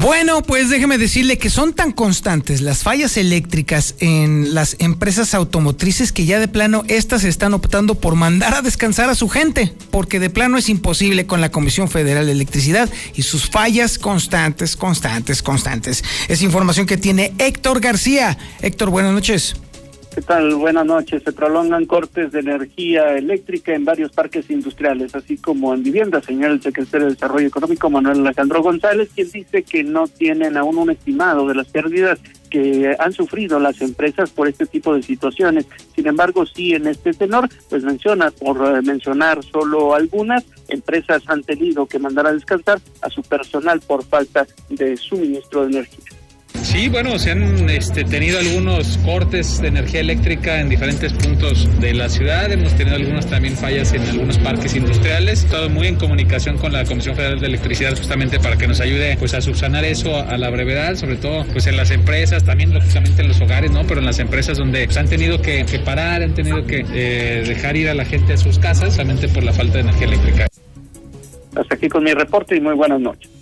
Bueno, 0.00 0.40
pues 0.42 0.70
déjeme 0.70 0.96
decirle 0.96 1.36
que 1.36 1.50
son 1.50 1.74
tan 1.74 1.92
constantes 1.92 2.62
las 2.62 2.82
fallas 2.82 3.18
eléctricas 3.18 3.96
en 3.98 4.54
las 4.54 4.76
empresas 4.78 5.34
automotrices 5.34 6.10
que 6.10 6.24
ya 6.24 6.40
de 6.40 6.48
plano 6.48 6.84
estas 6.88 7.22
están 7.22 7.52
optando 7.52 7.94
por 7.96 8.14
mandar 8.14 8.54
a 8.54 8.62
descansar 8.62 9.10
a 9.10 9.14
su 9.14 9.28
gente, 9.28 9.74
porque 9.90 10.18
de 10.18 10.30
plano 10.30 10.56
es 10.56 10.70
imposible 10.70 11.26
con 11.26 11.42
la 11.42 11.50
Comisión 11.50 11.90
Federal 11.90 12.24
de 12.24 12.32
Electricidad 12.32 12.88
y 13.14 13.24
sus 13.24 13.50
fallas 13.50 13.98
constantes, 13.98 14.74
constantes, 14.74 15.42
constantes. 15.42 16.02
Es 16.28 16.40
información 16.40 16.86
que 16.86 16.96
tiene 16.96 17.34
Héctor 17.36 17.80
García. 17.80 18.38
Héctor, 18.62 18.88
buenas 18.88 19.12
noches. 19.12 19.54
¿Qué 20.12 20.22
tal? 20.22 20.56
Buenas 20.56 20.84
noches. 20.86 21.22
Se 21.22 21.30
prolongan 21.30 21.86
cortes 21.86 22.32
de 22.32 22.40
energía 22.40 23.16
eléctrica 23.16 23.72
en 23.72 23.84
varios 23.84 24.10
parques 24.10 24.50
industriales, 24.50 25.14
así 25.14 25.36
como 25.36 25.72
en 25.72 25.84
viviendas, 25.84 26.24
señala 26.24 26.54
el 26.54 26.62
secretario 26.62 27.06
de 27.06 27.14
Desarrollo 27.14 27.46
Económico, 27.46 27.88
Manuel 27.88 28.18
Alejandro 28.18 28.60
González, 28.60 29.10
quien 29.14 29.30
dice 29.30 29.62
que 29.62 29.84
no 29.84 30.08
tienen 30.08 30.56
aún 30.56 30.78
un 30.78 30.90
estimado 30.90 31.46
de 31.46 31.54
las 31.54 31.68
pérdidas 31.68 32.18
que 32.50 32.96
han 32.98 33.12
sufrido 33.12 33.60
las 33.60 33.80
empresas 33.80 34.30
por 34.30 34.48
este 34.48 34.66
tipo 34.66 34.92
de 34.92 35.04
situaciones. 35.04 35.66
Sin 35.94 36.08
embargo, 36.08 36.44
sí 36.44 36.74
en 36.74 36.88
este 36.88 37.12
tenor, 37.12 37.48
pues 37.68 37.84
menciona, 37.84 38.32
por 38.32 38.56
eh, 38.66 38.82
mencionar 38.82 39.44
solo 39.44 39.94
algunas, 39.94 40.44
empresas 40.66 41.22
han 41.26 41.44
tenido 41.44 41.86
que 41.86 42.00
mandar 42.00 42.26
a 42.26 42.32
descansar 42.32 42.80
a 43.00 43.10
su 43.10 43.22
personal 43.22 43.80
por 43.80 44.04
falta 44.04 44.44
de 44.70 44.96
suministro 44.96 45.62
de 45.62 45.70
energía. 45.70 46.19
Sí, 46.62 46.88
bueno, 46.88 47.18
se 47.18 47.30
han 47.30 47.68
este, 47.70 48.04
tenido 48.04 48.38
algunos 48.38 48.98
cortes 48.98 49.60
de 49.60 49.68
energía 49.68 50.00
eléctrica 50.00 50.60
en 50.60 50.68
diferentes 50.68 51.12
puntos 51.12 51.68
de 51.80 51.94
la 51.94 52.08
ciudad. 52.08 52.52
Hemos 52.52 52.74
tenido 52.74 52.96
algunas 52.96 53.26
también 53.26 53.56
fallas 53.56 53.92
en 53.92 54.02
algunos 54.02 54.38
parques 54.38 54.74
industriales. 54.76 55.44
Estado 55.44 55.70
muy 55.70 55.86
en 55.86 55.96
comunicación 55.96 56.58
con 56.58 56.72
la 56.72 56.84
Comisión 56.84 57.16
Federal 57.16 57.40
de 57.40 57.46
Electricidad 57.46 57.96
justamente 57.96 58.38
para 58.38 58.56
que 58.56 58.68
nos 58.68 58.80
ayude 58.80 59.16
pues 59.18 59.34
a 59.34 59.40
subsanar 59.40 59.84
eso 59.84 60.14
a 60.16 60.36
la 60.36 60.50
brevedad, 60.50 60.96
sobre 60.96 61.16
todo 61.16 61.44
pues 61.52 61.66
en 61.66 61.76
las 61.76 61.90
empresas, 61.90 62.44
también 62.44 62.74
lógicamente 62.74 63.22
en 63.22 63.28
los 63.28 63.40
hogares, 63.40 63.70
¿no? 63.70 63.86
Pero 63.86 64.00
en 64.00 64.06
las 64.06 64.18
empresas 64.18 64.58
donde 64.58 64.84
pues, 64.84 64.96
han 64.98 65.08
tenido 65.08 65.40
que, 65.40 65.64
que, 65.64 65.78
parar, 65.78 66.22
han 66.22 66.34
tenido 66.34 66.66
que 66.66 66.84
eh, 66.92 67.42
dejar 67.46 67.76
ir 67.76 67.88
a 67.88 67.94
la 67.94 68.04
gente 68.04 68.34
a 68.34 68.36
sus 68.36 68.58
casas 68.58 68.94
solamente 68.94 69.28
por 69.28 69.42
la 69.42 69.52
falta 69.52 69.74
de 69.74 69.80
energía 69.80 70.08
eléctrica. 70.08 70.46
Hasta 71.56 71.74
aquí 71.74 71.88
con 71.88 72.04
mi 72.04 72.12
reporte 72.12 72.56
y 72.56 72.60
muy 72.60 72.74
buenas 72.74 73.00
noches. 73.00 73.39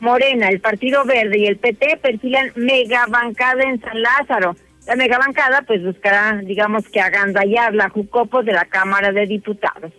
Morena, 0.00 0.48
el 0.48 0.60
Partido 0.60 1.04
Verde 1.04 1.38
y 1.38 1.46
el 1.46 1.56
PT 1.56 1.98
perfilan 2.02 2.52
megabancada 2.54 3.62
en 3.62 3.80
San 3.80 4.00
Lázaro. 4.02 4.56
La 4.86 4.96
megabancada 4.96 5.62
pues 5.62 5.82
buscará, 5.82 6.40
digamos 6.44 6.88
que 6.88 7.00
agandallar 7.00 7.74
la 7.74 7.88
Jucopo 7.88 8.42
de 8.42 8.52
la 8.52 8.66
Cámara 8.66 9.12
de 9.12 9.26
Diputados. 9.26 9.92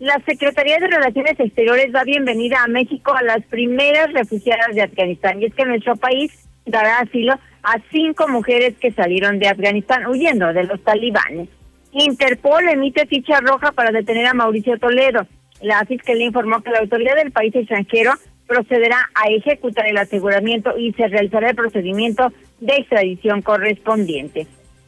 La 0.00 0.20
Secretaría 0.26 0.78
de 0.78 0.88
Relaciones 0.88 1.38
Exteriores 1.38 1.92
da 1.92 2.04
bienvenida 2.04 2.62
a 2.62 2.68
México 2.68 3.14
a 3.14 3.22
las 3.22 3.42
primeras 3.46 4.12
refugiadas 4.12 4.74
de 4.74 4.82
Afganistán 4.82 5.40
y 5.40 5.46
es 5.46 5.54
que 5.54 5.64
nuestro 5.64 5.96
país 5.96 6.32
dará 6.66 6.98
asilo 6.98 7.34
a 7.62 7.78
cinco 7.90 8.28
mujeres 8.28 8.74
que 8.80 8.90
salieron 8.90 9.38
de 9.38 9.48
Afganistán 9.48 10.06
huyendo 10.06 10.52
de 10.52 10.64
los 10.64 10.82
talibanes. 10.82 11.48
Interpol 11.94 12.68
emite 12.68 13.06
ficha 13.06 13.38
roja 13.40 13.70
para 13.70 13.92
detener 13.92 14.26
a 14.26 14.34
Mauricio 14.34 14.76
Toledo. 14.78 15.28
La 15.60 15.84
fiscalía 15.84 16.26
informó 16.26 16.60
que 16.60 16.70
la 16.70 16.80
autoridad 16.80 17.14
del 17.14 17.30
país 17.30 17.54
extranjero 17.54 18.12
procederá 18.48 18.98
a 19.14 19.28
ejecutar 19.28 19.86
el 19.86 19.96
aseguramiento 19.96 20.76
y 20.76 20.92
se 20.94 21.06
realizará 21.06 21.50
el 21.50 21.56
procedimiento 21.56 22.32
de 22.58 22.74
extradición 22.78 23.42
correspondiente. 23.42 24.40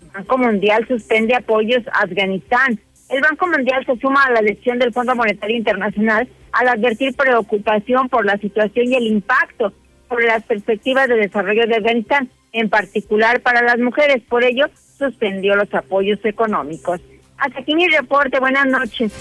El 0.02 0.10
Banco 0.12 0.38
Mundial 0.38 0.86
suspende 0.88 1.36
apoyos 1.36 1.86
a 1.92 2.02
Afganistán. 2.02 2.80
El 3.08 3.20
Banco 3.20 3.46
Mundial 3.46 3.86
se 3.86 3.96
suma 3.98 4.24
a 4.24 4.32
la 4.32 4.42
decisión 4.42 4.80
del 4.80 4.92
Fondo 4.92 5.14
Monetario 5.14 5.56
Internacional 5.56 6.28
al 6.50 6.68
advertir 6.68 7.14
preocupación 7.14 8.08
por 8.08 8.26
la 8.26 8.36
situación 8.38 8.90
y 8.90 8.96
el 8.96 9.06
impacto 9.06 9.72
sobre 10.08 10.26
las 10.26 10.42
perspectivas 10.42 11.06
de 11.08 11.14
desarrollo 11.14 11.68
de 11.68 11.76
Afganistán, 11.76 12.30
en 12.52 12.68
particular 12.68 13.40
para 13.42 13.62
las 13.62 13.78
mujeres. 13.78 14.22
Por 14.28 14.42
ello, 14.42 14.66
suspendió 14.98 15.56
los 15.56 15.72
apoyos 15.74 16.18
económicos. 16.24 17.00
Hasta 17.38 17.60
aquí 17.60 17.74
mi 17.74 17.86
reporte. 17.88 18.40
Buenas 18.40 18.66
noches. 18.66 19.12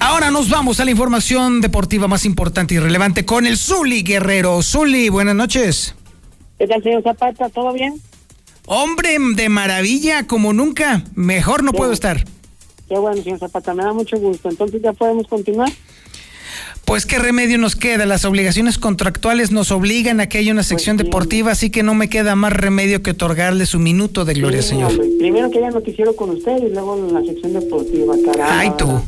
Ahora 0.00 0.32
nos 0.32 0.50
vamos 0.50 0.80
a 0.80 0.84
la 0.84 0.90
información 0.90 1.60
deportiva 1.60 2.08
más 2.08 2.24
importante 2.24 2.74
y 2.74 2.78
relevante 2.80 3.24
con 3.24 3.46
el 3.46 3.56
Zuli 3.56 4.02
Guerrero. 4.02 4.60
Zuli, 4.60 5.08
buenas 5.08 5.36
noches. 5.36 5.94
¿Qué 6.58 6.66
tal, 6.66 6.82
señor 6.82 7.02
Zapata? 7.02 7.48
¿Todo 7.50 7.72
bien? 7.72 7.94
Hombre, 8.66 9.16
de 9.36 9.48
maravilla, 9.48 10.26
como 10.26 10.52
nunca. 10.52 11.04
Mejor 11.14 11.62
no 11.62 11.72
puedo 11.72 11.92
estar. 11.92 12.24
Qué 12.88 12.98
bueno, 12.98 13.22
señor 13.22 13.38
Zapata, 13.38 13.74
me 13.74 13.84
da 13.84 13.92
mucho 13.92 14.18
gusto. 14.18 14.48
Entonces, 14.48 14.82
¿ya 14.82 14.92
podemos 14.92 15.26
continuar? 15.28 15.70
Pues 16.84 17.06
qué 17.06 17.18
remedio 17.18 17.58
nos 17.58 17.76
queda, 17.76 18.04
las 18.06 18.24
obligaciones 18.24 18.76
contractuales 18.76 19.50
nos 19.50 19.70
obligan 19.70 20.20
a 20.20 20.28
que 20.28 20.38
haya 20.38 20.52
una 20.52 20.62
sección 20.64 20.96
Pues 20.96 21.06
deportiva, 21.06 21.52
así 21.52 21.70
que 21.70 21.82
no 21.82 21.94
me 21.94 22.08
queda 22.08 22.34
más 22.36 22.52
remedio 22.52 23.02
que 23.02 23.12
otorgarle 23.12 23.66
su 23.66 23.78
minuto 23.78 24.24
de 24.24 24.34
gloria, 24.34 24.62
Sí, 24.62 24.70
señor. 24.70 24.90
hombre, 24.90 25.08
Primero 25.18 25.50
que 25.50 25.58
haya 25.58 25.70
noticiero 25.70 26.14
con 26.16 26.30
usted 26.30 26.56
y 26.58 26.70
luego 26.70 26.96
la 27.12 27.22
sección 27.22 27.52
deportiva, 27.54 28.14
caramba. 28.26 28.58
Ay, 28.60 28.72
tú. 28.76 29.00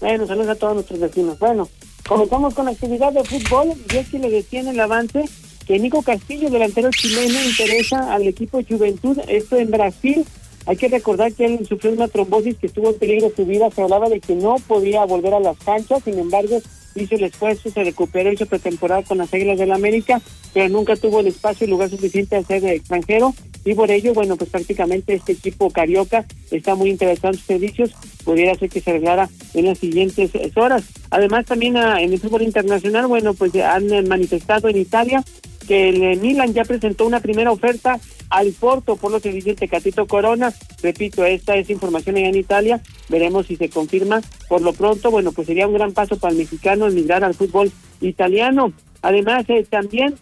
Bueno, 0.00 0.26
saludos 0.26 0.48
a 0.50 0.54
todos 0.56 0.74
nuestros 0.74 1.00
vecinos. 1.00 1.38
Bueno, 1.38 1.68
comenzamos 2.06 2.52
con 2.54 2.66
la 2.66 2.72
actividad 2.72 3.12
de 3.12 3.24
fútbol 3.24 3.72
y 3.92 3.96
es 3.96 4.08
que 4.08 4.18
le 4.18 4.28
decía 4.28 4.60
en 4.60 4.68
el 4.68 4.80
avance 4.80 5.24
que 5.66 5.78
Nico 5.78 6.02
Castillo, 6.02 6.50
delantero 6.50 6.90
chileno, 6.90 7.38
interesa 7.42 8.12
al 8.12 8.26
equipo 8.26 8.60
Juventud, 8.68 9.18
esto 9.28 9.56
en 9.56 9.70
Brasil. 9.70 10.24
Hay 10.66 10.76
que 10.76 10.88
recordar 10.88 11.32
que 11.32 11.46
él 11.46 11.66
sufrió 11.66 11.92
una 11.92 12.08
trombosis 12.08 12.56
que 12.58 12.66
estuvo 12.66 12.90
en 12.90 12.98
peligro 12.98 13.32
su 13.34 13.46
vida, 13.46 13.70
se 13.70 13.80
hablaba 13.82 14.08
de 14.08 14.20
que 14.20 14.34
no 14.34 14.56
podía 14.66 15.04
volver 15.04 15.32
a 15.34 15.40
las 15.40 15.56
canchas, 15.58 16.02
sin 16.04 16.18
embargo, 16.18 16.60
hizo 16.96 17.14
el 17.14 17.24
esfuerzo, 17.24 17.70
se 17.70 17.84
recuperó, 17.84 18.32
hizo 18.32 18.46
pretemporada 18.46 19.02
con 19.02 19.18
las 19.18 19.32
Águilas 19.32 19.58
del 19.58 19.68
la 19.68 19.74
América, 19.74 20.20
pero 20.54 20.68
nunca 20.68 20.96
tuvo 20.96 21.20
el 21.20 21.26
espacio 21.26 21.66
y 21.66 21.70
lugar 21.70 21.90
suficiente 21.90 22.36
al 22.36 22.46
ser 22.46 22.64
extranjero, 22.64 23.34
y 23.64 23.74
por 23.74 23.90
ello, 23.90 24.14
bueno, 24.14 24.36
pues 24.36 24.48
prácticamente 24.48 25.14
este 25.14 25.32
equipo 25.32 25.70
carioca 25.70 26.24
está 26.52 26.76
muy 26.76 26.88
interesado 26.88 27.32
en 27.32 27.38
sus 27.38 27.46
servicios, 27.46 27.90
pudiera 28.24 28.54
ser 28.54 28.68
que 28.68 28.80
se 28.80 28.90
arreglara 28.90 29.28
en 29.54 29.66
las 29.66 29.78
siguientes 29.78 30.30
horas. 30.56 30.84
Además, 31.10 31.46
también 31.46 31.76
ah, 31.76 32.00
en 32.00 32.12
el 32.12 32.20
fútbol 32.20 32.42
internacional, 32.42 33.08
bueno, 33.08 33.34
pues 33.34 33.54
han 33.56 34.06
manifestado 34.06 34.68
en 34.68 34.76
Italia 34.76 35.24
que 35.66 35.88
el 35.88 36.02
eh, 36.02 36.16
Milan 36.16 36.54
ya 36.54 36.64
presentó 36.64 37.06
una 37.06 37.20
primera 37.20 37.50
oferta 37.50 38.00
al 38.30 38.52
Porto 38.52 38.96
por 38.96 39.12
lo 39.12 39.20
que 39.20 39.32
dice 39.32 39.50
el 39.50 39.56
Tecatito 39.56 40.06
Corona. 40.06 40.52
Repito, 40.82 41.24
esta 41.24 41.56
es 41.56 41.70
información 41.70 42.16
allá 42.16 42.28
en 42.28 42.36
Italia. 42.36 42.80
Veremos 43.08 43.46
si 43.46 43.56
se 43.56 43.68
confirma. 43.68 44.20
Por 44.48 44.62
lo 44.62 44.72
pronto, 44.72 45.10
bueno, 45.10 45.32
pues 45.32 45.46
sería 45.46 45.66
un 45.66 45.74
gran 45.74 45.92
paso 45.92 46.16
para 46.18 46.32
el 46.32 46.38
mexicano 46.38 46.86
emigrar 46.86 47.24
al 47.24 47.34
fútbol 47.34 47.70
italiano. 48.00 48.72
Además, 49.02 49.44
eh, 49.48 49.64
también, 49.68 50.14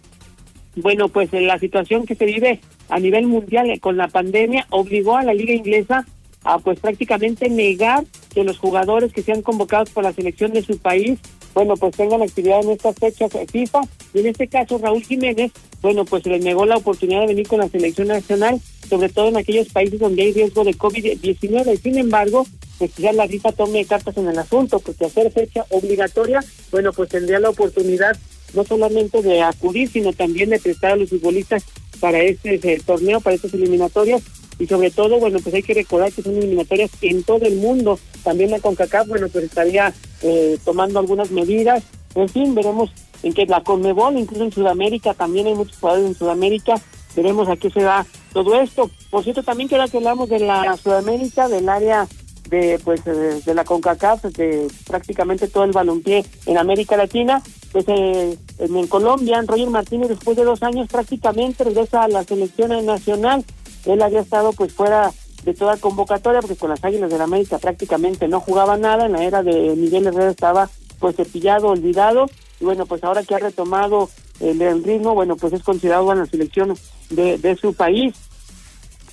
bueno, 0.75 1.09
pues 1.09 1.33
eh, 1.33 1.41
la 1.41 1.59
situación 1.59 2.05
que 2.05 2.15
se 2.15 2.25
vive 2.25 2.59
a 2.89 2.99
nivel 2.99 3.27
mundial 3.27 3.69
eh, 3.69 3.79
con 3.79 3.97
la 3.97 4.07
pandemia 4.07 4.67
obligó 4.69 5.17
a 5.17 5.23
la 5.23 5.33
liga 5.33 5.53
inglesa 5.53 6.05
a 6.43 6.59
pues 6.59 6.79
prácticamente 6.79 7.49
negar 7.49 8.03
que 8.33 8.43
los 8.43 8.59
jugadores 8.59 9.11
que 9.11 9.23
sean 9.23 9.41
convocados 9.41 9.89
por 9.89 10.03
la 10.03 10.13
selección 10.13 10.53
de 10.53 10.61
su 10.61 10.77
país, 10.77 11.19
bueno, 11.55 11.75
pues 11.77 11.95
tengan 11.95 12.21
actividad 12.21 12.61
en 12.61 12.71
estas 12.71 12.97
fechas 12.97 13.33
eh, 13.33 13.47
FIFA. 13.49 13.81
Y 14.13 14.19
en 14.19 14.27
este 14.27 14.47
caso, 14.47 14.77
Raúl 14.77 15.01
Jiménez, 15.01 15.53
bueno, 15.81 16.03
pues 16.03 16.23
se 16.23 16.29
le 16.29 16.39
negó 16.39 16.65
la 16.65 16.75
oportunidad 16.75 17.21
de 17.21 17.27
venir 17.27 17.47
con 17.47 17.59
la 17.59 17.69
selección 17.69 18.09
nacional, 18.09 18.59
sobre 18.89 19.07
todo 19.07 19.29
en 19.29 19.37
aquellos 19.37 19.69
países 19.69 19.99
donde 19.99 20.23
hay 20.23 20.33
riesgo 20.33 20.65
de 20.65 20.75
COVID-19. 20.75 21.81
Sin 21.81 21.97
embargo, 21.97 22.45
pues 22.77 22.93
ya 22.97 23.13
la 23.13 23.27
FIFA 23.27 23.53
tome 23.53 23.85
cartas 23.85 24.17
en 24.17 24.27
el 24.27 24.37
asunto, 24.37 24.79
porque 24.79 25.05
hacer 25.05 25.31
fecha 25.31 25.65
obligatoria, 25.69 26.43
bueno, 26.71 26.91
pues 26.91 27.09
tendría 27.09 27.39
la 27.39 27.49
oportunidad 27.49 28.17
no 28.53 28.65
solamente 28.65 29.21
de 29.21 29.41
acudir, 29.41 29.89
sino 29.89 30.11
también 30.11 30.49
de 30.49 30.59
prestar 30.59 30.91
a 30.91 30.95
los 30.97 31.09
futbolistas 31.09 31.63
para 32.01 32.19
este 32.19 32.55
eh, 32.55 32.81
torneo, 32.85 33.21
para 33.21 33.37
estas 33.37 33.53
eliminatorias. 33.53 34.21
Y 34.59 34.67
sobre 34.67 34.91
todo, 34.91 35.19
bueno, 35.19 35.39
pues 35.43 35.53
hay 35.55 35.63
que 35.63 35.73
recordar 35.73 36.11
que 36.11 36.21
son 36.21 36.35
eliminatorias 36.35 36.91
en 37.01 37.23
todo 37.23 37.45
el 37.45 37.55
mundo. 37.57 37.99
También 38.23 38.51
la 38.51 38.59
CONCACAF, 38.59 39.07
bueno, 39.07 39.27
pues 39.29 39.45
estaría 39.45 39.93
eh, 40.21 40.57
tomando 40.63 40.99
algunas 40.99 41.31
medidas. 41.31 41.83
En 42.15 42.29
fin, 42.29 42.55
veremos 42.55 42.91
en 43.23 43.33
que 43.33 43.45
la 43.45 43.61
CONMEBOL, 43.61 44.17
incluso 44.17 44.45
en 44.45 44.51
Sudamérica, 44.51 45.13
también 45.13 45.47
hay 45.47 45.55
muchos 45.55 45.77
jugadores 45.77 46.07
en 46.07 46.15
Sudamérica. 46.15 46.81
Veremos 47.15 47.49
a 47.49 47.57
qué 47.57 47.69
se 47.69 47.81
da 47.81 48.05
todo 48.33 48.59
esto. 48.59 48.89
Por 49.09 49.23
cierto, 49.23 49.43
también 49.43 49.67
quiero 49.67 49.87
que 49.87 49.97
hablamos 49.97 50.29
de 50.29 50.39
la 50.39 50.77
Sudamérica, 50.77 51.47
del 51.47 51.67
área 51.67 52.07
de 52.49 52.79
pues 52.83 53.03
de 53.03 53.53
la 53.53 53.63
CONCACAF, 53.63 54.23
de 54.25 54.67
prácticamente 54.87 55.47
todo 55.47 55.63
el 55.63 55.71
balompié 55.71 56.23
en 56.45 56.57
América 56.57 56.95
Latina, 56.95 57.41
pues 57.71 57.85
eh, 57.87 58.37
en, 58.59 58.77
en 58.77 58.87
Colombia, 58.87 59.41
Roger 59.45 59.69
Martínez 59.69 60.09
después 60.09 60.37
de 60.37 60.43
dos 60.43 60.61
años 60.63 60.87
prácticamente 60.87 61.63
regresa 61.63 62.03
a 62.03 62.07
la 62.07 62.23
selección 62.23 62.85
nacional. 62.85 63.43
Él 63.85 64.01
había 64.01 64.21
estado 64.21 64.53
pues 64.53 64.73
fuera 64.73 65.11
de 65.43 65.53
toda 65.53 65.77
convocatoria 65.77 66.41
porque 66.41 66.55
con 66.55 66.69
las 66.69 66.83
Águilas 66.83 67.11
de 67.11 67.17
la 67.17 67.25
América 67.25 67.59
prácticamente 67.59 68.27
no 68.27 68.39
jugaba 68.39 68.77
nada, 68.77 69.05
en 69.05 69.13
la 69.13 69.23
era 69.23 69.43
de 69.43 69.75
Miguel 69.75 70.07
Herrera 70.07 70.31
estaba 70.31 70.69
pues 70.99 71.15
cepillado, 71.15 71.67
olvidado, 71.67 72.25
y 72.59 72.65
bueno, 72.65 72.85
pues 72.85 73.03
ahora 73.03 73.23
que 73.23 73.35
ha 73.35 73.39
retomado 73.39 74.09
el, 74.39 74.61
el 74.61 74.83
ritmo, 74.83 75.13
bueno, 75.13 75.35
pues 75.35 75.53
es 75.53 75.61
considerado 75.61 76.11
en 76.11 76.19
la 76.19 76.25
selección 76.25 76.75
de, 77.09 77.37
de 77.37 77.55
su 77.55 77.73
país. 77.73 78.13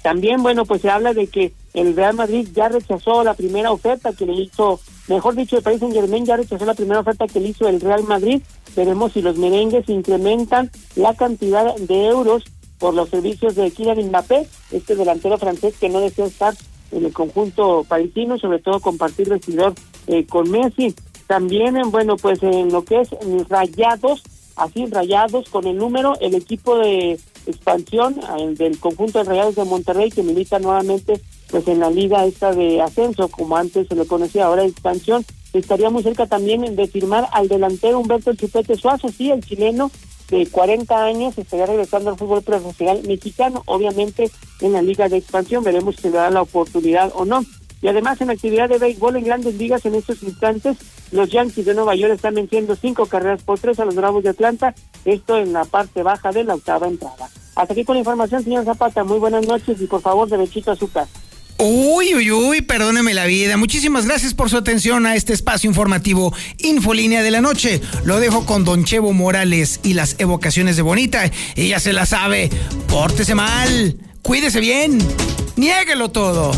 También, 0.02 0.42
bueno, 0.42 0.64
pues 0.64 0.82
se 0.82 0.90
habla 0.90 1.12
de 1.12 1.26
que 1.26 1.52
el 1.74 1.94
Real 1.94 2.14
Madrid 2.14 2.48
ya 2.52 2.68
rechazó 2.68 3.22
la 3.24 3.34
primera 3.34 3.70
oferta 3.70 4.12
que 4.12 4.26
le 4.26 4.34
hizo, 4.34 4.80
mejor 5.08 5.34
dicho, 5.34 5.56
el 5.56 5.62
Paris 5.62 5.80
Saint 5.80 5.94
Germain 5.94 6.24
ya 6.24 6.36
rechazó 6.36 6.64
la 6.64 6.74
primera 6.74 7.00
oferta 7.00 7.26
que 7.26 7.40
le 7.40 7.48
hizo 7.48 7.68
el 7.68 7.80
Real 7.80 8.04
Madrid. 8.04 8.42
Veremos 8.74 9.12
si 9.12 9.22
los 9.22 9.36
merengues 9.36 9.88
incrementan 9.88 10.70
la 10.96 11.14
cantidad 11.14 11.74
de 11.76 12.06
euros 12.06 12.44
por 12.82 12.94
los 12.94 13.10
servicios 13.10 13.54
de 13.54 13.70
Kylian 13.70 14.08
Mbappé, 14.08 14.44
este 14.72 14.96
delantero 14.96 15.38
francés 15.38 15.74
que 15.78 15.88
no 15.88 16.00
desea 16.00 16.26
estar 16.26 16.52
en 16.90 17.04
el 17.04 17.12
conjunto 17.12 17.86
parisino, 17.88 18.38
sobre 18.38 18.58
todo 18.58 18.80
compartir 18.80 19.28
vestidor 19.28 19.72
eh, 20.08 20.26
con 20.26 20.50
Messi. 20.50 20.92
También, 21.28 21.76
bueno, 21.92 22.16
pues 22.16 22.42
en 22.42 22.72
lo 22.72 22.84
que 22.84 23.02
es 23.02 23.10
rayados, 23.48 24.24
así 24.56 24.86
rayados 24.86 25.48
con 25.48 25.68
el 25.68 25.76
número, 25.76 26.14
el 26.20 26.34
equipo 26.34 26.76
de 26.76 27.20
expansión 27.46 28.20
el 28.38 28.56
del 28.56 28.78
conjunto 28.78 29.18
de 29.18 29.24
Rayados 29.24 29.56
de 29.56 29.64
Monterrey 29.64 30.10
que 30.10 30.22
milita 30.22 30.60
nuevamente 30.60 31.20
pues 31.50 31.66
en 31.66 31.80
la 31.80 31.90
liga 31.90 32.24
esta 32.24 32.52
de 32.52 32.80
ascenso 32.80 33.26
como 33.26 33.56
antes 33.56 33.88
se 33.88 33.96
le 33.96 34.06
conocía 34.06 34.46
ahora 34.46 34.64
expansión 34.64 35.24
estaría 35.52 35.90
muy 35.90 36.04
cerca 36.04 36.26
también 36.26 36.76
de 36.76 36.86
firmar 36.86 37.28
al 37.32 37.48
delantero 37.48 37.98
Humberto 37.98 38.32
Chupete 38.34 38.76
Suazo 38.76 39.08
sí 39.08 39.32
el 39.32 39.44
chileno 39.44 39.90
de 40.38 40.46
40 40.46 41.04
años 41.04 41.36
estaría 41.36 41.66
regresando 41.66 42.10
al 42.10 42.16
fútbol 42.16 42.42
profesional 42.42 43.02
mexicano 43.06 43.62
obviamente 43.66 44.30
en 44.60 44.72
la 44.72 44.82
liga 44.82 45.08
de 45.08 45.18
expansión 45.18 45.62
veremos 45.62 45.96
si 45.96 46.08
le 46.08 46.16
da 46.16 46.30
la 46.30 46.42
oportunidad 46.42 47.12
o 47.14 47.24
no 47.24 47.44
y 47.82 47.88
además 47.88 48.20
en 48.20 48.30
actividad 48.30 48.68
de 48.68 48.78
béisbol 48.78 49.16
en 49.16 49.24
grandes 49.24 49.56
ligas 49.56 49.84
en 49.84 49.96
estos 49.96 50.22
instantes, 50.22 50.78
los 51.10 51.28
Yankees 51.30 51.66
de 51.66 51.74
Nueva 51.74 51.96
York 51.96 52.14
están 52.14 52.34
venciendo 52.34 52.76
cinco 52.76 53.06
carreras 53.06 53.42
por 53.42 53.58
tres 53.58 53.80
a 53.80 53.84
los 53.84 53.96
Bravos 53.96 54.22
de 54.22 54.30
Atlanta, 54.30 54.72
esto 55.04 55.36
en 55.36 55.52
la 55.52 55.64
parte 55.64 56.04
baja 56.04 56.30
de 56.30 56.44
la 56.44 56.54
octava 56.54 56.86
entrada. 56.86 57.28
Hasta 57.56 57.72
aquí 57.72 57.84
con 57.84 57.96
la 57.96 58.00
información, 58.00 58.44
señor 58.44 58.64
Zapata, 58.64 59.02
muy 59.02 59.18
buenas 59.18 59.46
noches 59.48 59.80
y 59.80 59.86
por 59.88 60.00
favor, 60.00 60.28
derechito 60.28 60.70
a 60.70 60.76
su 60.76 60.90
casa. 60.92 61.10
Uy, 61.64 62.12
uy, 62.16 62.32
uy, 62.32 62.60
perdóneme 62.60 63.14
la 63.14 63.24
vida. 63.24 63.56
Muchísimas 63.56 64.04
gracias 64.04 64.34
por 64.34 64.50
su 64.50 64.56
atención 64.56 65.06
a 65.06 65.14
este 65.14 65.32
espacio 65.32 65.70
informativo 65.70 66.34
Infolínea 66.58 67.22
de 67.22 67.30
la 67.30 67.40
Noche. 67.40 67.80
Lo 68.04 68.18
dejo 68.18 68.44
con 68.44 68.64
Don 68.64 68.84
Chevo 68.84 69.12
Morales 69.12 69.78
y 69.84 69.92
las 69.94 70.16
evocaciones 70.18 70.74
de 70.74 70.82
Bonita. 70.82 71.30
Ella 71.54 71.78
se 71.78 71.92
la 71.92 72.04
sabe. 72.04 72.50
Pórtese 72.88 73.36
mal, 73.36 73.96
cuídese 74.22 74.58
bien, 74.58 74.98
niéguelo 75.54 76.10
todo. 76.10 76.50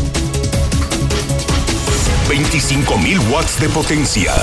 25.000 2.27 3.29
watts 3.29 3.59
de 3.59 3.69
potencia. 3.69 4.33